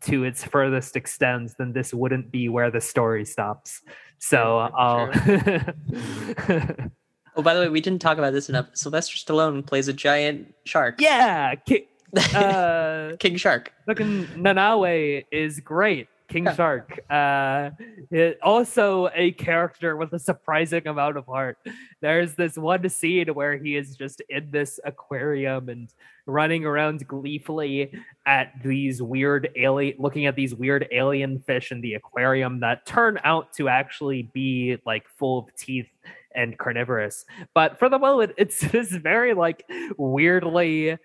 to 0.00 0.24
its 0.24 0.44
furthest 0.44 0.96
extent, 0.96 1.52
then 1.58 1.72
this 1.72 1.94
wouldn't 1.94 2.30
be 2.30 2.48
where 2.48 2.70
the 2.70 2.80
story 2.80 3.24
stops. 3.24 3.82
So 4.18 4.58
I'll 4.58 5.10
Oh, 7.36 7.42
by 7.42 7.54
the 7.54 7.60
way, 7.60 7.68
we 7.68 7.80
didn't 7.80 8.00
talk 8.00 8.18
about 8.18 8.32
this 8.32 8.48
enough. 8.48 8.66
Sylvester 8.74 9.16
Stallone 9.16 9.64
plays 9.64 9.86
a 9.86 9.92
giant 9.92 10.54
shark. 10.64 11.00
yeah, 11.00 11.54
Ki- 11.54 11.86
uh, 12.34 13.12
King 13.20 13.36
Shark. 13.36 13.72
fucking 13.86 14.26
Nanaue 14.36 15.24
is 15.30 15.60
great. 15.60 16.08
King. 16.28 16.46
Shark. 16.54 17.00
Uh, 17.10 17.70
it, 18.10 18.38
also 18.42 19.08
a 19.14 19.32
character 19.32 19.96
with 19.96 20.12
a 20.12 20.18
surprising 20.18 20.86
amount 20.86 21.16
of 21.16 21.26
heart. 21.26 21.58
There's 22.00 22.34
this 22.34 22.56
one 22.56 22.88
scene 22.88 23.28
where 23.28 23.56
he 23.56 23.76
is 23.76 23.96
just 23.96 24.20
in 24.28 24.50
this 24.50 24.78
aquarium 24.84 25.68
and 25.70 25.88
running 26.26 26.66
around 26.66 27.08
gleefully 27.08 27.90
at 28.26 28.52
these 28.62 29.00
weird 29.02 29.48
alien, 29.56 29.96
looking 29.98 30.26
at 30.26 30.36
these 30.36 30.54
weird 30.54 30.86
alien 30.92 31.38
fish 31.40 31.72
in 31.72 31.80
the 31.80 31.94
aquarium 31.94 32.60
that 32.60 32.84
turn 32.84 33.18
out 33.24 33.52
to 33.54 33.68
actually 33.68 34.24
be 34.34 34.76
like 34.84 35.08
full 35.08 35.38
of 35.38 35.56
teeth 35.56 35.88
and 36.34 36.58
carnivorous. 36.58 37.24
But 37.54 37.78
for 37.78 37.88
the 37.88 37.98
moment, 37.98 38.32
it's 38.38 38.60
this 38.60 38.90
very 38.90 39.32
like 39.32 39.64
weirdly 39.96 40.98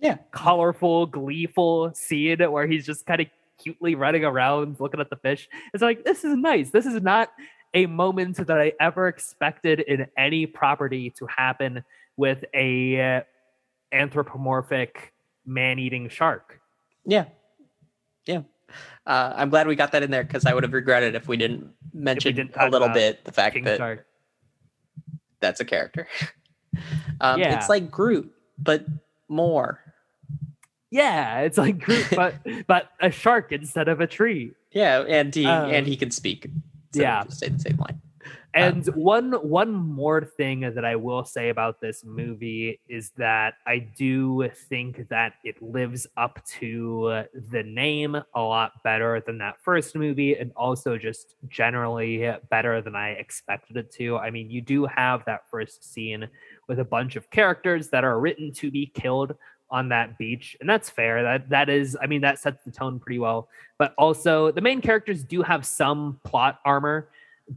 Yeah. 0.00 0.16
colorful, 0.30 1.04
gleeful 1.06 1.92
scene 1.94 2.40
where 2.50 2.66
he's 2.66 2.86
just 2.86 3.04
kind 3.04 3.20
of 3.20 3.26
cutely 3.62 3.94
running 3.94 4.24
around 4.24 4.78
looking 4.80 5.00
at 5.00 5.10
the 5.10 5.16
fish. 5.16 5.48
It's 5.72 5.82
like, 5.82 6.04
this 6.04 6.24
is 6.24 6.36
nice. 6.36 6.70
This 6.70 6.86
is 6.86 7.02
not 7.02 7.30
a 7.74 7.86
moment 7.86 8.36
that 8.46 8.60
I 8.60 8.72
ever 8.80 9.08
expected 9.08 9.80
in 9.80 10.06
any 10.16 10.46
property 10.46 11.10
to 11.18 11.26
happen 11.26 11.84
with 12.16 12.44
a 12.54 13.00
uh, 13.00 13.20
anthropomorphic 13.92 15.12
man-eating 15.46 16.08
shark. 16.08 16.60
Yeah. 17.04 17.26
Yeah. 18.26 18.42
Uh, 19.06 19.32
I'm 19.34 19.50
glad 19.50 19.66
we 19.66 19.74
got 19.74 19.92
that 19.92 20.02
in 20.02 20.10
there 20.10 20.22
because 20.22 20.46
I 20.46 20.54
would 20.54 20.62
have 20.62 20.72
regretted 20.72 21.14
if 21.14 21.26
we 21.26 21.36
didn't 21.36 21.70
mention 21.92 22.34
didn't 22.34 22.52
a 22.56 22.68
little 22.68 22.88
bit 22.88 23.24
the 23.24 23.32
fact 23.32 23.54
King 23.54 23.64
that 23.64 23.78
shark. 23.78 24.06
that's 25.40 25.60
a 25.60 25.64
character. 25.64 26.06
um, 27.20 27.40
Yeah. 27.40 27.56
It's 27.56 27.68
like 27.68 27.90
Groot, 27.90 28.32
but 28.58 28.84
more. 29.28 29.80
Yeah, 30.90 31.40
it's 31.40 31.58
like 31.58 31.78
Groot, 31.78 32.06
but 32.16 32.34
but 32.66 32.90
a 33.00 33.10
shark 33.10 33.52
instead 33.52 33.88
of 33.88 34.00
a 34.00 34.06
tree. 34.06 34.52
Yeah, 34.72 35.04
and 35.08 35.34
he 35.34 35.46
Um, 35.46 35.70
and 35.70 35.86
he 35.86 35.96
can 35.96 36.10
speak. 36.10 36.48
So 36.94 37.02
yeah. 37.02 37.24
say 37.28 37.48
the 37.48 37.58
same 37.58 37.76
line. 37.76 38.00
And 38.52 38.84
one 38.96 39.32
one 39.32 39.72
more 39.72 40.24
thing 40.24 40.60
that 40.60 40.84
I 40.84 40.96
will 40.96 41.24
say 41.24 41.50
about 41.50 41.80
this 41.80 42.04
movie 42.04 42.80
is 42.88 43.10
that 43.16 43.54
I 43.64 43.78
do 43.78 44.50
think 44.68 45.08
that 45.08 45.34
it 45.44 45.62
lives 45.62 46.08
up 46.16 46.44
to 46.58 47.24
the 47.50 47.62
name 47.62 48.16
a 48.34 48.40
lot 48.40 48.72
better 48.82 49.22
than 49.24 49.38
that 49.38 49.60
first 49.62 49.94
movie, 49.94 50.34
and 50.34 50.50
also 50.56 50.98
just 50.98 51.36
generally 51.48 52.28
better 52.50 52.82
than 52.82 52.96
I 52.96 53.10
expected 53.10 53.76
it 53.76 53.92
to. 53.92 54.16
I 54.16 54.30
mean, 54.30 54.50
you 54.50 54.60
do 54.60 54.84
have 54.86 55.24
that 55.26 55.48
first 55.48 55.92
scene 55.92 56.28
with 56.66 56.80
a 56.80 56.84
bunch 56.84 57.14
of 57.14 57.30
characters 57.30 57.88
that 57.90 58.02
are 58.02 58.18
written 58.18 58.52
to 58.54 58.70
be 58.72 58.86
killed 58.86 59.36
on 59.70 59.88
that 59.90 60.18
beach, 60.18 60.56
and 60.60 60.68
that's 60.68 60.90
fair. 60.90 61.22
That 61.22 61.48
that 61.50 61.68
is, 61.68 61.96
I 62.00 62.06
mean, 62.06 62.20
that 62.22 62.38
sets 62.38 62.64
the 62.64 62.70
tone 62.70 62.98
pretty 62.98 63.18
well. 63.18 63.48
But 63.78 63.94
also, 63.96 64.50
the 64.50 64.60
main 64.60 64.80
characters 64.80 65.22
do 65.24 65.42
have 65.42 65.64
some 65.64 66.20
plot 66.24 66.60
armor 66.64 67.08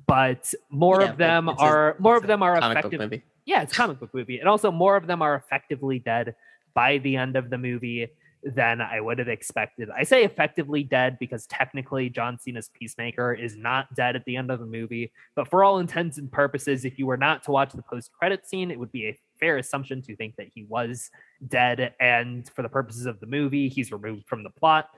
but 0.07 0.51
more 0.72 1.01
Yeah, 1.03 1.11
of 1.11 1.18
them 1.18 1.49
it's 1.49 1.61
a- 1.61 1.64
are 1.66 1.95
more 1.99 2.18
of 2.18 2.26
them 2.26 2.41
are 2.41 2.57
effective. 2.57 3.22
Yeah, 3.45 3.61
it's 3.61 3.74
a 3.74 3.76
comic 3.76 3.99
book 3.99 4.14
movie, 4.14 4.39
and 4.39 4.49
also 4.49 4.72
more 4.72 4.95
of 4.95 5.05
them 5.05 5.22
are 5.22 5.36
effectively 5.36 5.99
dead 5.99 6.36
by 6.74 6.97
the 6.99 7.16
end 7.16 7.36
of 7.36 7.49
the 7.49 7.57
movie 7.57 8.07
than 8.43 8.82
I 8.82 8.99
would 8.99 9.20
have 9.20 9.28
expected. 9.28 9.89
I 9.95 10.03
say 10.03 10.24
effectively 10.24 10.84
dead 10.84 11.18
because 11.20 11.45
technically 11.45 12.09
John 12.09 12.39
Cena's 12.39 12.70
Peacemaker 12.70 13.34
is 13.34 13.55
not 13.55 13.93
dead 13.95 14.16
at 14.16 14.26
the 14.26 14.36
end 14.36 14.49
of 14.49 14.59
the 14.59 14.66
movie, 14.66 15.11
but 15.36 15.47
for 15.47 15.64
all 15.64 15.80
intents 15.80 16.18
and 16.18 16.32
purposes, 16.32 16.84
if 16.86 16.97
you 16.97 17.05
were 17.05 17.16
not 17.18 17.43
to 17.43 17.51
watch 17.51 17.72
the 17.74 17.84
post 17.84 18.11
credit 18.14 18.47
scene, 18.47 18.72
it 18.72 18.80
would 18.80 18.91
be 18.91 19.07
a 19.07 19.20
fair 19.43 19.57
assumption 19.57 20.01
to 20.01 20.15
think 20.15 20.37
that 20.37 20.47
he 20.55 20.63
was 20.63 21.11
dead. 21.49 21.93
And 21.99 22.49
for 22.49 22.61
the 22.61 22.69
purposes 22.69 23.05
of 23.05 23.19
the 23.19 23.25
movie, 23.25 23.67
he's 23.67 23.91
removed 23.91 24.25
from 24.25 24.41
the 24.41 24.49
plot. 24.49 24.89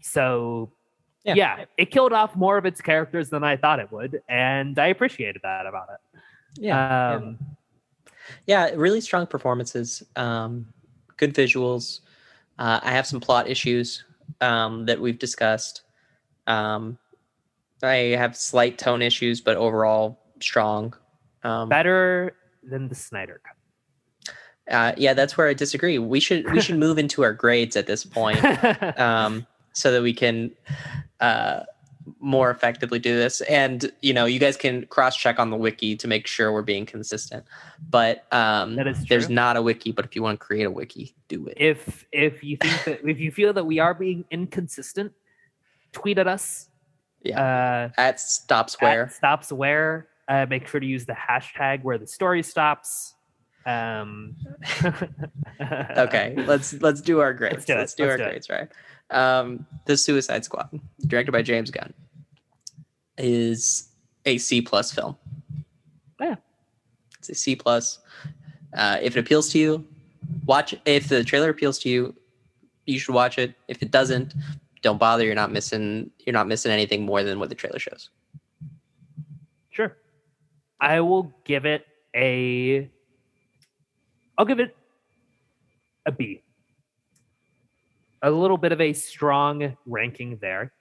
So, 0.00 0.70
yeah. 1.24 1.34
yeah, 1.34 1.64
it 1.76 1.90
killed 1.90 2.12
off 2.12 2.36
more 2.36 2.56
of 2.58 2.64
its 2.64 2.80
characters 2.80 3.28
than 3.28 3.42
I 3.42 3.56
thought 3.56 3.80
it 3.80 3.90
would. 3.90 4.22
And 4.28 4.78
I 4.78 4.86
appreciated 4.86 5.42
that 5.42 5.66
about 5.66 5.88
it. 5.94 6.20
Yeah. 6.60 7.14
Um, 7.16 7.38
yeah. 8.46 8.68
yeah, 8.68 8.74
really 8.76 9.00
strong 9.00 9.26
performances, 9.26 10.04
um, 10.14 10.72
good 11.16 11.34
visuals. 11.34 12.00
Uh, 12.56 12.78
I 12.80 12.92
have 12.92 13.06
some 13.06 13.18
plot 13.18 13.48
issues 13.48 14.04
um, 14.40 14.86
that 14.86 15.00
we've 15.00 15.18
discussed. 15.18 15.82
Um, 16.46 16.98
I 17.82 18.14
have 18.16 18.36
slight 18.36 18.78
tone 18.78 19.02
issues, 19.02 19.40
but 19.40 19.56
overall 19.56 20.20
strong. 20.40 20.94
Um, 21.42 21.68
Better 21.68 22.36
than 22.62 22.88
the 22.88 22.94
Snyder 22.94 23.40
Cut. 23.44 23.57
Uh, 24.70 24.92
yeah, 24.96 25.14
that's 25.14 25.36
where 25.36 25.48
I 25.48 25.54
disagree. 25.54 25.98
We 25.98 26.20
should 26.20 26.50
we 26.52 26.60
should 26.60 26.78
move 26.78 26.98
into 26.98 27.22
our 27.22 27.32
grades 27.32 27.76
at 27.76 27.86
this 27.86 28.04
point, 28.04 28.38
um, 28.98 29.46
so 29.72 29.92
that 29.92 30.02
we 30.02 30.12
can 30.12 30.50
uh, 31.20 31.60
more 32.20 32.50
effectively 32.50 32.98
do 32.98 33.16
this. 33.16 33.40
And 33.42 33.90
you 34.02 34.12
know, 34.12 34.26
you 34.26 34.38
guys 34.38 34.56
can 34.56 34.86
cross 34.86 35.16
check 35.16 35.38
on 35.38 35.50
the 35.50 35.56
wiki 35.56 35.96
to 35.96 36.08
make 36.08 36.26
sure 36.26 36.52
we're 36.52 36.62
being 36.62 36.86
consistent. 36.86 37.44
But 37.88 38.26
um, 38.32 38.76
that 38.76 38.86
is 38.86 39.04
there's 39.06 39.28
not 39.28 39.56
a 39.56 39.62
wiki. 39.62 39.92
But 39.92 40.04
if 40.04 40.14
you 40.14 40.22
want 40.22 40.38
to 40.38 40.44
create 40.44 40.64
a 40.64 40.70
wiki, 40.70 41.14
do 41.28 41.46
it. 41.46 41.54
If 41.56 42.06
if 42.12 42.44
you 42.44 42.56
think 42.56 42.84
that 42.84 43.08
if 43.08 43.18
you 43.18 43.30
feel 43.30 43.52
that 43.54 43.64
we 43.64 43.78
are 43.78 43.94
being 43.94 44.24
inconsistent, 44.30 45.12
tweet 45.92 46.18
at 46.18 46.28
us. 46.28 46.68
Yeah. 47.22 47.90
Uh, 47.96 48.00
at 48.00 48.20
stops 48.20 48.76
where 48.80 49.08
stops 49.08 49.52
where. 49.52 50.08
Uh, 50.28 50.44
make 50.50 50.68
sure 50.68 50.78
to 50.78 50.86
use 50.86 51.06
the 51.06 51.14
hashtag 51.14 51.82
where 51.82 51.96
the 51.96 52.06
story 52.06 52.42
stops 52.42 53.14
um, 53.66 54.36
okay, 55.60 56.34
let's 56.46 56.74
let's 56.74 57.00
do 57.00 57.20
our 57.20 57.32
grades. 57.34 57.56
Let's 57.56 57.64
do, 57.66 57.74
let's 57.74 57.94
do 57.94 58.02
let's 58.04 58.12
our 58.12 58.16
do 58.18 58.24
grades, 58.24 58.50
right? 58.50 58.68
Um, 59.10 59.66
the 59.86 59.96
Suicide 59.96 60.44
Squad, 60.44 60.68
directed 61.06 61.32
by 61.32 61.42
James 61.42 61.70
Gunn, 61.70 61.92
is 63.16 63.88
a 64.24 64.38
C 64.38 64.62
plus 64.62 64.92
film. 64.92 65.16
Yeah, 66.20 66.36
it's 67.18 67.28
a 67.28 67.34
C 67.34 67.56
plus. 67.56 67.98
Uh, 68.74 68.98
if 69.02 69.16
it 69.16 69.20
appeals 69.20 69.48
to 69.50 69.58
you, 69.58 69.86
watch. 70.46 70.74
If 70.84 71.08
the 71.08 71.24
trailer 71.24 71.50
appeals 71.50 71.78
to 71.80 71.88
you, 71.88 72.14
you 72.86 72.98
should 72.98 73.14
watch 73.14 73.38
it. 73.38 73.54
If 73.66 73.82
it 73.82 73.90
doesn't, 73.90 74.34
don't 74.82 74.98
bother. 74.98 75.24
You're 75.24 75.34
not 75.34 75.52
missing. 75.52 76.10
You're 76.24 76.34
not 76.34 76.48
missing 76.48 76.72
anything 76.72 77.04
more 77.04 77.22
than 77.22 77.38
what 77.38 77.48
the 77.48 77.54
trailer 77.54 77.78
shows. 77.78 78.10
Sure, 79.70 79.96
I 80.80 81.00
will 81.00 81.34
give 81.44 81.66
it 81.66 81.86
a 82.14 82.90
I'll 84.38 84.44
give 84.44 84.60
it 84.60 84.76
a 86.06 86.12
B. 86.12 86.42
A 88.22 88.30
little 88.30 88.56
bit 88.56 88.70
of 88.70 88.80
a 88.80 88.92
strong 88.92 89.76
ranking 89.84 90.38
there, 90.40 90.72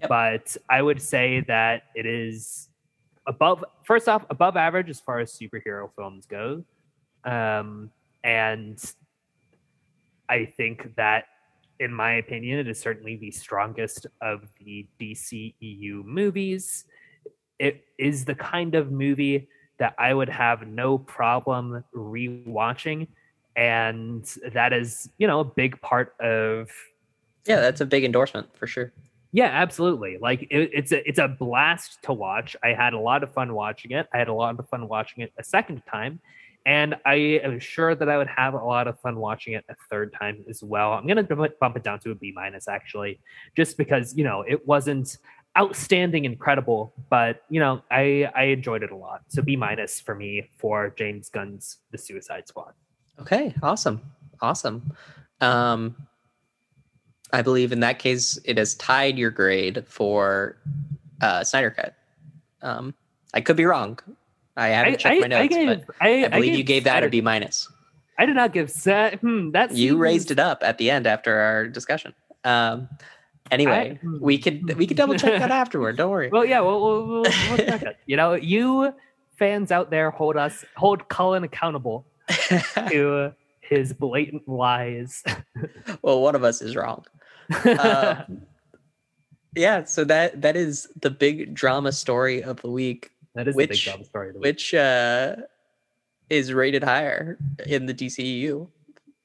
yep. 0.00 0.08
but 0.08 0.56
I 0.68 0.82
would 0.82 1.00
say 1.00 1.44
that 1.46 1.84
it 1.94 2.04
is 2.04 2.68
above. 3.26 3.64
First 3.84 4.08
off, 4.08 4.24
above 4.28 4.56
average 4.56 4.90
as 4.90 5.00
far 5.00 5.20
as 5.20 5.32
superhero 5.32 5.88
films 5.96 6.26
go, 6.26 6.64
um, 7.24 7.90
and 8.22 8.78
I 10.28 10.46
think 10.56 10.94
that, 10.96 11.24
in 11.78 11.92
my 11.92 12.14
opinion, 12.14 12.58
it 12.58 12.68
is 12.68 12.80
certainly 12.80 13.16
the 13.16 13.30
strongest 13.30 14.06
of 14.20 14.48
the 14.58 14.86
DCEU 15.00 16.04
movies. 16.04 16.84
It 17.58 17.84
is 17.98 18.24
the 18.24 18.34
kind 18.34 18.74
of 18.74 18.90
movie 18.90 19.48
that 19.78 19.94
I 19.98 20.12
would 20.14 20.28
have 20.28 20.66
no 20.66 20.98
problem 20.98 21.84
rewatching. 21.94 23.08
And 23.56 24.24
that 24.52 24.72
is, 24.72 25.08
you 25.18 25.26
know, 25.26 25.40
a 25.40 25.44
big 25.44 25.80
part 25.80 26.14
of. 26.20 26.70
Yeah, 27.46 27.60
that's 27.60 27.80
a 27.80 27.86
big 27.86 28.04
endorsement 28.04 28.56
for 28.56 28.66
sure. 28.66 28.92
Yeah, 29.32 29.46
absolutely. 29.46 30.18
Like 30.18 30.42
it, 30.44 30.70
it's 30.72 30.92
a 30.92 31.06
it's 31.06 31.18
a 31.18 31.28
blast 31.28 31.98
to 32.04 32.12
watch. 32.12 32.56
I 32.62 32.68
had 32.68 32.92
a 32.92 32.98
lot 32.98 33.22
of 33.22 33.32
fun 33.32 33.54
watching 33.54 33.90
it. 33.90 34.06
I 34.12 34.18
had 34.18 34.28
a 34.28 34.32
lot 34.32 34.58
of 34.58 34.68
fun 34.68 34.88
watching 34.88 35.22
it 35.22 35.32
a 35.38 35.44
second 35.44 35.82
time, 35.90 36.20
and 36.64 36.96
I 37.04 37.14
am 37.14 37.60
sure 37.60 37.94
that 37.94 38.08
I 38.08 38.16
would 38.16 38.28
have 38.28 38.54
a 38.54 38.64
lot 38.64 38.88
of 38.88 38.98
fun 39.00 39.16
watching 39.16 39.52
it 39.52 39.64
a 39.68 39.74
third 39.90 40.14
time 40.18 40.44
as 40.48 40.62
well. 40.62 40.92
I'm 40.92 41.06
gonna 41.06 41.22
bump 41.22 41.76
it 41.76 41.82
down 41.82 42.00
to 42.00 42.12
a 42.12 42.14
B 42.14 42.32
minus 42.34 42.66
actually, 42.66 43.20
just 43.54 43.76
because 43.76 44.16
you 44.16 44.24
know 44.24 44.42
it 44.42 44.66
wasn't 44.66 45.18
outstanding, 45.56 46.24
incredible, 46.24 46.92
but 47.10 47.42
you 47.48 47.60
know, 47.60 47.82
I 47.90 48.30
I 48.34 48.44
enjoyed 48.44 48.82
it 48.82 48.90
a 48.90 48.96
lot. 48.96 49.22
So 49.28 49.42
B 49.42 49.56
minus 49.56 50.00
for 50.00 50.14
me 50.14 50.50
for 50.56 50.94
James 50.96 51.28
Gunn's 51.28 51.78
The 51.90 51.98
Suicide 51.98 52.48
Squad. 52.48 52.72
Okay, 53.20 53.54
awesome, 53.62 54.00
awesome. 54.40 54.92
Um, 55.40 55.96
I 57.32 57.42
believe 57.42 57.72
in 57.72 57.80
that 57.80 57.98
case 57.98 58.38
it 58.44 58.58
has 58.58 58.74
tied 58.74 59.18
your 59.18 59.30
grade 59.30 59.84
for 59.86 60.58
uh, 61.20 61.44
Snyder 61.44 61.70
Cut. 61.70 61.94
Um, 62.62 62.94
I 63.34 63.40
could 63.40 63.56
be 63.56 63.64
wrong. 63.64 63.98
I 64.56 64.68
haven't 64.68 64.94
I, 64.94 64.96
checked 64.96 65.20
my 65.20 65.26
notes, 65.28 65.42
I 65.42 65.46
gave, 65.46 65.66
but 65.86 65.94
I, 66.00 66.24
I 66.24 66.28
believe 66.28 66.54
you 66.54 66.64
gave 66.64 66.84
that 66.84 66.92
Snyder, 66.92 67.06
a 67.06 67.10
B 67.10 67.20
minus. 67.20 67.68
I 68.18 68.26
did 68.26 68.36
not 68.36 68.52
give 68.52 68.70
set. 68.70 69.20
Hmm, 69.20 69.50
that 69.50 69.72
you 69.72 69.96
raised 69.96 70.30
it 70.30 70.38
up 70.38 70.62
at 70.62 70.78
the 70.78 70.90
end 70.90 71.06
after 71.06 71.38
our 71.38 71.68
discussion. 71.68 72.14
Um, 72.44 72.88
Anyway, 73.50 73.98
I, 74.02 74.06
we 74.20 74.38
could 74.38 74.76
we 74.76 74.86
could 74.86 74.96
double 74.96 75.14
check 75.16 75.38
that 75.38 75.50
afterward. 75.62 75.96
Don't 75.96 76.10
worry. 76.10 76.28
Well, 76.28 76.44
yeah, 76.44 76.60
we'll, 76.60 76.80
we'll, 76.82 77.06
we'll 77.22 77.24
check 77.24 77.82
it. 77.82 77.96
You 78.06 78.16
know, 78.16 78.34
you 78.34 78.92
fans 79.36 79.70
out 79.70 79.90
there 79.90 80.10
hold 80.10 80.36
us 80.36 80.64
hold 80.76 81.08
Cullen 81.08 81.44
accountable 81.44 82.06
to 82.88 83.32
his 83.60 83.92
blatant 83.92 84.48
lies. 84.48 85.22
well, 86.02 86.20
one 86.20 86.34
of 86.34 86.44
us 86.44 86.60
is 86.60 86.74
wrong. 86.74 87.04
Uh, 87.64 88.22
yeah, 89.54 89.84
so 89.84 90.04
that 90.04 90.42
that 90.42 90.56
is 90.56 90.88
the 91.00 91.10
big 91.10 91.54
drama 91.54 91.92
story 91.92 92.42
of 92.42 92.60
the 92.62 92.70
week. 92.70 93.10
That 93.34 93.48
is 93.48 93.54
which, 93.54 93.68
the 93.68 93.74
big 93.74 93.82
drama 93.82 94.04
story. 94.04 94.28
Of 94.28 94.34
the 94.34 94.40
week. 94.40 94.44
Which 94.44 94.74
uh, 94.74 95.36
is 96.30 96.52
rated 96.52 96.82
higher 96.82 97.38
in 97.66 97.86
the 97.86 97.94
DCEU. 97.94 98.68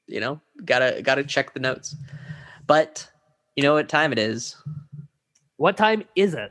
You 0.06 0.20
know, 0.20 0.40
gotta 0.64 1.00
gotta 1.02 1.24
check 1.24 1.54
the 1.54 1.60
notes. 1.60 1.96
But 2.66 3.08
you 3.56 3.62
know 3.62 3.74
what 3.74 3.88
time 3.88 4.12
it 4.12 4.18
is? 4.18 4.56
What 5.56 5.76
time 5.76 6.04
is 6.16 6.32
it? 6.32 6.50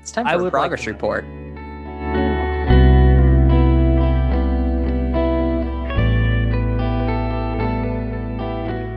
It's 0.00 0.10
time 0.10 0.26
for 0.26 0.48
a 0.48 0.50
progress 0.50 0.80
like 0.80 0.88
report. 0.88 1.24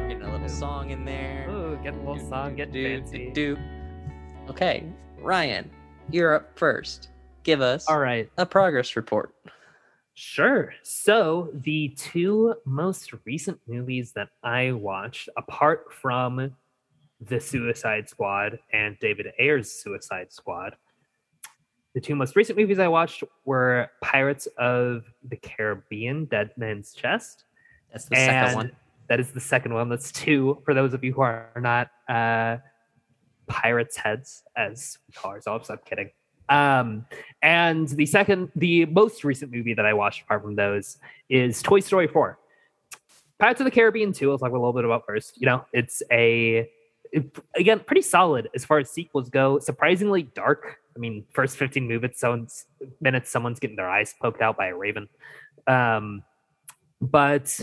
Getting 0.07 0.23
a 0.23 0.31
little 0.31 0.49
song 0.49 0.89
in 0.89 1.05
there. 1.05 1.47
Ooh, 1.51 1.77
get 1.83 1.93
a 1.93 1.97
little 1.97 2.15
do, 2.15 2.29
song, 2.29 2.55
get 2.55 2.71
do, 2.71 2.97
fancy. 2.97 3.29
Do, 3.31 3.55
do. 3.55 3.61
Okay, 4.49 4.83
Ryan, 5.19 5.69
you're 6.09 6.33
up 6.33 6.57
first. 6.57 7.09
Give 7.43 7.61
us 7.61 7.87
all 7.87 7.99
right 7.99 8.27
a 8.37 8.45
progress 8.47 8.95
report. 8.95 9.35
Sure. 10.15 10.73
So 10.81 11.51
the 11.53 11.89
two 11.89 12.55
most 12.65 13.13
recent 13.23 13.59
movies 13.67 14.13
that 14.13 14.29
I 14.43 14.71
watched, 14.71 15.29
apart 15.37 15.93
from 15.93 16.55
the 17.27 17.39
Suicide 17.39 18.09
Squad 18.09 18.59
and 18.73 18.97
David 18.99 19.27
Ayer's 19.39 19.71
Suicide 19.71 20.31
Squad. 20.31 20.75
The 21.93 22.01
two 22.01 22.15
most 22.15 22.35
recent 22.35 22.57
movies 22.57 22.79
I 22.79 22.87
watched 22.87 23.23
were 23.45 23.89
Pirates 24.01 24.47
of 24.57 25.05
the 25.23 25.37
Caribbean, 25.37 26.25
Dead 26.25 26.51
Man's 26.57 26.93
Chest. 26.93 27.45
That's 27.91 28.05
the 28.05 28.15
second 28.17 28.55
one. 28.55 28.71
That 29.07 29.19
is 29.19 29.31
the 29.31 29.39
second 29.39 29.73
one. 29.73 29.87
That's 29.87 30.11
two 30.11 30.61
for 30.65 30.73
those 30.73 30.93
of 30.93 31.03
you 31.03 31.13
who 31.13 31.21
are 31.21 31.49
not 31.55 31.89
uh, 32.09 32.57
pirates' 33.47 33.95
heads, 33.95 34.43
as 34.57 34.97
we 35.07 35.13
call 35.13 35.31
ourselves. 35.31 35.69
I'm 35.69 35.79
kidding. 35.85 36.09
Um, 36.49 37.05
and 37.41 37.87
the 37.87 38.05
second, 38.05 38.51
the 38.55 38.85
most 38.85 39.23
recent 39.23 39.51
movie 39.51 39.73
that 39.73 39.85
I 39.85 39.93
watched 39.93 40.23
apart 40.23 40.43
from 40.43 40.55
those 40.55 40.97
is 41.29 41.61
Toy 41.61 41.79
Story 41.79 42.07
4. 42.07 42.37
Pirates 43.39 43.59
of 43.61 43.65
the 43.65 43.71
Caribbean 43.71 44.13
2, 44.13 44.31
I'll 44.31 44.37
talk 44.37 44.49
a 44.49 44.53
little 44.53 44.73
bit 44.73 44.85
about 44.85 45.05
first. 45.05 45.39
You 45.39 45.47
know, 45.47 45.65
it's 45.73 46.01
a 46.11 46.69
again 47.55 47.79
pretty 47.79 48.01
solid 48.01 48.49
as 48.55 48.65
far 48.65 48.79
as 48.79 48.89
sequels 48.89 49.29
go. 49.29 49.59
Surprisingly 49.59 50.23
dark. 50.23 50.77
I 50.95 50.99
mean, 50.99 51.25
first 51.33 51.57
15 51.57 51.87
minutes, 51.87 52.19
someone's 52.19 52.65
minutes, 53.01 53.29
someone's 53.29 53.59
getting 53.59 53.75
their 53.75 53.89
eyes 53.89 54.15
poked 54.21 54.41
out 54.41 54.57
by 54.57 54.67
a 54.67 54.75
raven. 54.75 55.07
Um, 55.67 56.23
but 57.01 57.59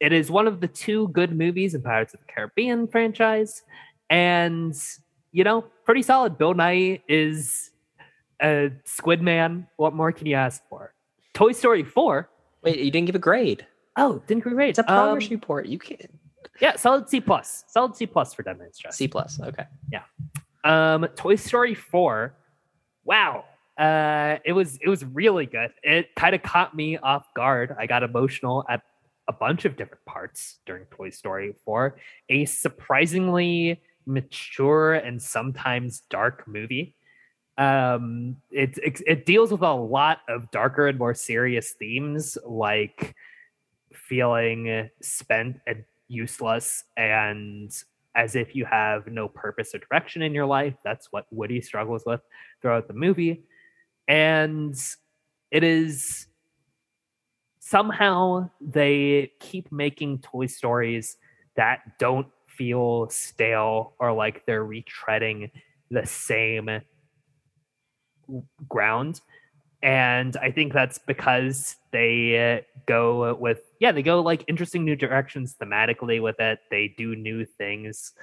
it 0.00 0.12
is 0.12 0.30
one 0.30 0.46
of 0.46 0.60
the 0.60 0.68
two 0.68 1.08
good 1.08 1.36
movies 1.36 1.74
in 1.74 1.82
Pirates 1.82 2.14
of 2.14 2.20
the 2.20 2.26
Caribbean 2.26 2.88
franchise, 2.88 3.62
and 4.10 4.74
you 5.32 5.44
know, 5.44 5.64
pretty 5.84 6.02
solid. 6.02 6.38
Bill 6.38 6.54
Nighy 6.54 7.02
is 7.08 7.70
a 8.40 8.70
Squid 8.84 9.22
Man. 9.22 9.66
What 9.76 9.94
more 9.94 10.12
can 10.12 10.26
you 10.26 10.36
ask 10.36 10.62
for? 10.68 10.94
Toy 11.32 11.52
Story 11.52 11.82
4. 11.82 12.28
Wait, 12.62 12.78
you 12.78 12.90
didn't 12.90 13.06
give 13.06 13.16
a 13.16 13.20
grade. 13.20 13.66
Oh, 13.96 14.22
didn't 14.26 14.44
give 14.44 14.52
a 14.52 14.54
grade. 14.54 14.70
It's 14.70 14.78
a 14.78 14.84
progress 14.84 15.24
um, 15.24 15.30
report. 15.30 15.66
You 15.66 15.78
can't. 15.78 16.13
Yeah, 16.60 16.76
solid 16.76 17.08
C 17.08 17.20
plus. 17.20 17.64
Solid 17.68 17.96
C 17.96 18.06
plus 18.06 18.34
for 18.34 18.42
Dead 18.42 18.58
Man's 18.58 18.78
Chest. 18.78 18.98
C 18.98 19.08
plus. 19.08 19.40
Okay. 19.40 19.64
Yeah. 19.90 20.02
Um, 20.64 21.06
Toy 21.16 21.36
Story 21.36 21.74
4. 21.74 22.34
Wow. 23.04 23.44
Uh, 23.76 24.38
it 24.44 24.52
was 24.52 24.78
it 24.80 24.88
was 24.88 25.04
really 25.04 25.46
good. 25.46 25.72
It 25.82 26.14
kind 26.14 26.34
of 26.34 26.42
caught 26.42 26.76
me 26.76 26.96
off 26.98 27.26
guard. 27.34 27.74
I 27.78 27.86
got 27.86 28.02
emotional 28.02 28.64
at 28.68 28.82
a 29.26 29.32
bunch 29.32 29.64
of 29.64 29.76
different 29.76 30.04
parts 30.04 30.58
during 30.64 30.84
Toy 30.86 31.10
Story 31.10 31.54
4. 31.64 31.96
A 32.28 32.44
surprisingly 32.44 33.82
mature 34.06 34.94
and 34.94 35.20
sometimes 35.20 36.02
dark 36.08 36.46
movie. 36.46 36.94
Um, 37.58 38.36
it, 38.50 38.78
it 38.78 39.02
it 39.06 39.26
deals 39.26 39.50
with 39.50 39.62
a 39.62 39.72
lot 39.72 40.20
of 40.28 40.50
darker 40.50 40.86
and 40.86 40.98
more 40.98 41.14
serious 41.14 41.72
themes, 41.72 42.38
like 42.44 43.14
feeling 43.92 44.88
spent 45.00 45.60
and 45.66 45.84
useless 46.08 46.84
and 46.96 47.72
as 48.14 48.36
if 48.36 48.54
you 48.54 48.64
have 48.64 49.06
no 49.06 49.28
purpose 49.28 49.74
or 49.74 49.78
direction 49.78 50.22
in 50.22 50.32
your 50.34 50.46
life. 50.46 50.74
That's 50.84 51.10
what 51.10 51.26
Woody 51.30 51.60
struggles 51.60 52.04
with 52.06 52.20
throughout 52.62 52.86
the 52.86 52.94
movie. 52.94 53.44
And 54.06 54.76
it 55.50 55.64
is 55.64 56.26
somehow 57.58 58.50
they 58.60 59.32
keep 59.40 59.72
making 59.72 60.18
Toy 60.20 60.46
Stories 60.46 61.16
that 61.56 61.98
don't 61.98 62.28
feel 62.46 63.08
stale 63.10 63.94
or 63.98 64.12
like 64.12 64.46
they're 64.46 64.64
retreading 64.64 65.50
the 65.90 66.06
same 66.06 66.80
ground. 68.68 69.20
And 69.84 70.34
I 70.38 70.50
think 70.50 70.72
that's 70.72 70.96
because 70.98 71.76
they 71.92 72.56
uh, 72.56 72.62
go 72.86 73.34
with, 73.34 73.60
yeah, 73.80 73.92
they 73.92 74.00
go 74.02 74.22
like 74.22 74.42
interesting 74.48 74.82
new 74.82 74.96
directions 74.96 75.54
thematically 75.60 76.22
with 76.22 76.40
it. 76.40 76.58
They 76.70 76.94
do 76.96 77.14
new 77.14 77.44
things. 77.44 78.14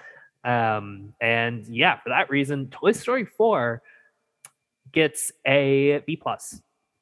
Um, 0.43 1.13
and 1.21 1.67
yeah, 1.67 1.99
for 1.99 2.09
that 2.09 2.31
reason, 2.31 2.69
Toy 2.71 2.93
Story 2.93 3.25
4 3.25 3.79
gets 4.91 5.31
a 5.45 5.99
B 6.07 6.15
plus. 6.15 6.59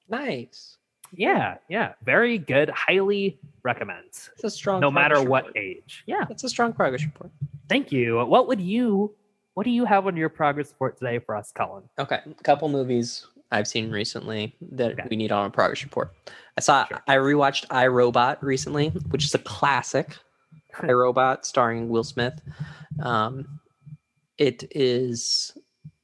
Nice. 0.09 0.75
Yeah, 1.13 1.55
yeah, 1.69 1.93
very 2.03 2.37
good. 2.37 2.69
Highly 2.69 3.39
recommend. 3.63 4.07
It's 4.09 4.43
a 4.43 4.49
strong. 4.49 4.81
No 4.81 4.91
matter 4.91 5.23
what 5.23 5.45
report. 5.47 5.57
age. 5.57 6.03
Yeah, 6.05 6.25
It's 6.29 6.43
a 6.43 6.49
strong 6.49 6.73
progress 6.73 7.05
report. 7.05 7.31
thank 7.69 7.93
you. 7.93 8.25
What 8.25 8.49
would 8.49 8.59
you? 8.59 9.15
What 9.53 9.63
do 9.63 9.69
you 9.71 9.85
have 9.85 10.05
on 10.05 10.17
your 10.17 10.29
progress 10.29 10.69
report 10.71 10.97
today 10.97 11.19
for 11.19 11.35
us, 11.35 11.51
Colin? 11.55 11.83
Okay, 11.97 12.19
a 12.25 12.43
couple 12.43 12.67
movies 12.69 13.25
I've 13.51 13.67
seen 13.67 13.89
recently 13.91 14.55
that 14.73 14.91
Okay. 14.93 15.07
we 15.09 15.15
need 15.15 15.31
on 15.31 15.45
a 15.45 15.49
progress 15.49 15.83
report. 15.83 16.13
I 16.57 16.61
saw 16.61 16.85
Sure. 16.87 17.01
I 17.07 17.15
rewatched 17.15 17.67
iRobot 17.67 18.41
recently, 18.41 18.89
which 19.09 19.25
is 19.25 19.33
a 19.35 19.39
classic. 19.39 20.17
iRobot 20.75 21.45
starring 21.45 21.89
Will 21.89 22.03
Smith. 22.03 22.39
Um, 23.01 23.59
it 24.37 24.63
is 24.71 25.51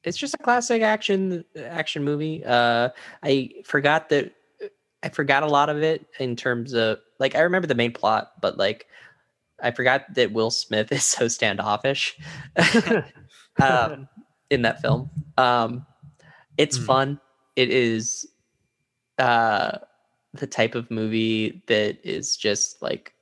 it's 0.04 0.18
just 0.18 0.34
a 0.34 0.38
classic 0.38 0.82
action 0.82 1.44
action 1.58 2.04
movie. 2.04 2.44
Uh, 2.46 2.90
I 3.24 3.52
forgot 3.66 4.10
that 4.10 4.34
I 5.04 5.10
forgot 5.10 5.44
a 5.44 5.48
lot 5.48 5.70
of 5.70 5.82
it 5.84 6.06
in 6.20 6.36
terms 6.36 6.74
of 6.74 7.00
like 7.20 7.36
I 7.36 7.42
remember 7.42 7.68
the 7.68 7.76
main 7.76 7.92
plot, 7.92 8.32
but 8.42 8.58
like 8.58 8.88
I 9.62 9.72
forgot 9.72 10.14
that 10.16 10.32
Will 10.34 10.52
Smith 10.52 10.92
is 10.92 11.04
so 11.04 11.28
standoffish. 11.28 12.18
um, 13.62 14.08
in 14.50 14.62
that 14.64 14.82
film. 14.82 15.10
Um, 15.38 15.86
it's 16.58 16.78
Hmm. 16.78 16.84
fun. 16.86 17.20
It 17.56 17.70
is 17.70 18.28
uh, 19.18 19.78
the 20.34 20.48
type 20.48 20.76
of 20.76 20.92
movie 20.92 21.64
that 21.68 21.98
is 22.04 22.36
just 22.36 22.82
like 22.82 23.14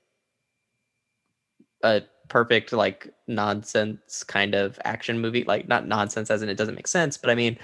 a 1.83 2.01
perfect 2.29 2.73
like 2.73 3.13
nonsense 3.27 4.23
kind 4.23 4.55
of 4.55 4.79
action 4.85 5.19
movie. 5.19 5.43
Like 5.43 5.67
not 5.67 5.87
nonsense 5.87 6.31
as 6.31 6.41
in 6.41 6.49
it 6.49 6.57
doesn't 6.57 6.75
make 6.75 6.87
sense, 6.87 7.17
but 7.17 7.29
I 7.29 7.35
mean 7.35 7.57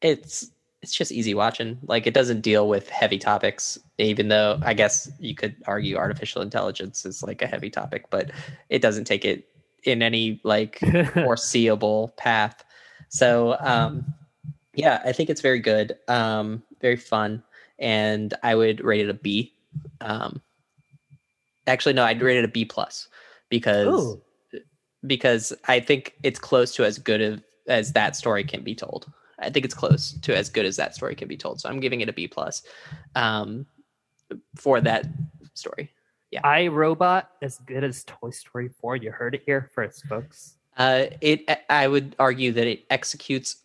it's 0.00 0.50
it's 0.82 0.94
just 0.94 1.10
easy 1.10 1.34
watching. 1.34 1.78
Like 1.86 2.06
it 2.06 2.14
doesn't 2.14 2.42
deal 2.42 2.68
with 2.68 2.88
heavy 2.88 3.18
topics, 3.18 3.78
even 3.98 4.28
though 4.28 4.60
I 4.62 4.74
guess 4.74 5.10
you 5.18 5.34
could 5.34 5.56
argue 5.66 5.96
artificial 5.96 6.42
intelligence 6.42 7.04
is 7.04 7.22
like 7.22 7.42
a 7.42 7.46
heavy 7.46 7.70
topic, 7.70 8.04
but 8.10 8.30
it 8.68 8.80
doesn't 8.80 9.04
take 9.04 9.24
it 9.24 9.48
in 9.84 10.02
any 10.02 10.40
like 10.44 10.78
foreseeable 11.14 12.14
path. 12.16 12.62
So 13.08 13.56
um 13.60 14.14
yeah, 14.78 15.02
I 15.04 15.10
think 15.10 15.28
it's 15.28 15.40
very 15.40 15.58
good. 15.58 15.98
Um 16.06 16.62
very 16.80 16.96
fun 16.96 17.42
and 17.80 18.32
I 18.44 18.54
would 18.54 18.82
rate 18.82 19.00
it 19.00 19.10
a 19.10 19.14
B. 19.14 19.52
Um 20.00 20.40
actually 21.66 21.94
no, 21.94 22.04
I'd 22.04 22.22
rate 22.22 22.38
it 22.38 22.44
a 22.44 22.48
B 22.48 22.64
plus 22.64 23.08
because 23.48 24.14
Ooh. 24.14 24.60
because 25.06 25.52
I 25.66 25.80
think 25.80 26.14
it's 26.22 26.38
close 26.38 26.74
to 26.76 26.84
as 26.84 26.98
good 26.98 27.20
of, 27.20 27.42
as 27.66 27.92
that 27.92 28.14
story 28.14 28.44
can 28.44 28.62
be 28.62 28.74
told. 28.74 29.12
I 29.40 29.50
think 29.50 29.64
it's 29.64 29.74
close 29.74 30.12
to 30.22 30.36
as 30.36 30.48
good 30.48 30.64
as 30.64 30.76
that 30.76 30.94
story 30.94 31.16
can 31.16 31.26
be 31.26 31.36
told. 31.36 31.60
So 31.60 31.68
I'm 31.68 31.80
giving 31.80 32.00
it 32.00 32.08
a 32.08 32.12
B 32.12 32.28
plus 32.28 32.62
um 33.16 33.66
for 34.54 34.80
that 34.80 35.06
story. 35.54 35.90
Yeah, 36.30 36.40
I 36.44 36.68
Robot 36.68 37.30
as 37.42 37.58
good 37.66 37.82
as 37.82 38.04
Toy 38.04 38.30
Story 38.30 38.68
4. 38.68 38.96
You 38.96 39.10
heard 39.10 39.34
it 39.34 39.42
here 39.46 39.70
first, 39.74 40.04
folks. 40.06 40.56
Uh, 40.76 41.06
it 41.20 41.48
I 41.68 41.88
would 41.88 42.14
argue 42.20 42.52
that 42.52 42.66
it 42.66 42.84
executes 42.90 43.56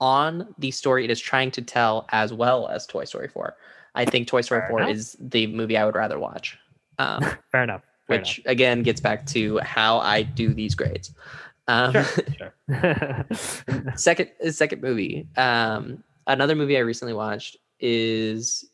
on 0.00 0.54
the 0.58 0.70
story 0.70 1.04
it 1.04 1.10
is 1.10 1.20
trying 1.20 1.50
to 1.52 1.62
tell 1.62 2.06
as 2.10 2.32
well 2.32 2.68
as 2.68 2.86
Toy 2.86 3.04
Story 3.04 3.28
4. 3.28 3.56
I 3.94 4.04
think 4.04 4.28
Toy 4.28 4.42
Story 4.42 4.60
Fair 4.60 4.70
4 4.70 4.80
enough. 4.82 4.90
is 4.92 5.16
the 5.18 5.46
movie 5.46 5.76
I 5.76 5.84
would 5.84 5.94
rather 5.94 6.18
watch. 6.18 6.58
Um, 6.98 7.22
Fair 7.52 7.62
enough. 7.62 7.82
Fair 8.06 8.18
which 8.18 8.40
again 8.46 8.82
gets 8.82 9.00
back 9.00 9.26
to 9.26 9.58
how 9.58 9.98
I 9.98 10.22
do 10.22 10.54
these 10.54 10.74
grades. 10.74 11.12
Um. 11.66 11.92
Sure, 11.92 12.04
sure. 12.68 13.26
second 13.96 14.30
second 14.50 14.80
movie. 14.82 15.26
Um, 15.36 16.04
another 16.26 16.54
movie 16.54 16.76
I 16.76 16.80
recently 16.80 17.14
watched 17.14 17.56
is 17.80 18.64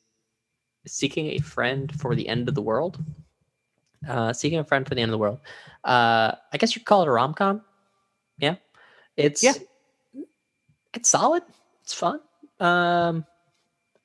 Seeking 0.87 1.29
a 1.29 1.39
Friend 1.39 1.91
for 1.99 2.15
the 2.15 2.29
End 2.29 2.49
of 2.49 2.55
the 2.55 2.61
World. 2.63 3.03
Uh, 4.07 4.33
Seeking 4.33 4.59
a 4.59 4.65
Friend 4.65 4.87
for 4.87 4.95
the 4.95 5.01
End 5.01 5.09
of 5.09 5.13
the 5.13 5.19
World. 5.19 5.39
Uh, 5.85 6.33
I 6.53 6.59
guess 6.59 6.77
you 6.77 6.83
call 6.83 7.03
it 7.03 7.09
a 7.09 7.11
rom 7.11 7.33
com. 7.33 7.63
Yeah, 8.39 8.57
it's 9.17 9.43
Yeah. 9.43 9.53
It's 10.95 11.09
solid. 11.09 11.43
It's 11.83 11.95
fun. 11.95 12.21
Um, 12.61 13.25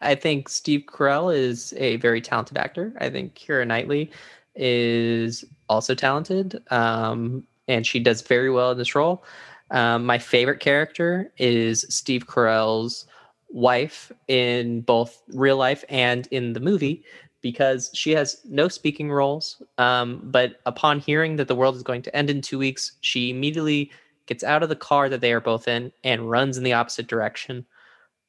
I 0.01 0.15
think 0.15 0.49
Steve 0.49 0.83
Carell 0.87 1.35
is 1.35 1.73
a 1.77 1.97
very 1.97 2.21
talented 2.21 2.57
actor. 2.57 2.93
I 2.99 3.09
think 3.09 3.35
Keira 3.35 3.65
Knightley 3.65 4.11
is 4.55 5.43
also 5.69 5.95
talented, 5.95 6.61
um, 6.71 7.45
and 7.67 7.85
she 7.85 7.99
does 7.99 8.21
very 8.21 8.49
well 8.49 8.71
in 8.71 8.77
this 8.77 8.95
role. 8.95 9.23
Um, 9.71 10.05
my 10.05 10.17
favorite 10.17 10.59
character 10.59 11.31
is 11.37 11.85
Steve 11.89 12.25
Carell's 12.25 13.05
wife 13.49 14.11
in 14.27 14.81
both 14.81 15.21
real 15.29 15.57
life 15.57 15.83
and 15.89 16.27
in 16.31 16.53
the 16.53 16.59
movie 16.59 17.03
because 17.41 17.91
she 17.93 18.11
has 18.11 18.41
no 18.45 18.67
speaking 18.67 19.11
roles. 19.11 19.61
Um, 19.77 20.21
but 20.23 20.59
upon 20.65 20.99
hearing 20.99 21.35
that 21.37 21.47
the 21.47 21.55
world 21.55 21.75
is 21.75 21.83
going 21.83 22.01
to 22.03 22.15
end 22.15 22.29
in 22.29 22.41
two 22.41 22.57
weeks, 22.57 22.93
she 23.01 23.29
immediately 23.29 23.91
gets 24.27 24.43
out 24.43 24.63
of 24.63 24.69
the 24.69 24.75
car 24.75 25.09
that 25.09 25.21
they 25.21 25.33
are 25.33 25.41
both 25.41 25.67
in 25.67 25.91
and 26.03 26.29
runs 26.29 26.57
in 26.57 26.63
the 26.63 26.73
opposite 26.73 27.07
direction 27.07 27.65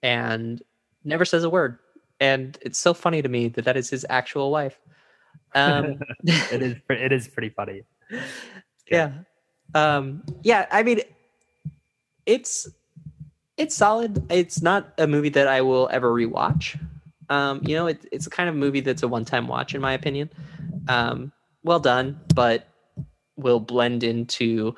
and 0.02 0.62
never 1.04 1.24
says 1.24 1.44
a 1.44 1.50
word. 1.50 1.78
And 2.20 2.58
it's 2.62 2.78
so 2.78 2.94
funny 2.94 3.22
to 3.22 3.28
me 3.28 3.48
that 3.48 3.64
that 3.64 3.76
is 3.76 3.90
his 3.90 4.06
actual 4.08 4.50
wife. 4.50 4.78
Um, 5.54 6.00
it 6.24 6.62
is. 6.62 6.76
It 6.88 7.12
is 7.12 7.28
pretty 7.28 7.50
funny. 7.50 7.82
yeah 8.90 9.12
um 9.74 10.22
yeah 10.42 10.66
i 10.70 10.82
mean 10.82 11.00
it's 12.26 12.68
it's 13.56 13.74
solid 13.74 14.24
it's 14.30 14.62
not 14.62 14.92
a 14.98 15.06
movie 15.06 15.28
that 15.28 15.46
i 15.46 15.60
will 15.60 15.88
ever 15.92 16.12
rewatch 16.12 16.78
um 17.28 17.60
you 17.64 17.74
know 17.74 17.86
it, 17.86 18.06
it's 18.12 18.26
a 18.26 18.30
kind 18.30 18.48
of 18.48 18.54
movie 18.54 18.80
that's 18.80 19.02
a 19.02 19.08
one-time 19.08 19.46
watch 19.46 19.74
in 19.74 19.80
my 19.80 19.92
opinion 19.92 20.30
um 20.88 21.32
well 21.64 21.80
done 21.80 22.18
but 22.34 22.68
will 23.36 23.60
blend 23.60 24.02
into 24.02 24.74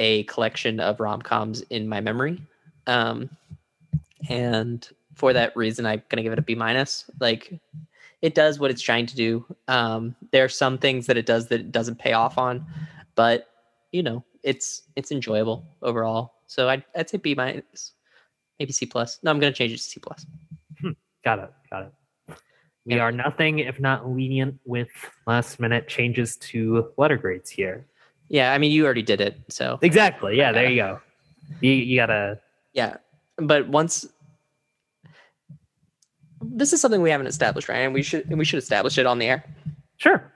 a 0.00 0.24
collection 0.24 0.80
of 0.80 0.98
rom-coms 0.98 1.60
in 1.70 1.86
my 1.86 2.00
memory 2.00 2.40
um 2.86 3.28
and 4.28 4.88
for 5.14 5.32
that 5.32 5.54
reason 5.56 5.84
i'm 5.86 6.02
gonna 6.08 6.22
give 6.22 6.32
it 6.32 6.38
a 6.38 6.42
b 6.42 6.54
minus 6.54 7.04
like 7.20 7.60
it 8.22 8.34
does 8.34 8.58
what 8.58 8.70
it's 8.70 8.82
trying 8.82 9.06
to 9.06 9.14
do 9.14 9.44
um 9.68 10.14
there 10.32 10.44
are 10.44 10.48
some 10.48 10.78
things 10.78 11.06
that 11.06 11.16
it 11.16 11.26
does 11.26 11.48
that 11.48 11.60
it 11.60 11.70
doesn't 11.72 11.98
pay 11.98 12.12
off 12.14 12.38
on 12.38 12.64
but 13.14 13.48
you 13.92 14.02
know 14.02 14.24
it's 14.42 14.82
it's 14.96 15.12
enjoyable 15.12 15.64
overall 15.82 16.32
so 16.46 16.68
i'd, 16.70 16.82
I'd 16.96 17.10
say 17.10 17.18
b 17.18 17.34
minus 17.34 17.92
maybe 18.58 18.72
c 18.72 18.86
plus 18.86 19.18
no 19.22 19.30
i'm 19.30 19.38
gonna 19.38 19.52
change 19.52 19.72
it 19.72 19.76
to 19.78 19.82
c 19.82 20.00
plus 20.00 20.26
Got 21.22 21.38
it. 21.40 21.52
Got 21.70 21.82
it. 21.82 21.92
We 22.86 22.94
Yeah. 22.94 23.02
are 23.02 23.12
nothing 23.12 23.58
if 23.58 23.78
not 23.78 24.08
lenient 24.08 24.58
with 24.64 24.88
last 25.26 25.60
minute 25.60 25.86
changes 25.86 26.36
to 26.48 26.90
letter 26.96 27.18
grades 27.18 27.50
here. 27.50 27.84
Yeah 28.30 28.52
i 28.54 28.58
mean 28.58 28.72
you 28.72 28.84
already 28.86 29.02
did 29.02 29.20
it 29.20 29.38
so 29.48 29.78
Exactly. 29.82 30.36
Yeah. 30.38 30.52
There 30.52 30.64
uh, 30.66 30.70
you 30.70 30.76
go. 30.76 31.00
You, 31.60 31.72
you 31.72 31.96
gotta. 31.96 32.40
yeah 32.72 32.96
but 33.36 33.68
once 33.68 34.06
this 36.40 36.72
is 36.72 36.80
something 36.80 37.02
we 37.02 37.10
haven't 37.10 37.26
established 37.26 37.68
right 37.68 37.80
and 37.80 37.92
we 37.92 38.02
should 38.02 38.24
and 38.30 38.38
we 38.38 38.44
should 38.46 38.58
establish 38.58 38.96
it 38.96 39.04
on 39.06 39.18
the 39.18 39.26
air 39.26 39.44
Sure. 39.98 40.32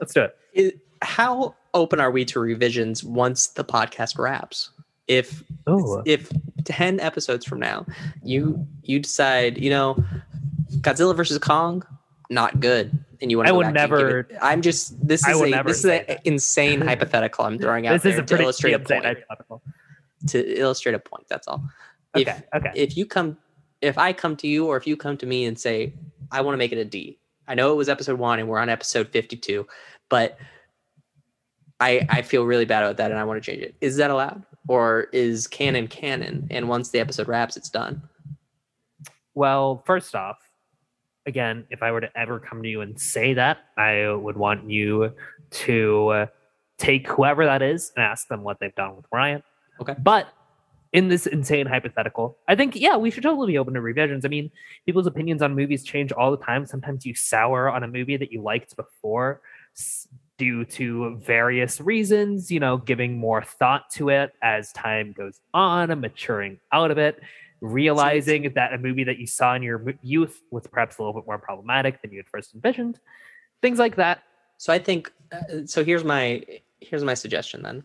Let's 0.00 0.14
do 0.14 0.22
it. 0.22 0.36
It- 0.54 0.78
how 1.02 1.54
open 1.74 2.00
are 2.00 2.10
we 2.10 2.24
to 2.24 2.40
revisions 2.40 3.04
once 3.04 3.48
the 3.48 3.62
podcast 3.64 4.18
wraps? 4.18 4.70
If 5.08 5.42
Oh, 5.66 6.02
if 6.06 6.30
10 6.64 6.98
episodes 7.00 7.44
from 7.44 7.60
now 7.60 7.84
you 8.22 8.66
you 8.82 9.00
decide, 9.00 9.58
you 9.58 9.68
know, 9.68 10.02
Godzilla 10.80 11.14
versus 11.14 11.36
Kong, 11.38 11.84
not 12.30 12.60
good. 12.60 13.03
And 13.20 13.30
you 13.30 13.36
want 13.38 13.48
I 13.48 13.52
to 13.52 13.56
would 13.56 13.72
never- 13.74 14.28
I'm 14.42 14.62
just 14.62 15.06
this 15.06 15.24
I 15.24 15.32
is 15.32 15.40
a 15.40 15.62
this 15.62 15.78
is 15.78 15.84
an 15.86 16.18
insane 16.24 16.80
hypothetical 16.80 17.44
I'm 17.44 17.58
throwing 17.58 17.86
out 17.88 18.00
this 18.02 18.12
is 18.14 18.18
a 18.18 18.22
to 18.22 18.40
illustrate 18.42 18.72
a 18.74 18.78
point. 18.78 19.04
hypothetical. 19.04 19.62
To 20.28 20.58
illustrate 20.60 20.94
a 20.94 20.98
point, 20.98 21.26
that's 21.28 21.46
all. 21.48 21.62
Okay, 22.16 22.30
If 22.30 22.42
okay. 22.54 22.70
if 22.74 22.96
you 22.96 23.06
come 23.06 23.36
if 23.80 23.98
I 23.98 24.12
come 24.12 24.36
to 24.38 24.46
you 24.48 24.66
or 24.66 24.76
if 24.76 24.86
you 24.86 24.96
come 24.96 25.16
to 25.18 25.26
me 25.26 25.44
and 25.44 25.58
say, 25.58 25.92
I 26.30 26.40
want 26.40 26.54
to 26.54 26.58
make 26.58 26.72
it 26.72 26.78
a 26.78 26.84
D. 26.84 27.18
I 27.46 27.54
know 27.54 27.72
it 27.72 27.76
was 27.76 27.88
episode 27.90 28.18
one 28.18 28.38
and 28.38 28.48
we're 28.48 28.58
on 28.58 28.70
episode 28.70 29.08
52, 29.08 29.66
but 30.08 30.38
I 31.80 32.06
I 32.08 32.22
feel 32.22 32.44
really 32.46 32.64
bad 32.64 32.82
about 32.82 32.96
that 32.98 33.10
and 33.10 33.20
I 33.20 33.24
want 33.24 33.42
to 33.42 33.50
change 33.50 33.62
it. 33.62 33.74
Is 33.80 33.96
that 33.96 34.10
allowed? 34.10 34.42
Or 34.66 35.08
is 35.12 35.46
canon 35.46 35.88
canon? 35.88 36.46
And 36.50 36.68
once 36.70 36.88
the 36.88 36.98
episode 37.00 37.28
wraps, 37.28 37.56
it's 37.58 37.68
done. 37.68 38.02
Well, 39.34 39.82
first 39.84 40.14
off, 40.14 40.38
again, 41.26 41.66
if 41.70 41.82
I 41.82 41.92
were 41.92 42.00
to 42.00 42.18
ever 42.18 42.38
come 42.38 42.62
to 42.62 42.68
you 42.68 42.80
and 42.80 42.98
say 42.98 43.34
that, 43.34 43.58
I 43.76 44.10
would 44.10 44.36
want 44.36 44.68
you 44.70 45.12
to 45.50 46.08
uh, 46.08 46.26
take 46.78 47.06
whoever 47.08 47.44
that 47.44 47.62
is 47.62 47.92
and 47.96 48.04
ask 48.04 48.28
them 48.28 48.42
what 48.42 48.60
they've 48.60 48.74
done 48.74 48.96
with 48.96 49.06
Ryan. 49.12 49.42
Okay. 49.80 49.94
But 49.98 50.28
in 50.92 51.08
this 51.08 51.26
insane 51.26 51.66
hypothetical, 51.66 52.38
I 52.46 52.54
think, 52.54 52.76
yeah, 52.76 52.96
we 52.96 53.10
should 53.10 53.22
totally 53.22 53.52
be 53.52 53.58
open 53.58 53.74
to 53.74 53.80
revisions. 53.80 54.24
I 54.24 54.28
mean, 54.28 54.50
people's 54.86 55.06
opinions 55.06 55.42
on 55.42 55.54
movies 55.54 55.82
change 55.82 56.12
all 56.12 56.30
the 56.30 56.44
time. 56.44 56.66
Sometimes 56.66 57.04
you 57.04 57.14
sour 57.14 57.68
on 57.68 57.82
a 57.82 57.88
movie 57.88 58.16
that 58.16 58.30
you 58.30 58.42
liked 58.42 58.76
before 58.76 59.40
due 60.36 60.64
to 60.64 61.16
various 61.16 61.80
reasons, 61.80 62.50
you 62.50 62.60
know, 62.60 62.76
giving 62.76 63.18
more 63.18 63.42
thought 63.42 63.88
to 63.90 64.08
it 64.08 64.32
as 64.42 64.72
time 64.72 65.12
goes 65.12 65.40
on 65.52 65.90
and 65.90 66.00
maturing 66.00 66.58
out 66.72 66.90
of 66.90 66.98
it 66.98 67.20
realizing 67.60 68.52
that 68.54 68.72
a 68.74 68.78
movie 68.78 69.04
that 69.04 69.18
you 69.18 69.26
saw 69.26 69.54
in 69.54 69.62
your 69.62 69.82
youth 70.02 70.40
was 70.50 70.66
perhaps 70.66 70.98
a 70.98 71.02
little 71.02 71.18
bit 71.18 71.26
more 71.26 71.38
problematic 71.38 72.00
than 72.02 72.10
you 72.12 72.18
had 72.18 72.28
first 72.28 72.54
envisioned 72.54 72.98
things 73.62 73.78
like 73.78 73.96
that 73.96 74.22
So 74.58 74.72
I 74.72 74.78
think 74.78 75.12
uh, 75.32 75.66
so 75.66 75.84
here's 75.84 76.04
my 76.04 76.42
here's 76.80 77.02
my 77.04 77.14
suggestion 77.14 77.62
then. 77.62 77.82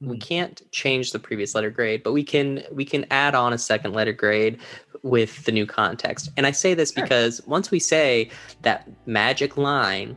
We 0.00 0.16
Mhm. 0.18 0.20
can't 0.20 0.62
change 0.72 1.10
the 1.12 1.18
previous 1.18 1.54
letter 1.54 1.70
grade, 1.70 2.02
but 2.02 2.12
we 2.12 2.22
can 2.22 2.62
we 2.70 2.84
can 2.84 3.04
add 3.10 3.34
on 3.34 3.52
a 3.52 3.58
second 3.58 3.92
letter 3.94 4.12
grade 4.12 4.58
with 5.02 5.44
the 5.44 5.52
new 5.52 5.66
context. 5.66 6.30
And 6.36 6.46
I 6.46 6.52
say 6.52 6.74
this 6.74 6.92
Sure. 6.92 7.02
because 7.02 7.44
once 7.46 7.70
we 7.70 7.78
say 7.80 8.30
that 8.62 8.88
magic 9.06 9.56
line, 9.56 10.16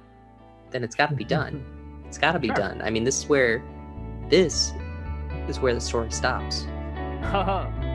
then 0.71 0.83
it's 0.83 0.95
got 0.95 1.09
to 1.09 1.15
be 1.15 1.23
done. 1.23 1.63
It's 2.07 2.17
got 2.17 2.33
to 2.33 2.39
be 2.39 2.47
Sure. 2.49 2.55
done. 2.57 2.81
I 2.83 2.89
mean, 2.89 3.03
this 3.05 3.17
is 3.19 3.29
where 3.29 3.63
this 4.29 4.73
is 5.47 5.59
where 5.59 5.73
the 5.73 5.81
story 5.81 6.11
stops. 6.11 6.65
Haha. 7.23 7.65